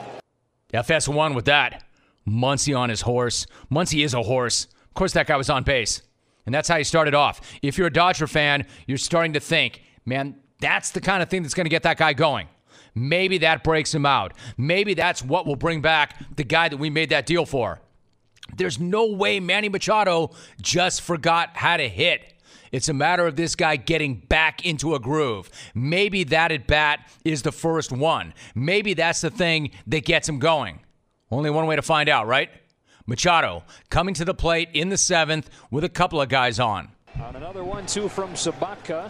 FS1 0.74 1.36
with 1.36 1.46
that. 1.46 1.84
Muncy 2.28 2.76
on 2.76 2.90
his 2.90 3.02
horse. 3.02 3.46
Muncy 3.72 4.04
is 4.04 4.16
a 4.16 4.24
horse. 4.24 4.66
Of 4.88 4.96
course, 4.96 5.14
that 5.14 5.28
guy 5.28 5.38
was 5.38 5.52
on 5.52 5.64
base. 5.64 6.02
And 6.48 6.56
that's 6.56 6.68
how 6.68 6.80
he 6.80 6.84
started 6.84 7.14
off. 7.14 7.42
If 7.62 7.78
you're 7.78 7.88
a 7.88 7.94
Dodger 7.94 8.26
fan, 8.26 8.66
you're 8.88 8.98
starting 8.98 9.34
to 9.34 9.40
think, 9.40 9.84
man, 10.04 10.36
that's 10.60 10.90
the 10.90 11.02
kind 11.02 11.22
of 11.22 11.30
thing 11.30 11.44
that's 11.44 11.54
going 11.54 11.66
to 11.66 11.70
get 11.70 11.84
that 11.84 11.98
guy 11.98 12.14
going. 12.14 12.48
Maybe 12.96 13.38
that 13.40 13.64
breaks 13.64 13.94
him 13.94 14.06
out. 14.06 14.34
Maybe 14.58 14.94
that's 14.94 15.24
what 15.24 15.46
will 15.46 15.56
bring 15.56 15.82
back 15.82 16.16
the 16.36 16.44
guy 16.44 16.70
that 16.70 16.78
we 16.78 16.90
made 16.90 17.10
that 17.10 17.26
deal 17.26 17.46
for. 17.46 17.80
There's 18.56 18.80
no 18.80 19.06
way 19.06 19.40
Manny 19.40 19.70
Machado 19.70 20.32
just 20.62 21.02
forgot 21.02 21.52
how 21.56 21.78
to 21.78 21.88
hit. 21.88 22.34
It's 22.72 22.90
a 22.90 22.94
matter 22.94 23.26
of 23.26 23.36
this 23.36 23.56
guy 23.56 23.76
getting 23.78 24.16
back 24.16 24.66
into 24.66 24.94
a 24.96 25.00
groove. 25.00 25.50
Maybe 25.74 26.24
that 26.26 26.52
at 26.52 26.68
bat 26.68 27.10
is 27.26 27.42
the 27.42 27.52
first 27.52 27.92
one. 27.92 28.34
Maybe 28.54 28.94
that's 28.94 29.22
the 29.22 29.32
thing 29.32 29.72
that 29.88 30.06
gets 30.06 30.30
him 30.30 30.40
going. 30.40 30.80
Only 31.32 31.50
one 31.50 31.66
way 31.68 31.76
to 31.76 31.82
find 31.82 32.10
out, 32.10 32.28
right? 32.28 32.50
Machado 33.06 33.64
coming 33.90 34.14
to 34.16 34.26
the 34.26 34.36
plate 34.36 34.70
in 34.74 34.90
the 34.90 34.98
seventh 34.98 35.50
with 35.72 35.84
a 35.84 35.90
couple 35.90 36.22
of 36.22 36.30
guys 36.30 36.60
on. 36.60 36.90
On 37.20 37.36
another 37.36 37.64
one, 37.64 37.86
two 37.88 38.08
from 38.08 38.34
Sobotka. 38.34 39.10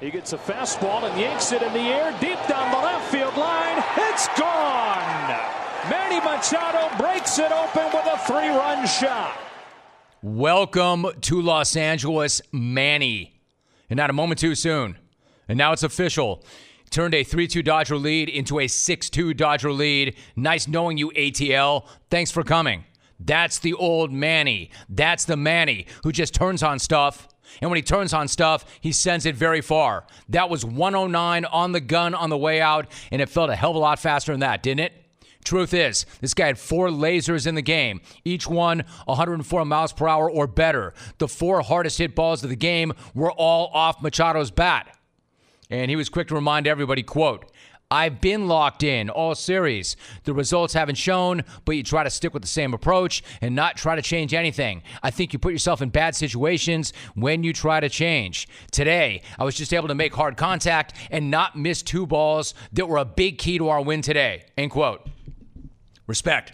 He 0.00 0.10
gets 0.10 0.32
a 0.32 0.38
fastball 0.38 1.02
and 1.02 1.20
yanks 1.20 1.52
it 1.52 1.60
in 1.60 1.74
the 1.74 1.78
air 1.78 2.10
deep 2.22 2.38
down 2.48 2.72
the 2.72 2.78
left 2.78 3.12
field 3.12 3.36
line. 3.36 3.84
It's 3.98 4.28
gone. 4.28 5.38
Manny 5.90 6.18
Machado 6.20 6.88
breaks 6.96 7.38
it 7.38 7.52
open 7.52 7.84
with 7.92 8.06
a 8.06 8.16
three 8.26 8.48
run 8.48 8.86
shot. 8.86 9.38
Welcome 10.22 11.04
to 11.20 11.42
Los 11.42 11.76
Angeles, 11.76 12.40
Manny. 12.50 13.42
And 13.90 13.98
not 13.98 14.08
a 14.08 14.14
moment 14.14 14.40
too 14.40 14.54
soon. 14.54 14.96
And 15.48 15.58
now 15.58 15.72
it's 15.72 15.82
official 15.82 16.46
turned 16.88 17.12
a 17.12 17.22
3 17.22 17.46
2 17.46 17.62
Dodger 17.62 17.98
lead 17.98 18.30
into 18.30 18.58
a 18.58 18.68
6 18.68 19.10
2 19.10 19.34
Dodger 19.34 19.70
lead. 19.70 20.16
Nice 20.34 20.66
knowing 20.66 20.96
you, 20.96 21.10
ATL. 21.10 21.86
Thanks 22.08 22.30
for 22.30 22.42
coming. 22.42 22.86
That's 23.18 23.58
the 23.58 23.74
old 23.74 24.10
Manny. 24.10 24.70
That's 24.88 25.26
the 25.26 25.36
Manny 25.36 25.86
who 26.04 26.10
just 26.10 26.32
turns 26.32 26.62
on 26.62 26.78
stuff. 26.78 27.28
And 27.60 27.70
when 27.70 27.76
he 27.76 27.82
turns 27.82 28.12
on 28.12 28.28
stuff, 28.28 28.64
he 28.80 28.92
sends 28.92 29.26
it 29.26 29.36
very 29.36 29.60
far. 29.60 30.04
That 30.28 30.50
was 30.50 30.64
109 30.64 31.44
on 31.44 31.72
the 31.72 31.80
gun 31.80 32.14
on 32.14 32.30
the 32.30 32.38
way 32.38 32.60
out, 32.60 32.86
and 33.10 33.20
it 33.20 33.28
felt 33.28 33.50
a 33.50 33.56
hell 33.56 33.70
of 33.70 33.76
a 33.76 33.80
lot 33.80 33.98
faster 33.98 34.32
than 34.32 34.40
that, 34.40 34.62
didn't 34.62 34.80
it? 34.80 34.92
Truth 35.44 35.72
is, 35.72 36.04
this 36.20 36.34
guy 36.34 36.48
had 36.48 36.58
four 36.58 36.88
lasers 36.88 37.46
in 37.46 37.54
the 37.54 37.62
game, 37.62 38.02
each 38.24 38.46
one 38.46 38.84
104 39.06 39.64
miles 39.64 39.92
per 39.92 40.06
hour 40.06 40.30
or 40.30 40.46
better. 40.46 40.92
The 41.18 41.28
four 41.28 41.62
hardest 41.62 41.98
hit 41.98 42.14
balls 42.14 42.44
of 42.44 42.50
the 42.50 42.56
game 42.56 42.92
were 43.14 43.32
all 43.32 43.70
off 43.72 44.02
Machado's 44.02 44.50
bat. 44.50 44.96
And 45.70 45.88
he 45.88 45.96
was 45.96 46.08
quick 46.08 46.28
to 46.28 46.34
remind 46.34 46.66
everybody, 46.66 47.02
quote, 47.02 47.49
I've 47.92 48.20
been 48.20 48.46
locked 48.46 48.84
in 48.84 49.10
all 49.10 49.34
series. 49.34 49.96
The 50.22 50.32
results 50.32 50.74
haven't 50.74 50.94
shown, 50.94 51.42
but 51.64 51.72
you 51.72 51.82
try 51.82 52.04
to 52.04 52.10
stick 52.10 52.32
with 52.32 52.42
the 52.42 52.48
same 52.48 52.72
approach 52.72 53.24
and 53.40 53.56
not 53.56 53.76
try 53.76 53.96
to 53.96 54.02
change 54.02 54.32
anything. 54.32 54.84
I 55.02 55.10
think 55.10 55.32
you 55.32 55.40
put 55.40 55.52
yourself 55.52 55.82
in 55.82 55.88
bad 55.88 56.14
situations 56.14 56.92
when 57.16 57.42
you 57.42 57.52
try 57.52 57.80
to 57.80 57.88
change. 57.88 58.46
Today, 58.70 59.22
I 59.40 59.44
was 59.44 59.56
just 59.56 59.74
able 59.74 59.88
to 59.88 59.96
make 59.96 60.14
hard 60.14 60.36
contact 60.36 60.94
and 61.10 61.32
not 61.32 61.58
miss 61.58 61.82
two 61.82 62.06
balls 62.06 62.54
that 62.74 62.86
were 62.86 62.98
a 62.98 63.04
big 63.04 63.38
key 63.38 63.58
to 63.58 63.70
our 63.70 63.82
win 63.82 64.02
today. 64.02 64.44
End 64.56 64.70
quote. 64.70 65.08
Respect. 66.06 66.52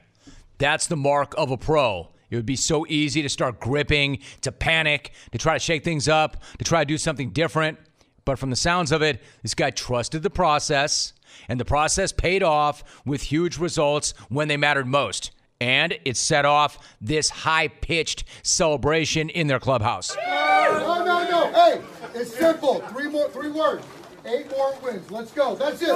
That's 0.57 0.87
the 0.87 0.97
mark 0.97 1.35
of 1.37 1.51
a 1.51 1.59
pro. 1.59 2.09
It 2.31 2.37
would 2.37 2.47
be 2.47 2.57
so 2.57 2.87
easy 2.89 3.21
to 3.21 3.29
start 3.29 3.61
gripping, 3.61 4.21
to 4.41 4.51
panic, 4.51 5.13
to 5.33 5.39
try 5.39 5.53
to 5.53 5.61
shake 5.61 5.85
things 5.85 6.09
up, 6.09 6.43
to 6.59 6.65
try 6.65 6.81
to 6.81 6.87
do 6.87 6.97
something 6.97 7.31
different. 7.31 7.79
But 8.25 8.39
from 8.39 8.51
the 8.51 8.57
sounds 8.57 8.91
of 8.91 9.03
it, 9.03 9.23
this 9.43 9.55
guy 9.55 9.71
trusted 9.71 10.23
the 10.23 10.31
process, 10.31 11.13
and 11.49 11.61
the 11.61 11.65
process 11.65 12.13
paid 12.13 12.43
off 12.43 13.03
with 13.05 13.23
huge 13.23 13.59
results 13.59 14.15
when 14.29 14.49
they 14.49 14.57
mattered 14.57 14.87
most. 14.87 15.31
And 15.61 15.99
it 16.05 16.17
set 16.17 16.45
off 16.45 16.79
this 17.01 17.31
high 17.31 17.69
pitched 17.69 18.25
celebration 18.43 19.31
in 19.31 19.47
their 19.47 19.61
clubhouse. 19.61 20.15
No, 20.17 21.03
no, 21.05 21.29
no. 21.29 21.53
Hey, 21.53 21.81
it's 22.15 22.37
simple. 22.37 22.81
Three 22.81 23.09
more, 23.09 23.29
three 23.31 23.51
words. 23.51 23.87
Eight 24.27 24.51
more 24.51 24.75
wins. 24.83 25.11
Let's 25.11 25.33
go. 25.33 25.55
That's 25.55 25.81
it. 25.81 25.95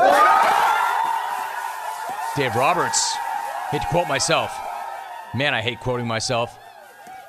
Dave 2.36 2.54
Roberts. 2.54 3.12
Hate 3.70 3.82
to 3.82 3.88
quote 3.88 4.08
myself. 4.08 4.56
Man, 5.34 5.52
I 5.52 5.60
hate 5.60 5.80
quoting 5.80 6.06
myself. 6.06 6.58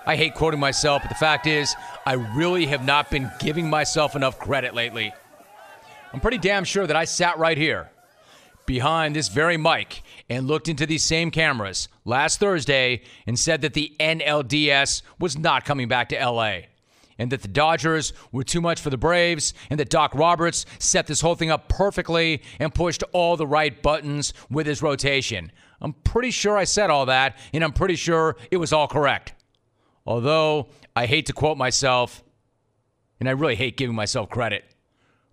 I 0.06 0.16
hate 0.16 0.34
quoting 0.34 0.60
myself, 0.60 1.04
but 1.04 1.10
the 1.10 1.16
fact 1.16 1.46
is, 1.46 1.76
I 2.06 2.14
really 2.14 2.66
have 2.68 2.86
not 2.86 3.12
been 3.12 3.30
giving 3.40 3.70
myself 3.70 4.16
enough 4.16 4.40
credit 4.40 4.74
lately. 4.74 5.14
I'm 6.14 6.20
pretty 6.20 6.38
damn 6.38 6.66
sure 6.66 6.86
that 6.86 6.96
I 6.96 7.06
sat 7.06 7.38
right 7.38 7.58
here 7.58 7.90
behind 8.66 9.16
this 9.16 9.30
very 9.30 9.56
mic 9.56 10.02
and 10.30 10.48
looked 10.48 10.68
into 10.68 10.86
these 10.86 11.04
same 11.04 11.32
cameras 11.32 11.88
last 12.04 12.40
Thursday 12.40 13.02
and 13.26 13.40
said 13.40 13.62
that 13.62 13.74
the 13.74 13.94
NLDS 14.00 15.04
was 15.20 15.38
not 15.38 15.64
coming 15.64 15.88
back 15.88 16.10
to 16.10 16.20
LA 16.20 16.60
and 17.18 17.32
that 17.32 17.42
the 17.42 17.48
Dodgers 17.48 18.12
were 18.32 18.44
too 18.44 18.60
much 18.60 18.82
for 18.82 18.90
the 18.90 18.98
Braves 18.98 19.54
and 19.70 19.80
that 19.80 19.90
Doc 19.90 20.14
Roberts 20.14 20.66
set 20.80 21.08
this 21.08 21.22
whole 21.22 21.36
thing 21.36 21.50
up 21.50 21.70
perfectly 21.70 22.42
and 22.60 22.74
pushed 22.74 23.04
all 23.14 23.38
the 23.38 23.48
right 23.48 23.82
buttons 23.82 24.34
with 24.50 24.68
his 24.68 24.82
rotation. 24.82 25.52
I'm 25.80 25.94
pretty 25.94 26.32
sure 26.32 26.58
I 26.58 26.66
said 26.66 26.90
all 26.90 27.06
that 27.06 27.38
and 27.54 27.64
I'm 27.64 27.74
pretty 27.74 27.96
sure 27.96 28.36
it 28.52 28.58
was 28.58 28.74
all 28.74 28.88
correct. 28.88 29.34
Although 30.06 30.68
I 30.94 31.06
hate 31.06 31.28
to 31.28 31.34
quote 31.34 31.58
myself, 31.58 32.24
and 33.20 33.30
I 33.30 33.34
really 33.34 33.56
hate 33.56 33.78
giving 33.78 33.96
myself 33.96 34.30
credit, 34.30 34.66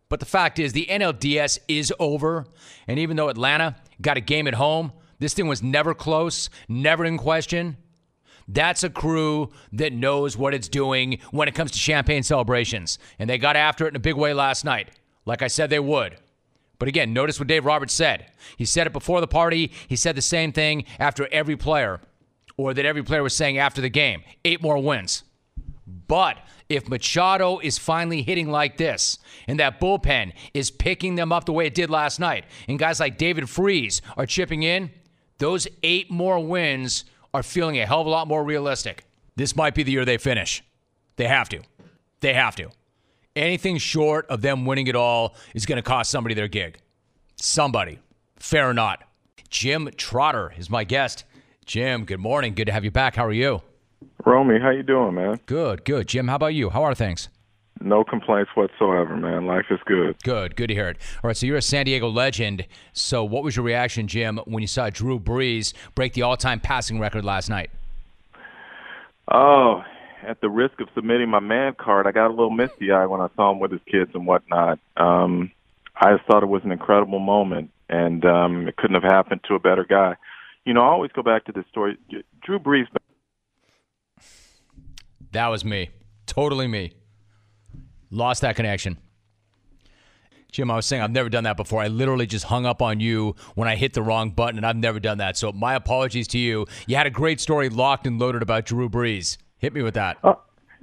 but 0.08 0.20
the 0.20 0.26
fact 0.26 0.58
is 0.58 0.72
the 0.72 0.86
NLDS 0.90 1.58
is 1.68 1.92
over. 1.98 2.46
And 2.86 2.98
even 2.98 3.16
though 3.16 3.28
Atlanta 3.28 3.76
got 4.00 4.16
a 4.16 4.20
game 4.20 4.46
at 4.46 4.54
home, 4.54 4.92
this 5.18 5.34
thing 5.34 5.48
was 5.48 5.62
never 5.62 5.94
close, 5.94 6.48
never 6.68 7.04
in 7.04 7.18
question. 7.18 7.76
That's 8.46 8.82
a 8.82 8.90
crew 8.90 9.50
that 9.72 9.92
knows 9.92 10.36
what 10.36 10.54
it's 10.54 10.68
doing 10.68 11.18
when 11.30 11.48
it 11.48 11.54
comes 11.54 11.70
to 11.72 11.78
champagne 11.78 12.22
celebrations. 12.22 12.98
And 13.18 13.28
they 13.28 13.36
got 13.36 13.56
after 13.56 13.84
it 13.84 13.90
in 13.90 13.96
a 13.96 14.00
big 14.00 14.16
way 14.16 14.32
last 14.32 14.64
night, 14.64 14.90
like 15.26 15.42
I 15.42 15.48
said 15.48 15.68
they 15.68 15.80
would. 15.80 16.16
But 16.78 16.88
again, 16.88 17.12
notice 17.12 17.38
what 17.38 17.48
Dave 17.48 17.66
Roberts 17.66 17.92
said. 17.92 18.26
He 18.56 18.64
said 18.64 18.86
it 18.86 18.92
before 18.92 19.20
the 19.20 19.26
party, 19.26 19.72
he 19.88 19.96
said 19.96 20.14
the 20.14 20.22
same 20.22 20.52
thing 20.52 20.84
after 20.98 21.28
every 21.32 21.56
player 21.56 22.00
or 22.56 22.72
that 22.72 22.86
every 22.86 23.02
player 23.02 23.22
was 23.22 23.36
saying 23.36 23.58
after 23.58 23.80
the 23.80 23.88
game. 23.88 24.22
Eight 24.44 24.62
more 24.62 24.78
wins. 24.78 25.24
But 26.06 26.38
if 26.68 26.88
Machado 26.88 27.58
is 27.60 27.78
finally 27.78 28.22
hitting 28.22 28.50
like 28.50 28.76
this, 28.76 29.18
and 29.46 29.58
that 29.58 29.80
bullpen 29.80 30.32
is 30.52 30.70
picking 30.70 31.14
them 31.14 31.32
up 31.32 31.46
the 31.46 31.52
way 31.52 31.66
it 31.66 31.74
did 31.74 31.88
last 31.88 32.20
night, 32.20 32.44
and 32.68 32.78
guys 32.78 33.00
like 33.00 33.16
David 33.16 33.48
Freese 33.48 34.02
are 34.16 34.26
chipping 34.26 34.62
in, 34.62 34.90
those 35.38 35.66
eight 35.82 36.10
more 36.10 36.38
wins 36.38 37.04
are 37.32 37.42
feeling 37.42 37.78
a 37.78 37.86
hell 37.86 38.02
of 38.02 38.06
a 38.06 38.10
lot 38.10 38.28
more 38.28 38.44
realistic. 38.44 39.04
This 39.36 39.56
might 39.56 39.74
be 39.74 39.82
the 39.82 39.92
year 39.92 40.04
they 40.04 40.18
finish. 40.18 40.62
They 41.16 41.28
have 41.28 41.48
to. 41.50 41.62
They 42.20 42.34
have 42.34 42.56
to. 42.56 42.70
Anything 43.36 43.78
short 43.78 44.26
of 44.26 44.42
them 44.42 44.66
winning 44.66 44.88
it 44.88 44.96
all 44.96 45.36
is 45.54 45.64
going 45.64 45.76
to 45.76 45.82
cost 45.82 46.10
somebody 46.10 46.34
their 46.34 46.48
gig. 46.48 46.80
Somebody. 47.36 48.00
Fair 48.36 48.68
or 48.68 48.74
not. 48.74 49.04
Jim 49.48 49.88
Trotter 49.96 50.52
is 50.58 50.68
my 50.68 50.84
guest. 50.84 51.24
Jim, 51.64 52.04
good 52.04 52.20
morning. 52.20 52.54
Good 52.54 52.66
to 52.66 52.72
have 52.72 52.84
you 52.84 52.90
back. 52.90 53.14
How 53.14 53.24
are 53.24 53.32
you? 53.32 53.62
Romy, 54.24 54.60
how 54.60 54.70
you 54.70 54.82
doing, 54.82 55.14
man? 55.14 55.40
Good, 55.46 55.84
good. 55.84 56.08
Jim, 56.08 56.28
how 56.28 56.36
about 56.36 56.54
you? 56.54 56.70
How 56.70 56.82
are 56.82 56.94
things? 56.94 57.28
No 57.80 58.02
complaints 58.02 58.50
whatsoever, 58.54 59.16
man. 59.16 59.46
Life 59.46 59.66
is 59.70 59.78
good. 59.86 60.16
Good, 60.24 60.56
good 60.56 60.66
to 60.66 60.74
hear 60.74 60.88
it. 60.88 60.98
All 61.22 61.28
right, 61.28 61.36
so 61.36 61.46
you're 61.46 61.56
a 61.56 61.62
San 61.62 61.86
Diego 61.86 62.08
legend. 62.08 62.66
So, 62.92 63.24
what 63.24 63.44
was 63.44 63.54
your 63.56 63.64
reaction, 63.64 64.08
Jim, 64.08 64.38
when 64.46 64.62
you 64.62 64.66
saw 64.66 64.90
Drew 64.90 65.20
Brees 65.20 65.72
break 65.94 66.12
the 66.14 66.22
all-time 66.22 66.58
passing 66.58 66.98
record 66.98 67.24
last 67.24 67.48
night? 67.48 67.70
Oh, 69.30 69.84
at 70.26 70.40
the 70.40 70.50
risk 70.50 70.80
of 70.80 70.88
submitting 70.94 71.28
my 71.28 71.40
man 71.40 71.74
card, 71.78 72.06
I 72.06 72.12
got 72.12 72.28
a 72.28 72.30
little 72.30 72.50
misty-eyed 72.50 73.06
when 73.06 73.20
I 73.20 73.28
saw 73.36 73.52
him 73.52 73.60
with 73.60 73.70
his 73.70 73.80
kids 73.90 74.10
and 74.14 74.26
whatnot. 74.26 74.80
Um, 74.96 75.52
I 75.96 76.16
just 76.16 76.26
thought 76.26 76.42
it 76.42 76.46
was 76.46 76.64
an 76.64 76.72
incredible 76.72 77.20
moment, 77.20 77.70
and 77.88 78.24
um, 78.24 78.66
it 78.66 78.76
couldn't 78.76 79.00
have 79.00 79.10
happened 79.10 79.42
to 79.48 79.54
a 79.54 79.60
better 79.60 79.84
guy. 79.84 80.16
You 80.64 80.74
know, 80.74 80.82
I 80.82 80.88
always 80.88 81.12
go 81.12 81.22
back 81.22 81.44
to 81.44 81.52
this 81.52 81.64
story. 81.70 81.96
Drew 82.42 82.58
Brees 82.58 82.86
That 85.32 85.48
was 85.48 85.64
me. 85.64 85.90
Totally 86.26 86.66
me. 86.66 86.92
Lost 88.10 88.42
that 88.42 88.56
connection. 88.56 88.98
Jim, 90.50 90.70
I 90.70 90.76
was 90.76 90.86
saying 90.86 91.02
I've 91.02 91.10
never 91.10 91.28
done 91.28 91.44
that 91.44 91.58
before. 91.58 91.82
I 91.82 91.88
literally 91.88 92.26
just 92.26 92.46
hung 92.46 92.64
up 92.64 92.80
on 92.80 93.00
you 93.00 93.34
when 93.54 93.68
I 93.68 93.76
hit 93.76 93.92
the 93.92 94.02
wrong 94.02 94.30
button, 94.30 94.56
and 94.56 94.64
I've 94.66 94.76
never 94.76 94.98
done 94.98 95.18
that. 95.18 95.36
So 95.36 95.52
my 95.52 95.74
apologies 95.74 96.26
to 96.28 96.38
you. 96.38 96.66
You 96.86 96.96
had 96.96 97.06
a 97.06 97.10
great 97.10 97.40
story 97.40 97.68
locked 97.68 98.06
and 98.06 98.18
loaded 98.18 98.40
about 98.40 98.64
Drew 98.64 98.88
Brees. 98.88 99.36
Hit 99.58 99.74
me 99.74 99.82
with 99.82 99.94
that. 99.94 100.16
Uh, 100.24 100.34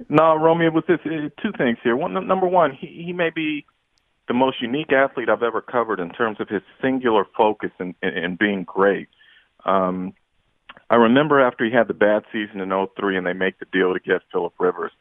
no, 0.08 0.36
Romy, 0.36 0.66
it 0.66 0.72
was 0.72 0.84
this, 0.86 1.00
uh, 1.04 1.30
two 1.42 1.52
things 1.58 1.78
here. 1.82 1.96
One, 1.96 2.14
number 2.26 2.46
one, 2.46 2.72
he, 2.72 3.04
he 3.06 3.12
may 3.12 3.30
be 3.30 3.66
the 4.28 4.34
most 4.34 4.60
unique 4.60 4.92
athlete 4.92 5.28
I've 5.28 5.42
ever 5.42 5.60
covered 5.60 5.98
in 5.98 6.10
terms 6.10 6.40
of 6.40 6.48
his 6.48 6.62
singular 6.80 7.24
focus 7.36 7.70
and 7.78 8.38
being 8.38 8.64
great. 8.64 9.08
Um, 9.64 10.14
I 10.88 10.96
remember 10.96 11.40
after 11.40 11.64
he 11.64 11.72
had 11.72 11.88
the 11.88 11.94
bad 11.94 12.24
season 12.32 12.60
in 12.60 12.70
03 12.96 13.16
and 13.16 13.26
they 13.26 13.32
make 13.32 13.58
the 13.58 13.66
deal 13.72 13.92
to 13.92 14.00
get 14.00 14.22
Philip 14.32 14.54
Rivers. 14.58 14.92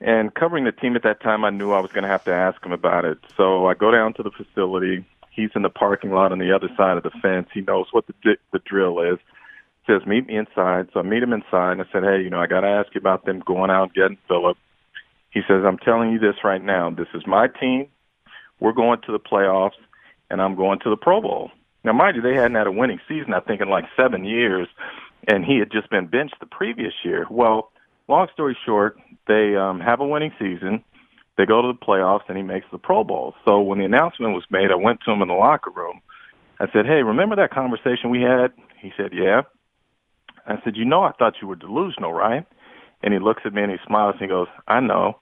And 0.00 0.34
covering 0.34 0.64
the 0.64 0.72
team 0.72 0.96
at 0.96 1.02
that 1.04 1.22
time, 1.22 1.44
I 1.44 1.50
knew 1.50 1.72
I 1.72 1.80
was 1.80 1.92
going 1.92 2.02
to 2.02 2.10
have 2.10 2.24
to 2.24 2.34
ask 2.34 2.62
him 2.64 2.72
about 2.72 3.04
it. 3.04 3.18
So 3.36 3.66
I 3.66 3.74
go 3.74 3.90
down 3.90 4.12
to 4.14 4.22
the 4.22 4.30
facility. 4.30 5.04
He's 5.30 5.50
in 5.54 5.62
the 5.62 5.70
parking 5.70 6.10
lot 6.10 6.32
on 6.32 6.38
the 6.38 6.52
other 6.52 6.68
side 6.76 6.96
of 6.96 7.02
the 7.02 7.10
fence. 7.22 7.48
He 7.54 7.62
knows 7.62 7.86
what 7.90 8.06
the 8.06 8.36
the 8.52 8.58
drill 8.58 9.00
is. 9.00 9.18
Says 9.86 10.06
meet 10.06 10.26
me 10.26 10.36
inside. 10.36 10.88
So 10.92 11.00
I 11.00 11.02
meet 11.02 11.22
him 11.22 11.32
inside, 11.32 11.72
and 11.72 11.82
I 11.82 11.86
said, 11.92 12.02
hey, 12.02 12.22
you 12.22 12.30
know, 12.30 12.40
I 12.40 12.46
got 12.46 12.60
to 12.60 12.68
ask 12.68 12.94
you 12.94 12.98
about 12.98 13.24
them 13.24 13.40
going 13.40 13.70
out 13.70 13.84
and 13.84 13.94
getting 13.94 14.18
Philip. 14.28 14.56
He 15.30 15.40
says, 15.48 15.64
I'm 15.66 15.78
telling 15.78 16.12
you 16.12 16.18
this 16.18 16.36
right 16.44 16.62
now. 16.62 16.90
This 16.90 17.08
is 17.14 17.26
my 17.26 17.48
team. 17.48 17.88
We're 18.60 18.72
going 18.72 19.00
to 19.06 19.12
the 19.12 19.18
playoffs, 19.18 19.78
and 20.30 20.40
I'm 20.40 20.54
going 20.54 20.78
to 20.80 20.90
the 20.90 20.96
Pro 20.96 21.20
Bowl. 21.20 21.50
Now, 21.82 21.92
mind 21.92 22.16
you, 22.16 22.22
they 22.22 22.34
hadn't 22.34 22.54
had 22.54 22.66
a 22.66 22.72
winning 22.72 23.00
season, 23.08 23.34
I 23.34 23.40
think, 23.40 23.60
in 23.60 23.68
like 23.68 23.84
seven 23.96 24.24
years, 24.24 24.68
and 25.28 25.44
he 25.44 25.58
had 25.58 25.70
just 25.70 25.90
been 25.90 26.06
benched 26.06 26.36
the 26.40 26.46
previous 26.46 26.92
year. 27.04 27.26
Well, 27.30 27.70
long 28.08 28.28
story 28.32 28.56
short, 28.64 28.98
they 29.26 29.56
um, 29.56 29.80
have 29.80 30.00
a 30.00 30.06
winning 30.06 30.32
season. 30.38 30.84
They 31.36 31.46
go 31.46 31.62
to 31.62 31.68
the 31.68 31.84
playoffs, 31.84 32.28
and 32.28 32.36
he 32.36 32.42
makes 32.42 32.66
the 32.70 32.78
Pro 32.78 33.02
Bowl. 33.02 33.34
So 33.44 33.60
when 33.60 33.78
the 33.78 33.84
announcement 33.84 34.34
was 34.34 34.44
made, 34.50 34.70
I 34.70 34.76
went 34.76 35.00
to 35.04 35.12
him 35.12 35.22
in 35.22 35.28
the 35.28 35.34
locker 35.34 35.70
room. 35.70 36.00
I 36.60 36.66
said, 36.72 36.86
"Hey, 36.86 37.02
remember 37.02 37.36
that 37.36 37.50
conversation 37.50 38.10
we 38.10 38.22
had?" 38.22 38.52
He 38.80 38.92
said, 38.96 39.12
"Yeah." 39.12 39.42
I 40.46 40.60
said, 40.62 40.76
"You 40.76 40.84
know, 40.84 41.02
I 41.02 41.12
thought 41.12 41.40
you 41.42 41.48
were 41.48 41.56
delusional, 41.56 42.12
right?" 42.12 42.46
And 43.02 43.12
he 43.12 43.18
looks 43.18 43.42
at 43.44 43.52
me 43.52 43.62
and 43.62 43.72
he 43.72 43.78
smiles 43.86 44.14
and 44.14 44.22
he 44.22 44.28
goes, 44.28 44.48
"I 44.68 44.80
know." 44.80 45.18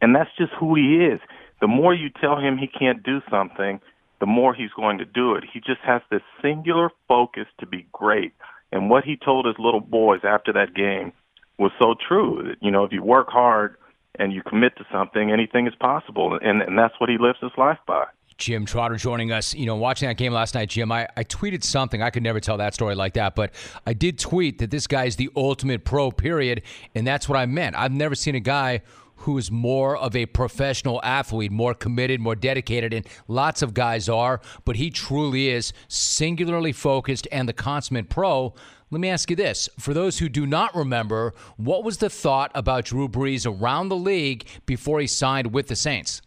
And 0.00 0.14
that's 0.14 0.30
just 0.36 0.52
who 0.52 0.76
he 0.76 1.04
is. 1.06 1.20
The 1.60 1.66
more 1.66 1.92
you 1.92 2.08
tell 2.08 2.36
him 2.36 2.56
he 2.56 2.68
can't 2.68 3.02
do 3.02 3.20
something, 3.28 3.80
the 4.20 4.26
more 4.26 4.54
he's 4.54 4.70
going 4.70 4.98
to 4.98 5.04
do 5.04 5.34
it. 5.34 5.44
He 5.52 5.60
just 5.60 5.80
has 5.80 6.02
this 6.10 6.22
singular 6.40 6.90
focus 7.08 7.46
to 7.58 7.66
be 7.66 7.86
great. 7.92 8.32
And 8.72 8.90
what 8.90 9.04
he 9.04 9.16
told 9.16 9.46
his 9.46 9.56
little 9.58 9.80
boys 9.80 10.20
after 10.24 10.52
that 10.52 10.74
game 10.74 11.12
was 11.58 11.72
so 11.80 11.94
true. 12.06 12.54
You 12.60 12.70
know, 12.70 12.84
if 12.84 12.92
you 12.92 13.02
work 13.02 13.28
hard 13.28 13.76
and 14.18 14.32
you 14.32 14.42
commit 14.42 14.76
to 14.76 14.84
something, 14.92 15.30
anything 15.30 15.66
is 15.66 15.74
possible. 15.74 16.38
And, 16.40 16.62
and 16.62 16.78
that's 16.78 16.94
what 16.98 17.08
he 17.08 17.18
lives 17.18 17.38
his 17.40 17.52
life 17.56 17.78
by. 17.86 18.04
Jim 18.36 18.64
Trotter 18.64 18.96
joining 18.96 19.32
us. 19.32 19.52
You 19.54 19.66
know, 19.66 19.74
watching 19.74 20.08
that 20.08 20.16
game 20.16 20.32
last 20.32 20.54
night, 20.54 20.68
Jim, 20.68 20.92
I, 20.92 21.08
I 21.16 21.24
tweeted 21.24 21.64
something. 21.64 22.02
I 22.02 22.10
could 22.10 22.22
never 22.22 22.40
tell 22.40 22.56
that 22.58 22.72
story 22.72 22.94
like 22.94 23.14
that, 23.14 23.34
but 23.34 23.52
I 23.84 23.92
did 23.94 24.18
tweet 24.18 24.58
that 24.58 24.70
this 24.70 24.86
guy 24.86 25.04
is 25.04 25.16
the 25.16 25.28
ultimate 25.34 25.84
pro, 25.84 26.12
period. 26.12 26.62
And 26.94 27.06
that's 27.06 27.28
what 27.28 27.36
I 27.36 27.46
meant. 27.46 27.74
I've 27.76 27.92
never 27.92 28.14
seen 28.14 28.36
a 28.36 28.40
guy 28.40 28.82
who 29.18 29.38
is 29.38 29.50
more 29.50 29.96
of 29.96 30.14
a 30.14 30.26
professional 30.26 31.00
athlete, 31.02 31.50
more 31.50 31.74
committed, 31.74 32.20
more 32.20 32.34
dedicated, 32.34 32.92
and 32.92 33.06
lots 33.26 33.62
of 33.62 33.74
guys 33.74 34.08
are, 34.08 34.40
but 34.64 34.76
he 34.76 34.90
truly 34.90 35.48
is 35.48 35.72
singularly 35.88 36.72
focused 36.72 37.26
and 37.32 37.48
the 37.48 37.52
consummate 37.52 38.08
pro. 38.08 38.54
Let 38.90 39.00
me 39.00 39.08
ask 39.08 39.28
you 39.28 39.36
this. 39.36 39.68
For 39.78 39.92
those 39.92 40.18
who 40.18 40.28
do 40.28 40.46
not 40.46 40.74
remember, 40.74 41.34
what 41.56 41.84
was 41.84 41.98
the 41.98 42.08
thought 42.08 42.50
about 42.54 42.86
Drew 42.86 43.08
Brees 43.08 43.46
around 43.46 43.88
the 43.88 43.96
league 43.96 44.46
before 44.64 45.00
he 45.00 45.06
signed 45.06 45.52
with 45.52 45.66
the 45.66 45.76
Saints? 45.76 46.22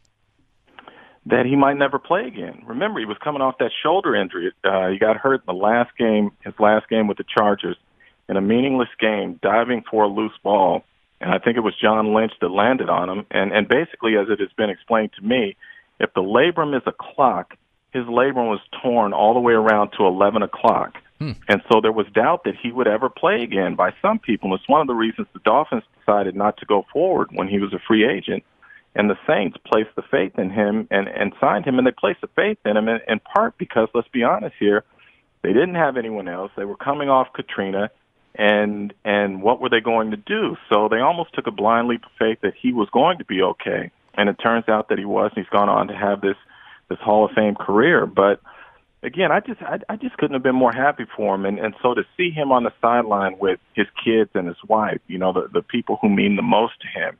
That 1.25 1.45
he 1.45 1.55
might 1.55 1.77
never 1.77 1.97
play 1.97 2.25
again. 2.25 2.63
Remember, 2.65 2.99
he 2.99 3.05
was 3.05 3.17
coming 3.23 3.41
off 3.41 3.57
that 3.59 3.71
shoulder 3.83 4.15
injury. 4.15 4.51
Uh, 4.63 4.89
he 4.89 4.97
got 4.97 5.17
hurt 5.17 5.41
in 5.41 5.55
the 5.55 5.59
last 5.59 5.91
game, 5.97 6.31
his 6.43 6.53
last 6.59 6.89
game 6.89 7.07
with 7.07 7.17
the 7.17 7.25
Chargers, 7.35 7.77
in 8.27 8.37
a 8.37 8.41
meaningless 8.41 8.89
game, 8.99 9.39
diving 9.41 9.83
for 9.89 10.03
a 10.03 10.07
loose 10.07 10.33
ball 10.43 10.83
and 11.21 11.31
I 11.31 11.39
think 11.39 11.57
it 11.57 11.61
was 11.61 11.73
John 11.79 12.13
Lynch 12.13 12.33
that 12.41 12.49
landed 12.49 12.89
on 12.89 13.09
him. 13.09 13.25
And 13.31 13.51
and 13.51 13.67
basically, 13.67 14.17
as 14.17 14.27
it 14.29 14.39
has 14.39 14.49
been 14.57 14.69
explained 14.69 15.11
to 15.19 15.25
me, 15.25 15.55
if 15.99 16.13
the 16.13 16.21
labrum 16.21 16.75
is 16.75 16.83
a 16.85 16.91
clock, 16.91 17.55
his 17.93 18.05
labrum 18.05 18.49
was 18.49 18.59
torn 18.81 19.13
all 19.13 19.33
the 19.33 19.39
way 19.39 19.53
around 19.53 19.91
to 19.97 20.05
11 20.05 20.41
o'clock. 20.41 20.95
Hmm. 21.19 21.31
And 21.47 21.61
so 21.71 21.81
there 21.81 21.91
was 21.91 22.07
doubt 22.13 22.45
that 22.45 22.55
he 22.61 22.71
would 22.71 22.87
ever 22.87 23.09
play 23.09 23.43
again 23.43 23.75
by 23.75 23.93
some 24.01 24.17
people. 24.17 24.55
It's 24.55 24.67
one 24.67 24.81
of 24.81 24.87
the 24.87 24.95
reasons 24.95 25.27
the 25.33 25.39
Dolphins 25.45 25.83
decided 25.99 26.35
not 26.35 26.57
to 26.57 26.65
go 26.65 26.85
forward 26.91 27.29
when 27.33 27.47
he 27.47 27.59
was 27.59 27.73
a 27.73 27.79
free 27.87 28.07
agent. 28.09 28.43
And 28.95 29.09
the 29.09 29.17
Saints 29.27 29.57
placed 29.65 29.95
the 29.95 30.01
faith 30.01 30.37
in 30.37 30.49
him 30.49 30.87
and, 30.91 31.07
and 31.07 31.33
signed 31.39 31.65
him, 31.65 31.77
and 31.77 31.87
they 31.87 31.91
placed 31.91 32.21
the 32.21 32.29
faith 32.35 32.57
in 32.65 32.75
him 32.75 32.89
in, 32.89 32.99
in 33.07 33.19
part 33.19 33.57
because, 33.57 33.87
let's 33.93 34.07
be 34.09 34.23
honest 34.23 34.55
here, 34.59 34.83
they 35.43 35.53
didn't 35.53 35.75
have 35.75 35.95
anyone 35.95 36.27
else. 36.27 36.51
They 36.57 36.65
were 36.65 36.75
coming 36.75 37.09
off 37.09 37.27
Katrina 37.33 37.89
and 38.35 38.93
and 39.03 39.41
what 39.41 39.61
were 39.61 39.69
they 39.69 39.81
going 39.81 40.11
to 40.11 40.17
do? 40.17 40.55
So 40.69 40.87
they 40.89 40.99
almost 40.99 41.33
took 41.33 41.47
a 41.47 41.51
blind 41.51 41.87
leap 41.87 42.03
of 42.05 42.11
faith 42.17 42.39
that 42.41 42.53
he 42.59 42.73
was 42.73 42.89
going 42.91 43.17
to 43.17 43.25
be 43.25 43.41
okay, 43.41 43.91
and 44.15 44.29
it 44.29 44.35
turns 44.35 44.67
out 44.67 44.89
that 44.89 44.99
he 44.99 45.05
was. 45.05 45.31
He's 45.35 45.45
gone 45.51 45.69
on 45.69 45.87
to 45.87 45.95
have 45.95 46.21
this 46.21 46.37
this 46.89 46.99
Hall 46.99 47.25
of 47.25 47.31
Fame 47.31 47.55
career, 47.55 48.05
but 48.05 48.41
again, 49.03 49.31
I 49.31 49.39
just 49.39 49.61
I, 49.61 49.79
I 49.89 49.95
just 49.95 50.17
couldn't 50.17 50.33
have 50.33 50.43
been 50.43 50.55
more 50.55 50.71
happy 50.71 51.05
for 51.15 51.35
him, 51.35 51.45
and 51.45 51.59
and 51.59 51.75
so 51.81 51.93
to 51.93 52.03
see 52.17 52.29
him 52.29 52.51
on 52.51 52.63
the 52.63 52.73
sideline 52.81 53.37
with 53.39 53.59
his 53.73 53.87
kids 54.03 54.29
and 54.33 54.47
his 54.47 54.57
wife, 54.67 55.01
you 55.07 55.17
know, 55.17 55.33
the 55.33 55.47
the 55.51 55.61
people 55.61 55.97
who 56.01 56.09
mean 56.09 56.35
the 56.35 56.41
most 56.41 56.73
to 56.81 56.87
him, 56.87 57.17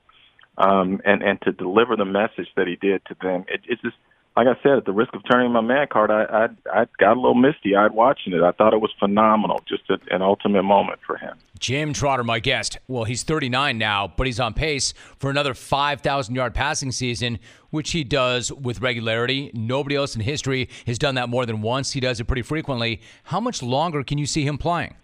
um, 0.58 1.02
and 1.06 1.24
and 1.24 1.42
to 1.42 1.52
deliver 1.52 1.96
the 1.96 2.06
message 2.06 2.48
that 2.56 2.68
he 2.68 2.76
did 2.76 3.04
to 3.06 3.16
them, 3.22 3.46
it, 3.48 3.62
it's 3.68 3.82
just 3.82 3.98
like 4.38 4.48
I 4.48 4.62
said, 4.64 4.74
at 4.78 4.86
the 4.86 4.94
risk 4.94 5.14
of 5.14 5.22
turning 5.30 5.52
my 5.52 5.62
man 5.62 5.88
card, 5.92 6.10
I 6.10 6.24
I, 6.24 6.82
I 6.82 6.88
got 6.98 7.18
a 7.18 7.20
little 7.20 7.36
misty 7.36 7.76
eyed 7.76 7.92
watching 7.92 8.34
it. 8.34 8.42
I 8.42 8.52
thought 8.52 8.74
it 8.74 8.80
was 8.80 8.92
phenomenal, 8.98 9.62
just 9.68 9.84
a, 9.90 10.00
an 10.14 10.22
ultimate 10.22 10.64
moment 10.64 11.00
for 11.06 11.18
him. 11.18 11.38
Jim 11.60 11.94
Trotter, 11.94 12.24
my 12.24 12.40
guest. 12.40 12.80
Well, 12.88 13.04
he's 13.04 13.24
39 13.24 13.78
now, 13.78 14.12
but 14.16 14.26
he's 14.26 14.40
on 14.40 14.54
pace 14.54 14.94
for 15.20 15.30
another 15.30 15.54
5,000 15.54 16.34
yard 16.34 16.56
passing 16.56 16.92
season, 16.92 17.40
which 17.70 17.92
he 17.92 18.04
does 18.04 18.52
with 18.52 18.82
regularity. 18.82 19.52
Nobody 19.54 19.96
else 19.96 20.16
in 20.16 20.22
history 20.22 20.70
has 20.88 20.98
done 20.98 21.16
that 21.16 21.30
more 21.30 21.46
than 21.46 21.62
once. 21.62 21.92
He 21.92 22.00
does 22.00 22.20
it 22.20 22.24
pretty 22.24 22.42
frequently. 22.42 23.02
How 23.26 23.40
much 23.40 23.62
longer 23.62 24.04
can 24.04 24.18
you 24.18 24.26
see 24.26 24.44
him 24.44 24.58
playing? 24.58 24.96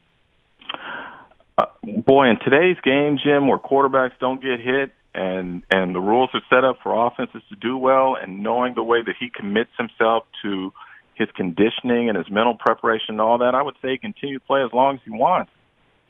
Uh, 1.58 1.66
boy, 1.84 2.30
in 2.30 2.40
today's 2.40 2.78
game, 2.84 3.20
Jim, 3.24 3.48
where 3.48 3.60
quarterbacks 3.60 4.14
don't 4.20 4.42
get 4.42 4.60
hit, 4.60 4.92
and 5.18 5.64
and 5.72 5.96
the 5.96 6.00
rules 6.00 6.30
are 6.34 6.42
set 6.50 6.64
up 6.64 6.78
for 6.84 7.08
offenses 7.08 7.42
to 7.50 7.56
do 7.56 7.78
well 7.78 8.16
and 8.22 8.44
knowing 8.44 8.76
the 8.76 8.84
way 8.84 9.02
that 9.02 9.16
he 9.20 9.30
commits 9.30 9.72
himself 9.78 10.26
to 10.44 10.72
his 11.16 11.28
conditioning 11.36 12.10
and 12.10 12.18
his 12.18 12.30
mental 12.30 12.56
preparation 12.56 13.16
and 13.16 13.22
all 13.22 13.40
that, 13.40 13.56
I 13.56 13.64
would 13.64 13.76
say 13.82 13.98
continue 13.98 14.38
to 14.40 14.46
play 14.46 14.62
as 14.64 14.72
long 14.72 14.96
as 14.96 15.02
he 15.04 15.12
wants. 15.12 15.52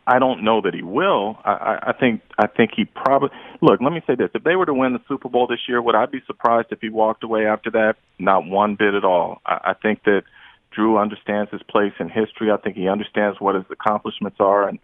I 0.05 0.19
don't 0.19 0.43
know 0.43 0.61
that 0.61 0.73
he 0.73 0.83
will. 0.83 1.37
I, 1.43 1.51
I, 1.51 1.89
I 1.89 1.93
think 1.93 2.21
I 2.37 2.47
think 2.47 2.71
he 2.75 2.85
probably 2.85 3.29
look. 3.61 3.81
Let 3.81 3.91
me 3.91 4.01
say 4.07 4.15
this: 4.15 4.29
if 4.33 4.43
they 4.43 4.55
were 4.55 4.65
to 4.65 4.73
win 4.73 4.93
the 4.93 5.01
Super 5.07 5.27
Bowl 5.27 5.47
this 5.47 5.59
year, 5.67 5.81
would 5.81 5.95
I 5.95 6.05
be 6.05 6.21
surprised 6.27 6.67
if 6.71 6.79
he 6.79 6.89
walked 6.89 7.23
away 7.23 7.45
after 7.45 7.71
that? 7.71 7.95
Not 8.19 8.45
one 8.45 8.75
bit 8.75 8.93
at 8.93 9.03
all. 9.03 9.41
I, 9.45 9.71
I 9.71 9.73
think 9.73 10.03
that 10.03 10.23
Drew 10.71 10.97
understands 10.97 11.51
his 11.51 11.61
place 11.63 11.93
in 11.99 12.09
history. 12.09 12.51
I 12.51 12.57
think 12.57 12.77
he 12.77 12.87
understands 12.87 13.41
what 13.41 13.55
his 13.55 13.65
accomplishments 13.69 14.37
are, 14.39 14.69
and 14.69 14.79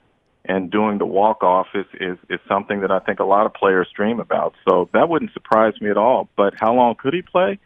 and 0.45 0.69
doing 0.69 0.97
the 0.97 1.05
walk 1.05 1.43
off 1.43 1.67
is, 1.73 1.85
is 1.99 2.17
is 2.29 2.39
something 2.47 2.81
that 2.81 2.91
I 2.91 2.99
think 2.99 3.19
a 3.19 3.23
lot 3.25 3.45
of 3.45 3.53
players 3.53 3.87
dream 3.95 4.19
about. 4.19 4.53
So 4.67 4.89
that 4.93 5.09
wouldn't 5.09 5.31
surprise 5.33 5.73
me 5.79 5.89
at 5.89 5.97
all. 5.97 6.29
But 6.35 6.53
how 6.57 6.73
long 6.73 6.95
could 6.95 7.13
he 7.13 7.21
play? 7.21 7.59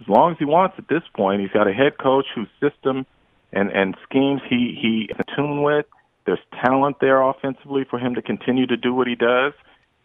As 0.00 0.08
long 0.08 0.32
as 0.32 0.38
he 0.38 0.44
wants 0.44 0.76
at 0.78 0.88
this 0.88 1.02
point. 1.14 1.40
He's 1.40 1.50
got 1.50 1.68
a 1.68 1.72
head 1.72 1.98
coach 1.98 2.26
whose 2.34 2.48
system 2.60 3.04
and 3.52 3.70
and 3.70 3.96
schemes 4.08 4.40
he 4.48 4.78
he 4.80 5.10
in 5.10 5.36
tune 5.36 5.62
with. 5.62 5.86
There's 6.24 6.38
talent 6.64 6.96
there 7.00 7.22
offensively 7.22 7.84
for 7.88 7.98
him 7.98 8.14
to 8.14 8.22
continue 8.22 8.66
to 8.66 8.76
do 8.76 8.94
what 8.94 9.06
he 9.06 9.14
does. 9.14 9.52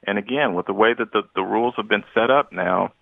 And 0.06 0.18
again, 0.18 0.54
with 0.54 0.66
the 0.66 0.74
way 0.74 0.94
that 0.98 1.12
the 1.14 1.24
the 1.36 1.42
rules 1.42 1.74
have 1.78 1.88
been 1.88 2.04
set 2.14 2.30
up 2.30 2.52
now, 2.52 2.94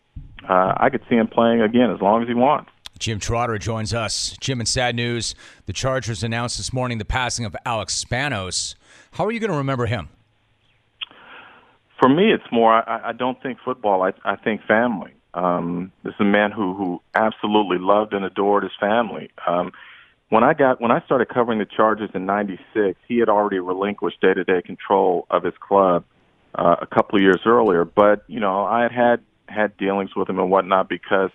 uh, 0.47 0.73
I 0.77 0.89
could 0.89 1.01
see 1.09 1.15
him 1.15 1.27
playing 1.27 1.61
again 1.61 1.91
as 1.91 2.01
long 2.01 2.21
as 2.21 2.27
he 2.27 2.33
wants. 2.33 2.69
Jim 2.99 3.19
Trotter 3.19 3.57
joins 3.57 3.95
us. 3.95 4.37
Jim, 4.39 4.59
in 4.59 4.67
sad 4.67 4.95
news, 4.95 5.33
the 5.65 5.73
Chargers 5.73 6.21
announced 6.21 6.57
this 6.57 6.71
morning 6.71 6.99
the 6.99 7.05
passing 7.05 7.45
of 7.45 7.55
Alex 7.65 8.03
Spanos. 8.03 8.75
How 9.11 9.25
are 9.25 9.31
you 9.31 9.39
going 9.39 9.51
to 9.51 9.57
remember 9.57 9.85
him? 9.85 10.09
For 11.99 12.09
me, 12.09 12.31
it's 12.31 12.43
more. 12.51 12.73
I, 12.73 13.09
I 13.09 13.11
don't 13.13 13.41
think 13.43 13.59
football. 13.63 14.01
I, 14.01 14.13
I 14.23 14.35
think 14.37 14.61
family. 14.67 15.13
Um, 15.33 15.91
this 16.03 16.13
is 16.13 16.19
a 16.19 16.25
man 16.25 16.51
who 16.51 16.73
who 16.73 17.01
absolutely 17.13 17.77
loved 17.79 18.13
and 18.13 18.25
adored 18.25 18.63
his 18.63 18.71
family. 18.79 19.29
Um, 19.47 19.71
when 20.29 20.43
I 20.43 20.53
got 20.53 20.81
when 20.81 20.91
I 20.91 21.01
started 21.05 21.29
covering 21.29 21.59
the 21.59 21.65
Chargers 21.65 22.09
in 22.13 22.25
'96, 22.25 22.97
he 23.07 23.19
had 23.19 23.29
already 23.29 23.59
relinquished 23.59 24.19
day-to-day 24.21 24.61
control 24.65 25.27
of 25.29 25.43
his 25.43 25.53
club 25.59 26.05
uh, 26.55 26.77
a 26.81 26.87
couple 26.87 27.17
of 27.17 27.21
years 27.21 27.41
earlier. 27.45 27.85
But 27.85 28.23
you 28.27 28.39
know, 28.39 28.65
I 28.65 28.83
had 28.83 28.91
had 28.91 29.19
had 29.47 29.77
dealings 29.77 30.15
with 30.15 30.29
him 30.29 30.39
and 30.39 30.49
whatnot 30.49 30.89
because 30.89 31.31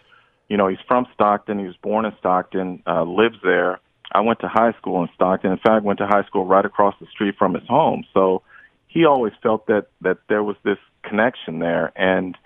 you 0.49 0.57
know 0.57 0.67
he's 0.67 0.79
from 0.89 1.07
Stockton. 1.15 1.59
He 1.59 1.67
was 1.67 1.77
born 1.77 2.05
in 2.07 2.13
Stockton, 2.19 2.83
uh, 2.87 3.05
lives 3.05 3.37
there. 3.43 3.81
I 4.13 4.21
went 4.21 4.41
to 4.41 4.49
high 4.49 4.73
school 4.79 5.03
in 5.03 5.09
Stockton. 5.15 5.53
In 5.53 5.59
fact, 5.59 5.85
went 5.85 5.99
to 5.99 6.07
high 6.07 6.25
school 6.25 6.45
right 6.45 6.65
across 6.65 6.95
the 7.01 7.07
street 7.07 7.37
from 7.39 7.55
his 7.55 7.67
home. 7.67 8.05
So 8.15 8.43
he 8.87 9.05
always 9.05 9.33
felt 9.43 9.67
that 9.67 9.89
that 10.01 10.19
there 10.29 10.43
was 10.43 10.57
this 10.65 10.79
connection 11.03 11.59
there, 11.59 11.93
and 11.97 12.37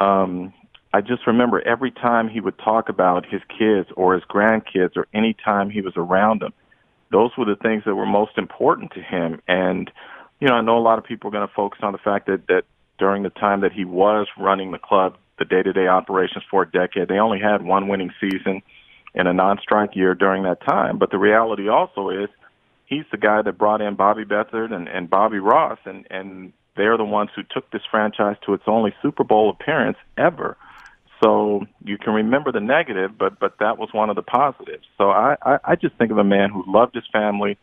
um, 0.00 0.52
I 0.92 1.00
just 1.00 1.26
remember 1.26 1.60
every 1.66 1.90
time 1.90 2.28
he 2.28 2.40
would 2.40 2.58
talk 2.58 2.88
about 2.88 3.26
his 3.26 3.40
kids 3.58 3.88
or 3.96 4.14
his 4.14 4.24
grandkids, 4.24 4.96
or 4.96 5.06
any 5.14 5.34
time 5.34 5.70
he 5.70 5.80
was 5.80 5.94
around 5.96 6.40
them, 6.40 6.52
those 7.10 7.30
were 7.38 7.44
the 7.44 7.56
things 7.56 7.84
that 7.86 7.94
were 7.94 8.06
most 8.06 8.36
important 8.36 8.92
to 8.92 9.00
him. 9.00 9.40
And 9.48 9.90
you 10.40 10.48
know, 10.48 10.54
I 10.54 10.60
know 10.60 10.76
a 10.76 10.80
lot 10.80 10.98
of 10.98 11.04
people 11.04 11.28
are 11.28 11.32
going 11.32 11.48
to 11.48 11.54
focus 11.54 11.80
on 11.82 11.92
the 11.92 11.98
fact 11.98 12.26
that 12.26 12.46
that 12.48 12.64
during 12.98 13.22
the 13.22 13.30
time 13.30 13.60
that 13.60 13.72
he 13.72 13.84
was 13.84 14.26
running 14.38 14.72
the 14.72 14.78
club, 14.78 15.16
the 15.38 15.44
day-to-day 15.44 15.86
operations 15.86 16.44
for 16.50 16.62
a 16.62 16.70
decade, 16.70 17.08
they 17.08 17.18
only 17.18 17.38
had 17.38 17.62
one 17.62 17.88
winning 17.88 18.10
season 18.20 18.62
in 19.16 19.26
a 19.26 19.32
non-strike 19.32 19.96
year 19.96 20.14
during 20.14 20.44
that 20.44 20.60
time. 20.64 20.98
But 20.98 21.10
the 21.10 21.18
reality 21.18 21.68
also 21.68 22.10
is 22.10 22.28
he's 22.84 23.04
the 23.10 23.16
guy 23.16 23.42
that 23.42 23.58
brought 23.58 23.80
in 23.80 23.96
Bobby 23.96 24.24
Beathard 24.24 24.72
and, 24.72 24.86
and 24.88 25.08
Bobby 25.10 25.38
Ross, 25.38 25.78
and, 25.84 26.06
and 26.10 26.52
they're 26.76 26.98
the 26.98 27.04
ones 27.04 27.30
who 27.34 27.42
took 27.42 27.70
this 27.70 27.82
franchise 27.90 28.36
to 28.44 28.52
its 28.52 28.64
only 28.66 28.94
Super 29.02 29.24
Bowl 29.24 29.50
appearance 29.50 29.96
ever. 30.18 30.56
So 31.24 31.64
you 31.82 31.96
can 31.96 32.12
remember 32.12 32.52
the 32.52 32.60
negative, 32.60 33.16
but 33.18 33.40
but 33.40 33.58
that 33.60 33.78
was 33.78 33.88
one 33.92 34.10
of 34.10 34.16
the 34.16 34.22
positives. 34.22 34.84
So 34.98 35.10
I, 35.10 35.36
I, 35.42 35.58
I 35.64 35.74
just 35.74 35.96
think 35.96 36.10
of 36.10 36.18
a 36.18 36.24
man 36.24 36.50
who 36.50 36.62
loved 36.66 36.94
his 36.94 37.04
family, 37.10 37.56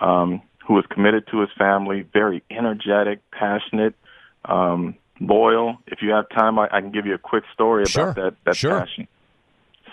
um, 0.00 0.40
who 0.66 0.72
was 0.72 0.86
committed 0.88 1.26
to 1.30 1.40
his 1.40 1.50
family, 1.58 2.06
very 2.10 2.42
energetic, 2.50 3.20
passionate, 3.32 3.94
um, 4.46 4.96
loyal. 5.20 5.76
If 5.86 6.00
you 6.00 6.12
have 6.12 6.26
time, 6.30 6.58
I, 6.58 6.68
I 6.72 6.80
can 6.80 6.90
give 6.90 7.04
you 7.04 7.12
a 7.12 7.18
quick 7.18 7.44
story 7.52 7.82
about 7.82 7.92
Sure. 7.92 8.14
that 8.14 8.36
that 8.46 8.56
Sure. 8.56 8.80
passion. 8.80 9.08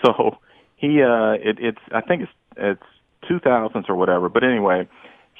So 0.02 0.38
he 0.76 1.02
uh 1.02 1.32
it, 1.32 1.58
it's 1.60 1.78
I 1.92 2.00
think 2.00 2.22
it's 2.22 2.32
it's 2.56 2.82
two 3.28 3.40
thousands 3.40 3.86
or 3.88 3.94
whatever. 3.94 4.28
But 4.28 4.44
anyway, 4.44 4.88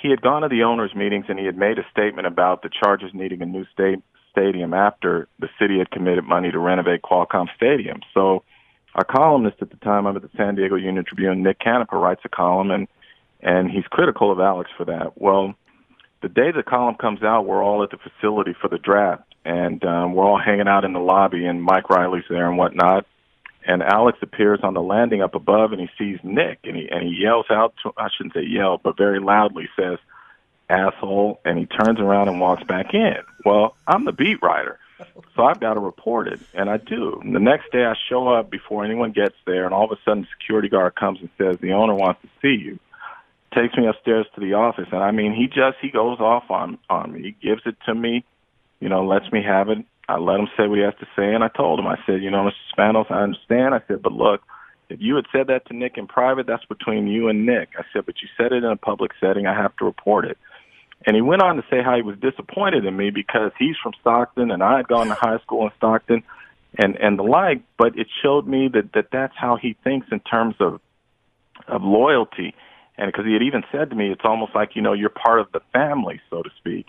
he 0.01 0.11
had 0.11 0.20
gone 0.20 0.43
to 0.43 0.49
the 0.49 0.62
owners 0.62 0.95
meetings 0.95 1.26
and 1.28 1.39
he 1.39 1.47
had 1.47 1.57
made 1.57 1.78
a 1.78 1.87
statement 1.91 2.26
about 2.26 2.62
the 2.62 2.70
Chargers 2.70 3.12
needing 3.14 3.43
a 3.43 3.47
new 3.47 3.64
state 3.72 4.01
stadium 4.30 4.74
after 4.74 5.28
the 5.39 5.49
city 5.61 5.78
had 5.78 5.91
committed 5.91 6.24
money 6.24 6.51
to 6.51 6.59
renovate 6.59 7.03
Qualcomm 7.03 7.47
Stadium. 7.57 8.01
So 8.12 8.43
our 8.95 9.05
columnist 9.05 9.57
at 9.61 9.70
the 9.70 9.76
time 9.76 10.07
I'm 10.07 10.16
at 10.16 10.22
the 10.22 10.30
San 10.37 10.57
Diego 10.57 10.76
Union 10.76 11.05
Tribune, 11.05 11.43
Nick 11.43 11.61
Canepa, 11.61 11.93
writes 11.93 12.22
a 12.24 12.28
column 12.28 12.70
and 12.70 12.89
and 13.41 13.70
he's 13.70 13.85
critical 13.91 14.32
of 14.32 14.41
Alex 14.41 14.70
for 14.76 14.87
that. 14.87 15.12
Well, 15.20 15.55
the 16.22 16.28
day 16.28 16.51
the 16.51 16.62
column 16.62 16.95
comes 16.95 17.22
out, 17.22 17.43
we're 17.43 17.62
all 17.62 17.82
at 17.82 17.91
the 17.91 17.99
facility 17.99 18.55
for 18.59 18.68
the 18.68 18.78
draft, 18.78 19.35
and 19.45 19.85
um, 19.85 20.14
we're 20.14 20.24
all 20.24 20.41
hanging 20.43 20.66
out 20.66 20.85
in 20.85 20.95
the 20.95 20.99
lobby, 20.99 21.45
and 21.45 21.62
Mike 21.62 21.91
Riley's 21.91 22.24
there 22.30 22.49
and 22.49 22.57
whatnot. 22.57 23.05
And 23.66 23.82
Alex 23.82 24.18
appears 24.20 24.60
on 24.62 24.74
the 24.74 24.82
landing 24.82 25.22
up 25.22 25.34
above, 25.34 25.72
and 25.72 25.80
he 25.80 25.88
sees 25.98 26.18
Nick, 26.22 26.60
and 26.64 26.76
he 26.76 26.88
and 26.90 27.02
he 27.02 27.22
yells 27.22 27.46
out 27.50 27.74
to 27.82 27.92
I 27.96 28.08
shouldn't 28.14 28.34
say 28.34 28.44
yell, 28.44 28.78
but 28.82 28.96
very 28.96 29.20
loudly 29.20 29.68
says, 29.74 29.98
"Asshole!" 30.68 31.40
And 31.44 31.58
he 31.58 31.66
turns 31.66 31.98
around 31.98 32.28
and 32.28 32.40
walks 32.40 32.64
back 32.64 32.92
in. 32.92 33.16
Well, 33.44 33.74
I'm 33.86 34.04
the 34.04 34.12
beat 34.12 34.42
writer, 34.42 34.78
so 35.34 35.44
I've 35.44 35.60
got 35.60 35.74
to 35.74 35.80
report 35.80 36.28
it, 36.28 36.40
and 36.52 36.68
I 36.68 36.76
do. 36.76 37.20
The 37.24 37.40
next 37.40 37.72
day, 37.72 37.86
I 37.86 37.94
show 38.08 38.28
up 38.28 38.50
before 38.50 38.84
anyone 38.84 39.12
gets 39.12 39.36
there, 39.46 39.64
and 39.64 39.72
all 39.72 39.84
of 39.84 39.92
a 39.92 40.00
sudden, 40.04 40.26
security 40.38 40.68
guard 40.68 40.94
comes 40.94 41.20
and 41.20 41.30
says, 41.38 41.56
"The 41.58 41.72
owner 41.72 41.94
wants 41.94 42.20
to 42.22 42.28
see 42.42 42.62
you." 42.62 42.78
takes 43.54 43.76
me 43.76 43.86
upstairs 43.86 44.26
to 44.34 44.40
the 44.40 44.54
office 44.54 44.88
and 44.90 45.02
I 45.02 45.12
mean 45.12 45.32
he 45.32 45.46
just 45.46 45.78
he 45.80 45.88
goes 45.88 46.18
off 46.18 46.50
on 46.50 46.78
on 46.90 47.12
me. 47.12 47.22
He 47.22 47.48
gives 47.48 47.62
it 47.66 47.76
to 47.86 47.94
me, 47.94 48.24
you 48.80 48.88
know, 48.88 49.06
lets 49.06 49.30
me 49.32 49.42
have 49.42 49.68
it. 49.68 49.78
I 50.09 50.18
let 50.18 50.40
him 50.40 50.48
say 50.57 50.66
what 50.66 50.78
he 50.78 50.84
has 50.84 50.94
to 51.00 51.07
say 51.16 51.34
and 51.34 51.42
I 51.42 51.48
told 51.48 51.78
him, 51.78 51.86
I 51.86 51.96
said, 52.07 52.22
you 52.22 52.30
know, 52.30 52.48
Mr. 52.48 52.76
Spanos, 52.76 53.11
I 53.11 53.22
understand. 53.22 53.74
I 53.74 53.82
said, 53.88 54.02
but 54.02 54.12
look, 54.12 54.42
if 54.88 55.00
you 55.00 55.16
had 55.16 55.24
said 55.32 55.46
that 55.46 55.66
to 55.66 55.76
Nick 55.76 55.96
in 55.96 56.07
private, 56.07 56.46
that's 56.46 56.64
between 56.66 57.07
you 57.07 57.28
and 57.28 57.46
Nick. 57.46 57.70
I 57.78 57.84
said, 57.92 58.05
but 58.05 58.16
you 58.20 58.28
said 58.36 58.52
it 58.52 58.64
in 58.64 58.70
a 58.70 58.76
public 58.76 59.12
setting, 59.18 59.46
I 59.46 59.55
have 59.55 59.74
to 59.76 59.84
report 59.84 60.26
it. 60.26 60.36
And 61.07 61.16
he 61.16 61.22
went 61.22 61.42
on 61.42 61.57
to 61.57 61.62
say 61.70 61.82
how 61.82 61.96
he 61.96 62.02
was 62.02 62.18
disappointed 62.18 62.84
in 62.84 62.96
me 62.96 63.11
because 63.11 63.52
he's 63.59 63.76
from 63.82 63.92
Stockton 64.00 64.50
and 64.50 64.62
I 64.62 64.78
had 64.78 64.88
gone 64.88 65.09
to 65.09 65.14
high 65.14 65.38
school 65.38 65.64
in 65.64 65.72
Stockton 65.76 66.22
and 66.76 66.96
and 66.96 67.18
the 67.18 67.22
like, 67.22 67.62
but 67.78 67.98
it 67.98 68.09
showed 68.22 68.46
me 68.46 68.68
that 68.72 68.92
that 68.94 69.09
that's 69.12 69.34
how 69.36 69.57
he 69.57 69.76
thinks 69.84 70.07
in 70.11 70.20
terms 70.20 70.57
of 70.61 70.80
of 71.68 71.82
loyalty 71.82 72.55
and 72.96 73.11
because 73.11 73.26
he 73.26 73.32
had 73.32 73.42
even 73.42 73.64
said 73.72 73.90
to 73.90 73.96
me, 73.96 74.11
it's 74.11 74.24
almost 74.24 74.55
like 74.55 74.76
you 74.76 74.82
know 74.82 74.92
you're 74.92 75.11
part 75.11 75.40
of 75.40 75.50
the 75.52 75.61
family, 75.72 76.20
so 76.30 76.42
to 76.42 76.50
speak. 76.59 76.86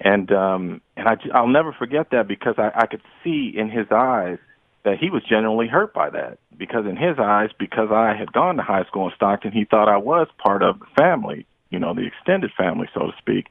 And 0.00 0.32
um, 0.32 0.80
and 0.96 1.08
I, 1.08 1.16
I'll 1.34 1.46
never 1.46 1.72
forget 1.72 2.10
that 2.12 2.26
because 2.26 2.54
I, 2.56 2.70
I 2.74 2.86
could 2.86 3.02
see 3.22 3.52
in 3.54 3.68
his 3.68 3.86
eyes 3.90 4.38
that 4.84 4.98
he 4.98 5.10
was 5.10 5.22
genuinely 5.22 5.68
hurt 5.68 5.92
by 5.92 6.08
that. 6.10 6.38
Because 6.56 6.86
in 6.86 6.96
his 6.96 7.18
eyes, 7.18 7.50
because 7.58 7.90
I 7.92 8.14
had 8.18 8.32
gone 8.32 8.56
to 8.56 8.62
high 8.62 8.84
school 8.84 9.06
in 9.06 9.12
Stockton, 9.14 9.52
he 9.52 9.64
thought 9.64 9.88
I 9.88 9.98
was 9.98 10.26
part 10.38 10.62
of 10.62 10.80
the 10.80 10.86
family, 10.96 11.46
you 11.68 11.78
know, 11.78 11.94
the 11.94 12.06
extended 12.06 12.50
family, 12.56 12.88
so 12.94 13.00
to 13.00 13.12
speak. 13.18 13.48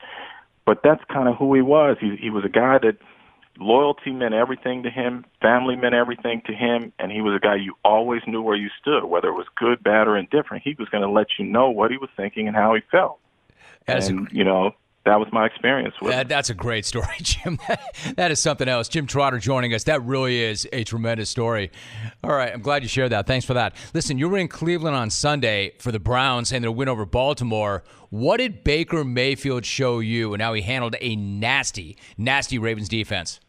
But 0.65 0.81
that's 0.83 1.03
kind 1.05 1.27
of 1.27 1.35
who 1.35 1.53
he 1.53 1.61
was. 1.61 1.97
He 1.99 2.15
he 2.15 2.31
was 2.31 2.45
a 2.45 2.49
guy 2.49 2.79
that 2.79 2.97
loyalty 3.59 4.11
meant 4.11 4.33
everything 4.33 4.83
to 4.83 4.89
him, 4.89 5.25
family 5.41 5.75
meant 5.75 5.93
everything 5.93 6.41
to 6.47 6.53
him, 6.53 6.93
and 6.97 7.11
he 7.11 7.21
was 7.21 7.35
a 7.35 7.39
guy 7.39 7.55
you 7.55 7.75
always 7.83 8.21
knew 8.25 8.41
where 8.41 8.55
you 8.55 8.69
stood, 8.81 9.03
whether 9.03 9.27
it 9.27 9.33
was 9.33 9.47
good, 9.55 9.83
bad, 9.83 10.07
or 10.07 10.17
indifferent. 10.17 10.63
He 10.63 10.75
was 10.79 10.89
going 10.89 11.03
to 11.03 11.09
let 11.09 11.27
you 11.37 11.45
know 11.45 11.69
what 11.69 11.91
he 11.91 11.97
was 11.97 12.09
thinking 12.15 12.47
and 12.47 12.55
how 12.55 12.73
he 12.73 12.81
felt. 12.89 13.19
That 13.85 13.97
is 13.97 14.09
a- 14.09 14.27
you 14.31 14.43
know 14.43 14.73
that 15.05 15.19
was 15.19 15.27
my 15.31 15.45
experience 15.45 15.95
with. 16.01 16.11
That, 16.11 16.27
that's 16.27 16.49
a 16.49 16.53
great 16.53 16.85
story, 16.85 17.07
Jim. 17.21 17.57
that 18.15 18.31
is 18.31 18.39
something 18.39 18.67
else. 18.67 18.89
Jim 18.89 19.07
Trotter 19.07 19.39
joining 19.39 19.73
us. 19.73 19.85
That 19.85 20.03
really 20.03 20.41
is 20.41 20.67
a 20.73 20.83
tremendous 20.83 21.29
story. 21.29 21.71
All 22.23 22.31
right, 22.31 22.53
I'm 22.53 22.61
glad 22.61 22.83
you 22.83 22.89
shared 22.89 23.11
that. 23.11 23.25
Thanks 23.25 23.45
for 23.45 23.53
that. 23.53 23.75
Listen, 23.93 24.17
you 24.17 24.29
were 24.29 24.37
in 24.37 24.47
Cleveland 24.47 24.95
on 24.95 25.09
Sunday 25.09 25.73
for 25.79 25.91
the 25.91 25.99
Browns 25.99 26.51
and 26.51 26.63
their 26.63 26.71
win 26.71 26.89
over 26.89 27.05
Baltimore. 27.05 27.83
What 28.09 28.37
did 28.37 28.63
Baker 28.63 29.03
Mayfield 29.03 29.65
show 29.65 29.99
you 29.99 30.33
and 30.33 30.41
how 30.41 30.53
he 30.53 30.61
handled 30.61 30.95
a 30.99 31.15
nasty, 31.15 31.97
nasty 32.17 32.57
Ravens 32.57 32.89
defense? 32.89 33.39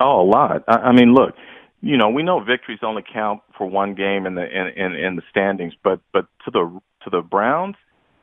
Oh, 0.00 0.20
a 0.22 0.28
lot. 0.28 0.64
I, 0.68 0.74
I 0.76 0.92
mean, 0.92 1.14
look, 1.14 1.34
you 1.80 1.96
know, 1.96 2.10
we 2.10 2.22
know 2.22 2.40
victories 2.40 2.80
only 2.82 3.02
count 3.12 3.40
for 3.56 3.66
one 3.66 3.94
game 3.94 4.26
in 4.26 4.34
the 4.34 4.44
in, 4.44 4.68
in 4.76 4.94
in 4.94 5.16
the 5.16 5.22
standings, 5.30 5.74
but 5.82 6.00
but 6.12 6.26
to 6.44 6.50
the 6.50 6.80
to 7.04 7.10
the 7.10 7.22
Browns, 7.22 7.76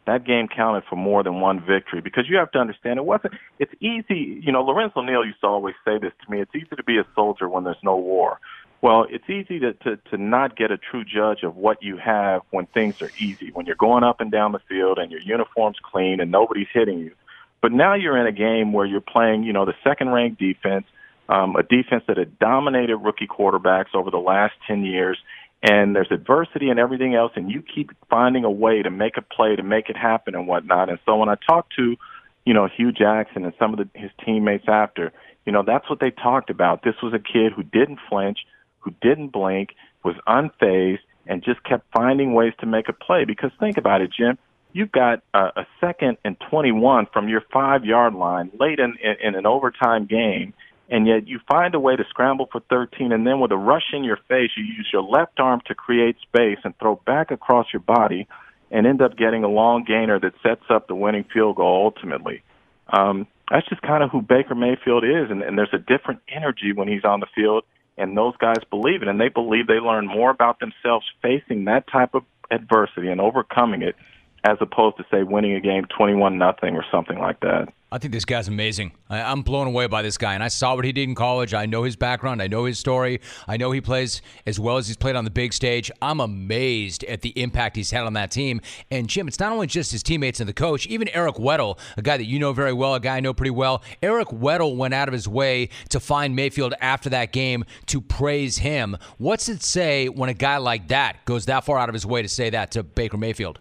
that 0.10 0.26
game 0.26 0.48
counted 0.48 0.84
for 0.90 0.96
more 0.96 1.24
than 1.24 1.40
one 1.40 1.60
victory 1.66 2.02
because 2.02 2.26
you 2.28 2.38
have 2.38 2.52
to 2.52 2.60
understand 2.60 3.00
it 3.00 3.06
wasn't. 3.06 3.34
It's 3.60 3.74
easy, 3.80 4.42
you 4.44 4.52
know. 4.52 4.62
Lorenzo 4.64 5.02
Neal 5.02 5.26
used 5.26 5.42
to 5.42 5.48
always 5.48 5.76
say 5.86 5.98
this 5.98 6.12
to 6.26 6.32
me. 6.32 6.42
It's 6.42 6.54
easy 6.56 6.76
to 6.76 6.84
be 6.84 6.98
a 6.98 7.06
soldier 7.16 7.48
when 7.48 7.64
there's 7.64 7.84
no 7.84 7.96
war. 7.96 8.40
Well, 8.82 9.06
it's 9.10 9.30
easy 9.30 9.60
to, 9.60 9.74
to 9.74 9.98
to 10.12 10.18
not 10.18 10.56
get 10.58 10.72
a 10.72 10.78
true 10.78 11.04
judge 11.04 11.44
of 11.44 11.56
what 11.56 11.84
you 11.84 11.98
have 11.98 12.42
when 12.52 12.66
things 12.68 13.02
are 13.02 13.12
easy, 13.20 13.52
when 13.52 13.66
you're 13.66 13.76
going 13.76 14.04
up 14.04 14.22
and 14.22 14.32
down 14.32 14.52
the 14.52 14.62
field 14.68 14.98
and 14.98 15.12
your 15.12 15.22
uniform's 15.22 15.78
clean 15.82 16.20
and 16.20 16.32
nobody's 16.32 16.68
hitting 16.74 17.00
you. 17.00 17.14
But 17.62 17.72
now 17.72 17.94
you're 17.94 18.18
in 18.18 18.26
a 18.26 18.32
game 18.32 18.72
where 18.72 18.86
you're 18.86 19.02
playing, 19.02 19.44
you 19.44 19.52
know, 19.52 19.66
the 19.66 19.76
second-ranked 19.84 20.40
defense 20.40 20.86
um, 21.30 21.56
a 21.56 21.64
defense 21.64 22.04
that 22.08 22.18
had 22.18 22.40
dominated 22.40 22.98
rookie 22.98 23.28
quarterbacks 23.28 23.94
over 23.94 24.10
the 24.10 24.18
last 24.18 24.56
10 24.68 24.84
years. 24.84 25.18
And 25.62 25.96
there's 25.96 26.12
adversity 26.12 26.70
and 26.70 26.80
everything 26.80 27.16
else, 27.16 27.34
and 27.36 27.52
you 27.52 27.62
keep 27.62 27.92
finding 28.10 28.46
a 28.46 28.52
way 28.52 28.82
to 28.82 28.90
make 28.90 29.18
a 29.18 29.22
play, 29.22 29.58
to 29.58 29.64
make 29.64 29.90
it 29.90 29.98
happen 29.98 30.34
and 30.34 30.48
whatnot. 30.48 30.90
And 30.90 31.00
so 31.06 31.18
when 31.18 31.28
I 31.28 31.36
talked 31.36 31.76
to, 31.76 31.98
you 32.46 32.54
know, 32.54 32.68
Hue 32.68 32.94
Jackson 32.94 33.44
and 33.44 33.54
some 33.60 33.74
of 33.74 33.80
the, 33.80 34.00
his 34.00 34.10
teammates 34.26 34.66
after, 34.70 35.12
you 35.46 35.52
know, 35.52 35.64
that's 35.66 35.90
what 35.90 36.00
they 36.00 36.12
talked 36.12 36.50
about. 36.50 36.84
This 36.84 36.96
was 37.04 37.14
a 37.14 37.20
kid 37.20 37.52
who 37.52 37.64
didn't 37.64 38.00
flinch, 38.10 38.40
who 38.80 38.94
didn't 39.02 39.30
blink, 39.30 39.72
was 40.04 40.16
unfazed, 40.28 41.00
and 41.28 41.44
just 41.44 41.62
kept 41.64 41.86
finding 41.94 42.34
ways 42.34 42.54
to 42.60 42.66
make 42.66 42.88
a 42.88 42.94
play. 42.94 43.26
Because 43.26 43.52
think 43.60 43.78
about 43.78 44.02
it, 44.02 44.12
Jim. 44.18 44.38
you've 44.74 44.92
got 44.92 45.22
a, 45.34 45.46
a 45.58 45.68
second 45.82 46.18
and 46.24 46.38
21 46.50 47.08
from 47.12 47.28
your 47.28 47.42
five 47.52 47.86
yard 47.86 48.14
line 48.14 48.52
late 48.60 48.80
in, 48.80 48.96
in, 49.02 49.16
in 49.22 49.36
an 49.36 49.46
overtime 49.46 50.06
game, 50.06 50.54
and 50.90 51.06
yet 51.08 51.28
you 51.28 51.40
find 51.48 51.76
a 51.76 51.80
way 51.80 51.96
to 51.96 52.04
scramble 52.10 52.48
for 52.52 52.62
13, 52.70 53.12
and 53.12 53.26
then 53.26 53.40
with 53.40 53.52
a 53.52 53.58
rush 53.58 53.94
in 53.94 54.04
your 54.04 54.18
face, 54.28 54.52
you 54.58 54.64
use 54.64 54.90
your 54.92 55.04
left 55.04 55.40
arm 55.40 55.62
to 55.68 55.76
create 55.76 56.18
space 56.22 56.58
and 56.64 56.78
throw 56.80 56.96
back 57.06 57.32
across 57.32 57.68
your 57.72 57.82
body 57.82 58.28
and 58.72 58.86
end 58.86 59.02
up 59.02 59.18
getting 59.18 59.44
a 59.44 59.48
long 59.48 59.84
gainer 59.84 60.20
that 60.20 60.34
sets 60.44 60.64
up 60.70 60.88
the 60.88 60.96
winning 60.96 61.26
field 61.34 61.56
goal 61.56 61.86
ultimately. 61.86 62.44
Um, 62.92 63.28
that's 63.50 63.68
just 63.68 63.82
kind 63.82 64.04
of 64.04 64.12
who 64.12 64.22
Baker 64.22 64.56
Mayfield 64.56 65.04
is, 65.04 65.30
and, 65.30 65.42
and 65.42 65.58
there's 65.58 65.74
a 65.74 65.78
different 65.78 66.22
energy 66.28 66.74
when 66.74 66.88
he's 66.88 67.04
on 67.04 67.20
the 67.20 67.28
field, 67.36 67.64
and 67.98 68.18
those 68.18 68.36
guys 68.38 68.58
believe 68.70 69.02
it, 69.02 69.08
and 69.08 69.20
they 69.20 69.30
believe 69.30 69.68
they 69.68 69.80
learn 69.80 70.08
more 70.08 70.30
about 70.30 70.60
themselves 70.60 71.06
facing 71.22 71.66
that 71.66 71.88
type 71.88 72.14
of 72.14 72.24
adversity 72.52 73.10
and 73.10 73.22
overcoming 73.22 73.82
it 73.82 73.96
as 74.44 74.58
opposed 74.62 74.98
to 74.98 75.06
say 75.12 75.24
winning 75.24 75.54
a 75.54 75.60
game 75.60 75.86
21 75.86 76.38
nothing 76.38 76.76
or 76.76 76.86
something 76.92 77.20
like 77.20 77.40
that. 77.42 77.72
I 77.92 77.98
think 77.98 78.14
this 78.14 78.26
guy's 78.26 78.48
amazing. 78.48 78.92
I, 79.10 79.32
am 79.32 79.42
blown 79.42 79.66
away 79.66 79.88
by 79.88 80.04
this 80.04 80.16
guy, 80.16 80.36
and 80.36 80.44
I 80.44 80.48
saw 80.48 80.76
what 80.76 80.86
he 80.86 80.92
did 80.92 81.10
in 81.10 81.16
college. 81.16 81.56
I 81.56 81.66
know 81.66 81.84
his 81.84 81.96
background. 81.96 82.40
I 82.40 82.46
know 82.46 82.66
his 82.66 82.78
story. 82.78 83.20
I 83.48 83.58
know 83.58 83.72
he 83.72 83.82
plays 83.82 84.22
as 84.46 84.60
well 84.60 84.78
as 84.78 84.88
he's 84.88 84.96
played 84.96 85.16
on 85.16 85.24
the 85.24 85.32
big 85.32 85.54
stage. 85.54 85.90
I'm 86.00 86.20
amazed 86.20 87.04
at 87.06 87.22
the 87.22 87.30
impact 87.30 87.78
he's 87.78 87.90
had 87.90 88.06
on 88.06 88.14
that 88.14 88.30
team. 88.30 88.62
And 88.92 89.10
Jim, 89.10 89.28
it's 89.28 89.40
not 89.40 89.52
only 89.52 89.66
just 89.66 89.92
his 89.92 90.04
teammates 90.04 90.40
and 90.40 90.48
the 90.48 90.54
coach. 90.54 90.86
Even 90.86 91.08
Eric 91.10 91.36
Weddle, 91.36 91.80
a 91.98 92.04
guy 92.04 92.18
that 92.18 92.26
you 92.26 92.38
know 92.38 92.54
very 92.54 92.74
well, 92.74 92.94
a 92.94 93.00
guy 93.00 93.18
I 93.18 93.22
know 93.22 93.34
pretty 93.34 93.50
well. 93.50 93.82
Eric 94.04 94.28
Weddle 94.28 94.76
went 94.76 94.94
out 94.94 95.08
of 95.08 95.14
his 95.14 95.28
way 95.28 95.70
to 95.90 96.00
find 96.00 96.36
Mayfield 96.36 96.76
after 96.82 97.10
that 97.10 97.32
game 97.32 97.66
to 97.88 98.02
praise 98.02 98.60
him. 98.60 98.98
What's 99.18 99.50
it 99.50 99.64
say 99.64 100.10
when 100.10 100.30
a 100.30 100.36
guy 100.36 100.58
like 100.58 100.90
that 100.90 101.26
goes 101.26 101.48
that 101.48 101.66
far 101.66 101.80
out 101.80 101.90
of 101.90 101.94
his 101.94 102.06
way 102.06 102.22
to 102.22 102.30
say 102.30 102.52
that 102.52 102.70
to 102.72 102.84
Baker 102.84 103.18
Mayfield? 103.18 103.58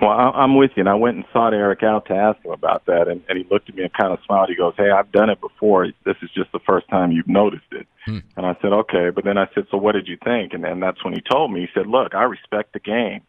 Well, 0.00 0.10
I'm 0.10 0.56
with 0.56 0.70
you, 0.76 0.80
and 0.80 0.88
I 0.88 0.94
went 0.94 1.16
and 1.16 1.26
sought 1.30 1.52
Eric 1.52 1.82
out 1.82 2.06
to 2.06 2.14
ask 2.14 2.42
him 2.42 2.52
about 2.52 2.86
that, 2.86 3.06
and, 3.06 3.22
and 3.28 3.36
he 3.36 3.46
looked 3.50 3.68
at 3.68 3.74
me 3.74 3.82
and 3.82 3.92
kind 3.92 4.12
of 4.12 4.18
smiled. 4.24 4.48
He 4.48 4.56
goes, 4.56 4.72
"Hey, 4.76 4.90
I've 4.90 5.12
done 5.12 5.28
it 5.28 5.40
before. 5.42 5.88
This 6.06 6.16
is 6.22 6.30
just 6.34 6.50
the 6.52 6.58
first 6.60 6.88
time 6.88 7.12
you've 7.12 7.28
noticed 7.28 7.70
it." 7.72 7.86
Hmm. 8.06 8.18
And 8.36 8.46
I 8.46 8.56
said, 8.62 8.72
"Okay," 8.72 9.10
but 9.10 9.24
then 9.24 9.36
I 9.36 9.46
said, 9.54 9.66
"So 9.70 9.76
what 9.76 9.92
did 9.92 10.08
you 10.08 10.16
think?" 10.24 10.54
And 10.54 10.64
then 10.64 10.80
that's 10.80 11.04
when 11.04 11.12
he 11.12 11.20
told 11.20 11.52
me. 11.52 11.60
He 11.60 11.68
said, 11.74 11.86
"Look, 11.86 12.14
I 12.14 12.22
respect 12.22 12.72
the 12.72 12.80
game." 12.80 13.20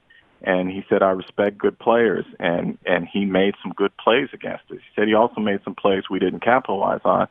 and 0.43 0.71
he 0.71 0.83
said 0.89 1.03
I 1.03 1.11
respect 1.11 1.57
good 1.57 1.77
players 1.77 2.25
and 2.39 2.77
and 2.85 3.07
he 3.07 3.25
made 3.25 3.53
some 3.61 3.73
good 3.73 3.95
plays 3.97 4.29
against 4.33 4.63
us. 4.71 4.77
He 4.77 4.91
said 4.95 5.07
he 5.07 5.13
also 5.13 5.39
made 5.39 5.59
some 5.63 5.75
plays 5.75 6.03
we 6.09 6.19
didn't 6.19 6.43
capitalize 6.43 7.01
on, 7.05 7.27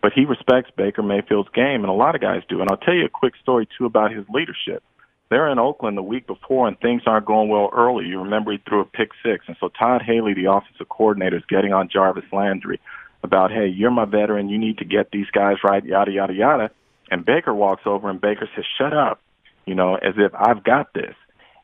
but 0.00 0.12
he 0.12 0.24
respects 0.24 0.70
Baker 0.76 1.02
Mayfield's 1.02 1.48
game 1.50 1.82
and 1.82 1.88
a 1.88 1.92
lot 1.92 2.14
of 2.14 2.20
guys 2.20 2.42
do. 2.48 2.60
And 2.60 2.70
I'll 2.70 2.76
tell 2.76 2.94
you 2.94 3.04
a 3.04 3.08
quick 3.08 3.34
story 3.42 3.66
too 3.76 3.84
about 3.84 4.12
his 4.12 4.24
leadership 4.28 4.82
they're 5.32 5.50
in 5.50 5.58
Oakland 5.58 5.96
the 5.96 6.02
week 6.02 6.26
before 6.26 6.68
and 6.68 6.78
things 6.78 7.02
aren't 7.06 7.26
going 7.26 7.48
well 7.48 7.70
early. 7.72 8.04
You 8.04 8.20
remember 8.22 8.52
he 8.52 8.58
threw 8.58 8.80
a 8.80 8.84
pick 8.84 9.10
six. 9.24 9.46
And 9.48 9.56
so 9.58 9.68
Todd 9.68 10.02
Haley, 10.02 10.34
the 10.34 10.50
offensive 10.50 10.88
coordinator, 10.88 11.38
is 11.38 11.44
getting 11.48 11.72
on 11.72 11.88
Jarvis 11.88 12.24
Landry 12.32 12.80
about, 13.22 13.50
hey, 13.50 13.66
you're 13.66 13.90
my 13.90 14.04
veteran. 14.04 14.48
You 14.48 14.58
need 14.58 14.78
to 14.78 14.84
get 14.84 15.10
these 15.10 15.30
guys 15.32 15.56
right, 15.64 15.84
yada, 15.84 16.12
yada, 16.12 16.34
yada. 16.34 16.70
And 17.10 17.24
Baker 17.24 17.54
walks 17.54 17.82
over 17.86 18.10
and 18.10 18.20
Baker 18.20 18.48
says, 18.54 18.64
shut 18.78 18.92
up, 18.92 19.20
you 19.64 19.74
know, 19.74 19.94
as 19.94 20.14
if 20.18 20.32
I've 20.34 20.64
got 20.64 20.92
this. 20.92 21.14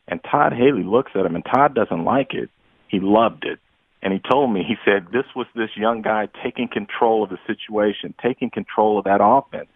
And 0.06 0.20
Todd 0.22 0.52
Haley 0.54 0.82
looks 0.82 1.12
at 1.14 1.26
him 1.26 1.34
and 1.34 1.44
Todd 1.44 1.74
doesn't 1.74 2.04
like 2.04 2.32
it. 2.32 2.50
He 2.88 3.00
loved 3.00 3.44
it. 3.44 3.58
And 4.00 4.12
he 4.12 4.20
told 4.20 4.52
me, 4.52 4.64
he 4.66 4.76
said, 4.84 5.08
this 5.12 5.26
was 5.36 5.46
this 5.54 5.70
young 5.76 6.02
guy 6.02 6.28
taking 6.42 6.68
control 6.68 7.24
of 7.24 7.30
the 7.30 7.38
situation, 7.46 8.14
taking 8.22 8.48
control 8.48 8.98
of 8.98 9.04
that 9.04 9.20
offense 9.20 9.68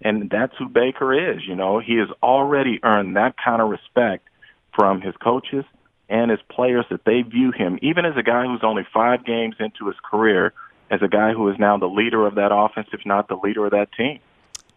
and 0.00 0.30
that's 0.30 0.54
who 0.58 0.68
Baker 0.68 1.32
is. 1.32 1.42
You 1.46 1.54
know, 1.54 1.80
he 1.80 1.96
has 1.96 2.08
already 2.22 2.80
earned 2.82 3.16
that 3.16 3.34
kind 3.42 3.60
of 3.60 3.68
respect 3.68 4.28
from 4.74 5.00
his 5.00 5.14
coaches 5.16 5.64
and 6.08 6.30
his 6.30 6.40
players 6.48 6.86
that 6.90 7.04
they 7.04 7.22
view 7.22 7.52
him, 7.52 7.78
even 7.82 8.04
as 8.04 8.16
a 8.16 8.22
guy 8.22 8.44
who's 8.44 8.62
only 8.62 8.86
five 8.94 9.24
games 9.24 9.56
into 9.58 9.86
his 9.86 9.96
career, 10.08 10.52
as 10.90 11.02
a 11.02 11.08
guy 11.08 11.32
who 11.32 11.48
is 11.50 11.58
now 11.58 11.76
the 11.76 11.86
leader 11.86 12.26
of 12.26 12.36
that 12.36 12.50
offense, 12.52 12.88
if 12.92 13.00
not 13.04 13.28
the 13.28 13.36
leader 13.36 13.66
of 13.66 13.72
that 13.72 13.92
team. 13.92 14.20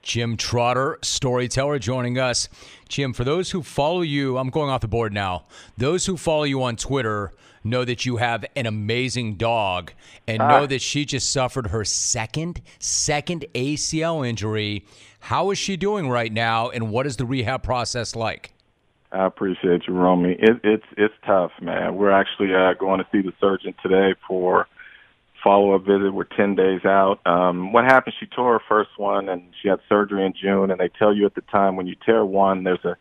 Jim 0.01 0.35
Trotter, 0.35 0.97
storyteller, 1.03 1.77
joining 1.79 2.17
us. 2.17 2.49
Jim, 2.89 3.13
for 3.13 3.23
those 3.23 3.51
who 3.51 3.61
follow 3.61 4.01
you, 4.01 4.37
I'm 4.37 4.49
going 4.49 4.69
off 4.69 4.81
the 4.81 4.87
board 4.87 5.13
now. 5.13 5.45
Those 5.77 6.07
who 6.07 6.17
follow 6.17 6.43
you 6.43 6.63
on 6.63 6.75
Twitter 6.75 7.31
know 7.63 7.85
that 7.85 8.05
you 8.05 8.17
have 8.17 8.43
an 8.55 8.65
amazing 8.65 9.35
dog 9.35 9.93
and 10.27 10.41
ah. 10.41 10.47
know 10.47 10.65
that 10.65 10.81
she 10.81 11.05
just 11.05 11.31
suffered 11.31 11.67
her 11.67 11.85
second 11.85 12.61
second 12.79 13.45
ACL 13.53 14.27
injury. 14.27 14.85
How 15.21 15.51
is 15.51 15.57
she 15.57 15.77
doing 15.77 16.09
right 16.09 16.31
now, 16.31 16.69
and 16.69 16.91
what 16.91 17.05
is 17.05 17.17
the 17.17 17.25
rehab 17.25 17.63
process 17.63 18.15
like? 18.15 18.53
I 19.11 19.25
appreciate 19.25 19.83
you, 19.87 19.93
Romy. 19.93 20.35
It, 20.39 20.61
it's 20.63 20.85
it's 20.97 21.13
tough, 21.25 21.51
man. 21.61 21.95
We're 21.95 22.11
actually 22.11 22.53
uh, 22.53 22.73
going 22.79 22.99
to 22.99 23.07
see 23.11 23.21
the 23.21 23.33
surgeon 23.39 23.73
today 23.83 24.15
for 24.27 24.67
follow 25.43 25.73
up 25.73 25.85
visit. 25.85 26.11
We're 26.13 26.23
ten 26.23 26.55
days 26.55 26.85
out. 26.85 27.19
Um, 27.25 27.71
what 27.73 27.83
happened? 27.85 28.15
She 28.19 28.25
tore 28.25 28.53
her 28.53 28.63
first 28.67 28.91
one, 28.97 29.29
and 29.29 29.43
she 29.61 29.69
had 29.69 29.79
surgery 29.89 30.25
in 30.25 30.33
June. 30.41 30.71
And 30.71 30.79
they 30.79 30.89
tell 30.97 31.13
you 31.13 31.25
at 31.25 31.35
the 31.35 31.41
time 31.41 31.75
when 31.75 31.87
you 31.87 31.95
tear 32.05 32.25
one, 32.25 32.63
there's 32.63 32.83
a 32.83 32.95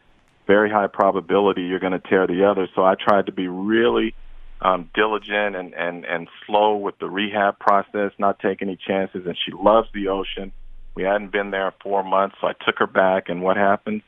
very 0.47 0.71
high 0.71 0.89
probability 0.89 1.63
you're 1.63 1.79
going 1.79 1.93
to 1.93 2.09
tear 2.09 2.27
the 2.27 2.45
other. 2.45 2.69
So 2.75 2.83
I 2.83 2.95
tried 2.97 3.27
to 3.27 3.33
be 3.33 3.47
really 3.47 4.15
um, 4.61 4.91
diligent 4.95 5.55
and, 5.55 5.73
and, 5.75 6.05
and 6.05 6.29
slow 6.47 6.77
with 6.77 6.99
the 6.99 7.09
rehab 7.09 7.59
process, 7.61 8.13
not 8.19 8.41
take 8.41 8.63
any 8.63 8.77
chances. 8.77 9.27
And 9.27 9.37
she 9.47 9.53
loves 9.53 9.89
the 9.95 10.09
ocean. 10.09 10.53
We 10.95 11.03
hadn't 11.05 11.33
been 11.33 11.51
there 11.51 11.73
four 11.83 12.03
months, 12.03 12.37
so 12.41 12.49
I 12.49 12.53
took 12.65 12.79
her 12.79 12.87
back. 12.87 13.29
And 13.29 13.43
what 13.43 13.57
happens? 13.57 14.03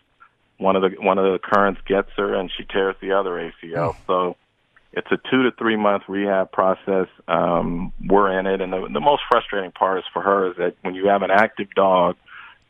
One 0.59 0.77
of 0.77 0.83
the 0.83 0.91
one 1.01 1.19
of 1.19 1.25
the 1.25 1.39
currents 1.39 1.81
gets 1.87 2.11
her, 2.17 2.35
and 2.35 2.51
she 2.57 2.65
tears 2.65 2.97
the 3.01 3.13
other 3.13 3.31
ACL. 3.63 3.95
Hmm. 3.95 4.03
So 4.07 4.37
it's 4.93 5.11
a 5.11 5.17
two 5.31 5.45
to 5.45 5.53
three 5.53 5.77
month 5.77 6.05
rehab 6.09 6.53
process. 6.53 7.09
Um, 7.29 7.93
we're 8.05 8.39
in 8.39 8.47
it, 8.47 8.61
and 8.61 8.73
the, 8.73 8.89
the 8.93 9.01
most 9.01 9.23
frustrating 9.31 9.73
part 9.73 9.99
is 9.99 10.05
for 10.13 10.23
her 10.23 10.51
is 10.51 10.57
that 10.59 10.77
when 10.83 10.95
you 10.95 11.09
have 11.09 11.23
an 11.23 11.31
active 11.31 11.69
dog, 11.75 12.17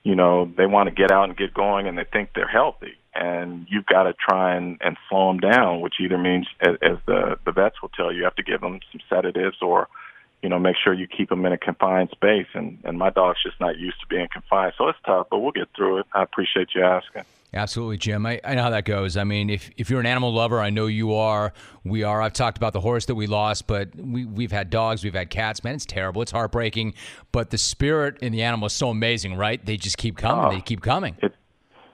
you 0.03 0.15
know 0.15 0.51
they 0.57 0.67
want 0.67 0.89
to 0.89 0.95
get 0.95 1.11
out 1.11 1.29
and 1.29 1.37
get 1.37 1.53
going, 1.53 1.89
and 1.89 1.99
they 1.99 2.05
think 2.05 2.31
they're 2.35 2.47
healthy 2.47 2.97
and 3.15 3.67
you've 3.69 3.87
got 3.87 4.05
to 4.05 4.15
try 4.15 4.57
and, 4.57 4.79
and 4.81 4.97
slow 5.09 5.29
them 5.29 5.39
down, 5.39 5.81
which 5.81 5.95
either 6.01 6.17
means, 6.17 6.47
as, 6.61 6.77
as 6.83 6.99
the 7.07 7.39
the 7.45 7.53
vets 7.53 7.83
will 7.83 7.91
tell 7.91 8.11
you, 8.11 8.19
you 8.19 8.25
have 8.25 8.37
to 8.37 8.43
give 8.43 8.61
them 8.61 8.81
some 8.91 9.01
sedatives 9.09 9.57
or, 9.61 9.89
you 10.43 10.49
know, 10.49 10.59
make 10.59 10.77
sure 10.83 10.93
you 10.93 11.07
keep 11.07 11.29
them 11.29 11.47
in 11.47 11.53
a 11.53 11.59
confined 11.59 12.11
space. 12.11 12.49
And 12.55 12.79
and 12.85 12.99
my 12.99 13.11
dog's 13.11 13.43
just 13.43 13.61
not 13.61 13.79
used 13.79 14.01
to 14.01 14.07
being 14.07 14.29
confined, 14.33 14.75
so 14.77 14.89
it's 14.89 14.99
tough, 15.07 15.29
but 15.31 15.39
we'll 15.39 15.53
get 15.53 15.69
through 15.77 15.99
it. 15.99 16.07
I 16.13 16.23
appreciate 16.23 16.69
you 16.75 16.83
asking. 16.83 17.23
Absolutely, 17.55 17.99
Jim. 17.99 18.25
I, 18.25 18.41
I 18.45 18.55
know 18.55 18.63
how 18.63 18.71
that 18.71 18.87
goes. 18.87 19.19
I 19.19 19.25
mean, 19.25 19.51
if, 19.51 19.71
if 19.77 19.91
you're 19.91 20.01
an 20.01 20.07
animal 20.07 20.33
lover, 20.33 20.59
I 20.59 20.71
know 20.71 20.87
you 20.87 21.13
are. 21.15 21.53
We 21.85 22.03
are. 22.03 22.23
I've 22.23 22.33
talked 22.33 22.57
about 22.57 22.73
the 22.73 22.81
horse 22.81 23.05
that 23.07 23.15
we 23.15 23.27
lost, 23.27 23.67
but 23.67 23.95
we, 23.95 24.25
we've 24.25 24.53
had 24.53 24.71
dogs, 24.71 25.05
we've 25.05 25.13
had 25.13 25.29
cats. 25.29 25.63
Man, 25.63 25.75
it's 25.75 25.85
terrible. 25.85 26.23
It's 26.23 26.33
heartbreaking. 26.33 26.95
But 27.31 27.51
the 27.51 27.59
spirit 27.59 28.17
in 28.23 28.33
the 28.33 28.43
animal 28.43 28.67
is 28.67 28.73
so 28.73 28.89
amazing, 28.89 29.37
right? 29.37 29.63
They 29.63 29.77
just 29.77 29.99
keep 29.99 30.17
coming. 30.17 30.45
Oh, 30.47 30.51
they 30.51 30.63
keep 30.63 30.81
coming. 30.81 31.19
It, 31.21 31.35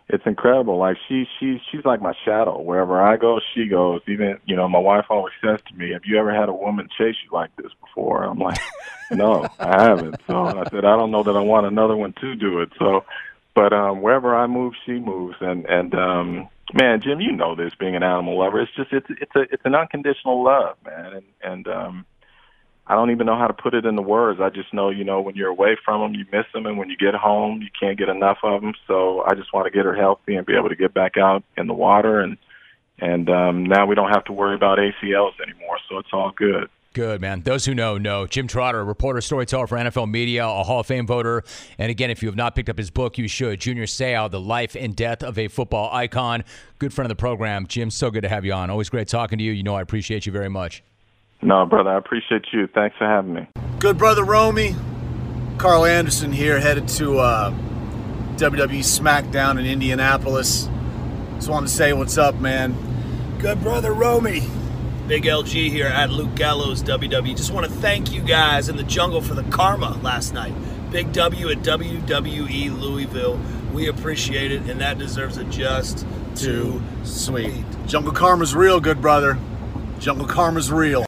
it's 0.08 0.24
incredible. 0.24 0.78
Like 0.78 0.96
she 1.06 1.26
she 1.38 1.60
she's 1.70 1.84
like 1.84 2.00
my 2.00 2.14
shadow. 2.24 2.60
Wherever 2.60 3.00
I 3.00 3.16
go, 3.16 3.40
she 3.54 3.66
goes. 3.66 4.00
Even 4.08 4.38
you 4.46 4.56
know, 4.56 4.68
my 4.68 4.78
wife 4.78 5.06
always 5.10 5.34
says 5.44 5.60
to 5.68 5.74
me, 5.74 5.92
"Have 5.92 6.06
you 6.06 6.18
ever 6.18 6.34
had 6.34 6.48
a 6.48 6.54
woman 6.54 6.88
chase 6.96 7.16
you 7.24 7.30
like 7.30 7.54
this 7.56 7.72
before?" 7.80 8.24
I'm 8.24 8.38
like, 8.38 8.58
"No, 9.10 9.50
I 9.60 9.82
haven't." 9.82 10.20
So 10.26 10.34
I 10.34 10.64
said, 10.70 10.84
"I 10.84 10.96
don't 10.96 11.10
know 11.10 11.22
that 11.24 11.36
I 11.36 11.40
want 11.40 11.66
another 11.66 11.96
one 11.96 12.14
to 12.20 12.34
do 12.34 12.60
it." 12.60 12.70
So, 12.78 13.04
but 13.54 13.72
um 13.72 14.00
wherever 14.00 14.34
I 14.34 14.46
move, 14.46 14.74
she 14.86 14.92
moves. 14.92 15.36
And 15.40 15.66
and 15.66 15.94
um 15.94 16.48
man, 16.72 17.02
Jim, 17.02 17.20
you 17.20 17.32
know 17.32 17.54
this 17.54 17.74
being 17.78 17.94
an 17.94 18.02
animal 18.02 18.38
lover. 18.38 18.60
It's 18.62 18.74
just 18.74 18.92
it's 18.92 19.08
it's 19.10 19.36
a 19.36 19.40
it's 19.52 19.64
an 19.66 19.74
unconditional 19.74 20.42
love, 20.42 20.76
man. 20.86 21.12
And 21.12 21.24
and 21.42 21.68
um 21.68 22.06
I 22.88 22.94
don't 22.94 23.10
even 23.10 23.26
know 23.26 23.36
how 23.36 23.46
to 23.46 23.52
put 23.52 23.74
it 23.74 23.84
into 23.84 24.00
words. 24.00 24.40
I 24.40 24.48
just 24.48 24.72
know, 24.72 24.88
you 24.88 25.04
know, 25.04 25.20
when 25.20 25.36
you're 25.36 25.50
away 25.50 25.76
from 25.84 26.00
them, 26.00 26.14
you 26.18 26.24
miss 26.32 26.46
them, 26.54 26.64
and 26.64 26.78
when 26.78 26.88
you 26.88 26.96
get 26.96 27.14
home, 27.14 27.60
you 27.60 27.68
can't 27.78 27.98
get 27.98 28.08
enough 28.08 28.38
of 28.42 28.62
them. 28.62 28.72
So 28.86 29.22
I 29.26 29.34
just 29.34 29.52
want 29.52 29.66
to 29.66 29.70
get 29.70 29.84
her 29.84 29.94
healthy 29.94 30.36
and 30.36 30.46
be 30.46 30.56
able 30.56 30.70
to 30.70 30.76
get 30.76 30.94
back 30.94 31.18
out 31.18 31.44
in 31.58 31.66
the 31.66 31.74
water, 31.74 32.20
and 32.20 32.38
and 32.98 33.28
um, 33.28 33.64
now 33.64 33.86
we 33.86 33.94
don't 33.94 34.08
have 34.08 34.24
to 34.24 34.32
worry 34.32 34.54
about 34.54 34.78
ACLs 34.78 35.34
anymore. 35.40 35.78
So 35.88 35.98
it's 35.98 36.08
all 36.12 36.32
good. 36.34 36.68
Good, 36.94 37.20
man. 37.20 37.42
Those 37.42 37.64
who 37.64 37.74
know, 37.74 37.98
know. 37.98 38.26
Jim 38.26 38.48
Trotter, 38.48 38.84
reporter, 38.84 39.20
storyteller 39.20 39.66
for 39.66 39.76
NFL 39.76 40.10
Media, 40.10 40.48
a 40.48 40.64
Hall 40.64 40.80
of 40.80 40.86
Fame 40.86 41.06
voter. 41.06 41.44
And 41.78 41.90
again, 41.90 42.10
if 42.10 42.22
you 42.22 42.28
have 42.28 42.34
not 42.34 42.56
picked 42.56 42.68
up 42.68 42.78
his 42.78 42.90
book, 42.90 43.18
you 43.18 43.28
should. 43.28 43.60
Junior 43.60 43.84
Seau, 43.84 44.28
The 44.30 44.40
Life 44.40 44.74
and 44.74 44.96
Death 44.96 45.22
of 45.22 45.38
a 45.38 45.46
Football 45.48 45.90
Icon. 45.92 46.42
Good 46.78 46.92
friend 46.92 47.06
of 47.06 47.16
the 47.16 47.20
program. 47.20 47.66
Jim, 47.66 47.90
so 47.90 48.10
good 48.10 48.22
to 48.22 48.28
have 48.28 48.44
you 48.44 48.52
on. 48.52 48.70
Always 48.70 48.88
great 48.88 49.06
talking 49.06 49.38
to 49.38 49.44
you. 49.44 49.52
You 49.52 49.62
know 49.62 49.74
I 49.74 49.82
appreciate 49.82 50.24
you 50.26 50.32
very 50.32 50.48
much. 50.48 50.82
No, 51.40 51.64
brother, 51.66 51.90
I 51.90 51.98
appreciate 51.98 52.46
you. 52.52 52.66
Thanks 52.66 52.96
for 52.96 53.06
having 53.06 53.34
me. 53.34 53.46
Good 53.78 53.96
brother 53.96 54.24
Romy. 54.24 54.74
Karl 55.56 55.84
Anderson 55.84 56.32
here, 56.32 56.60
headed 56.60 56.88
to 56.88 57.18
uh, 57.18 57.50
WWE 58.36 58.80
SmackDown 58.80 59.58
in 59.58 59.66
Indianapolis. 59.66 60.68
Just 61.36 61.48
wanted 61.48 61.68
to 61.68 61.72
say 61.72 61.92
what's 61.92 62.18
up, 62.18 62.36
man. 62.36 62.76
Good 63.38 63.60
brother 63.62 63.92
Romy. 63.92 64.42
Big 65.06 65.24
LG 65.24 65.70
here 65.70 65.86
at 65.86 66.10
Luke 66.10 66.34
Gallows 66.34 66.82
WWE. 66.82 67.36
Just 67.36 67.52
want 67.52 67.66
to 67.66 67.72
thank 67.72 68.12
you 68.12 68.20
guys 68.20 68.68
in 68.68 68.76
the 68.76 68.82
jungle 68.82 69.22
for 69.22 69.34
the 69.34 69.44
karma 69.44 69.98
last 70.02 70.34
night. 70.34 70.52
Big 70.90 71.12
W 71.12 71.50
at 71.50 71.58
WWE 71.58 72.78
Louisville. 72.80 73.40
We 73.72 73.88
appreciate 73.88 74.52
it, 74.52 74.62
and 74.62 74.80
that 74.80 74.98
deserves 74.98 75.36
a 75.36 75.44
just 75.44 76.06
too 76.34 76.82
sweet. 77.04 77.64
Jungle 77.86 78.12
karma's 78.12 78.54
real, 78.54 78.80
good 78.80 79.00
brother. 79.00 79.38
Jungle 79.98 80.26
Karma's 80.26 80.70
real. 80.70 81.07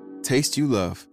taste 0.23 0.57
you 0.57 0.67
love. 0.67 1.05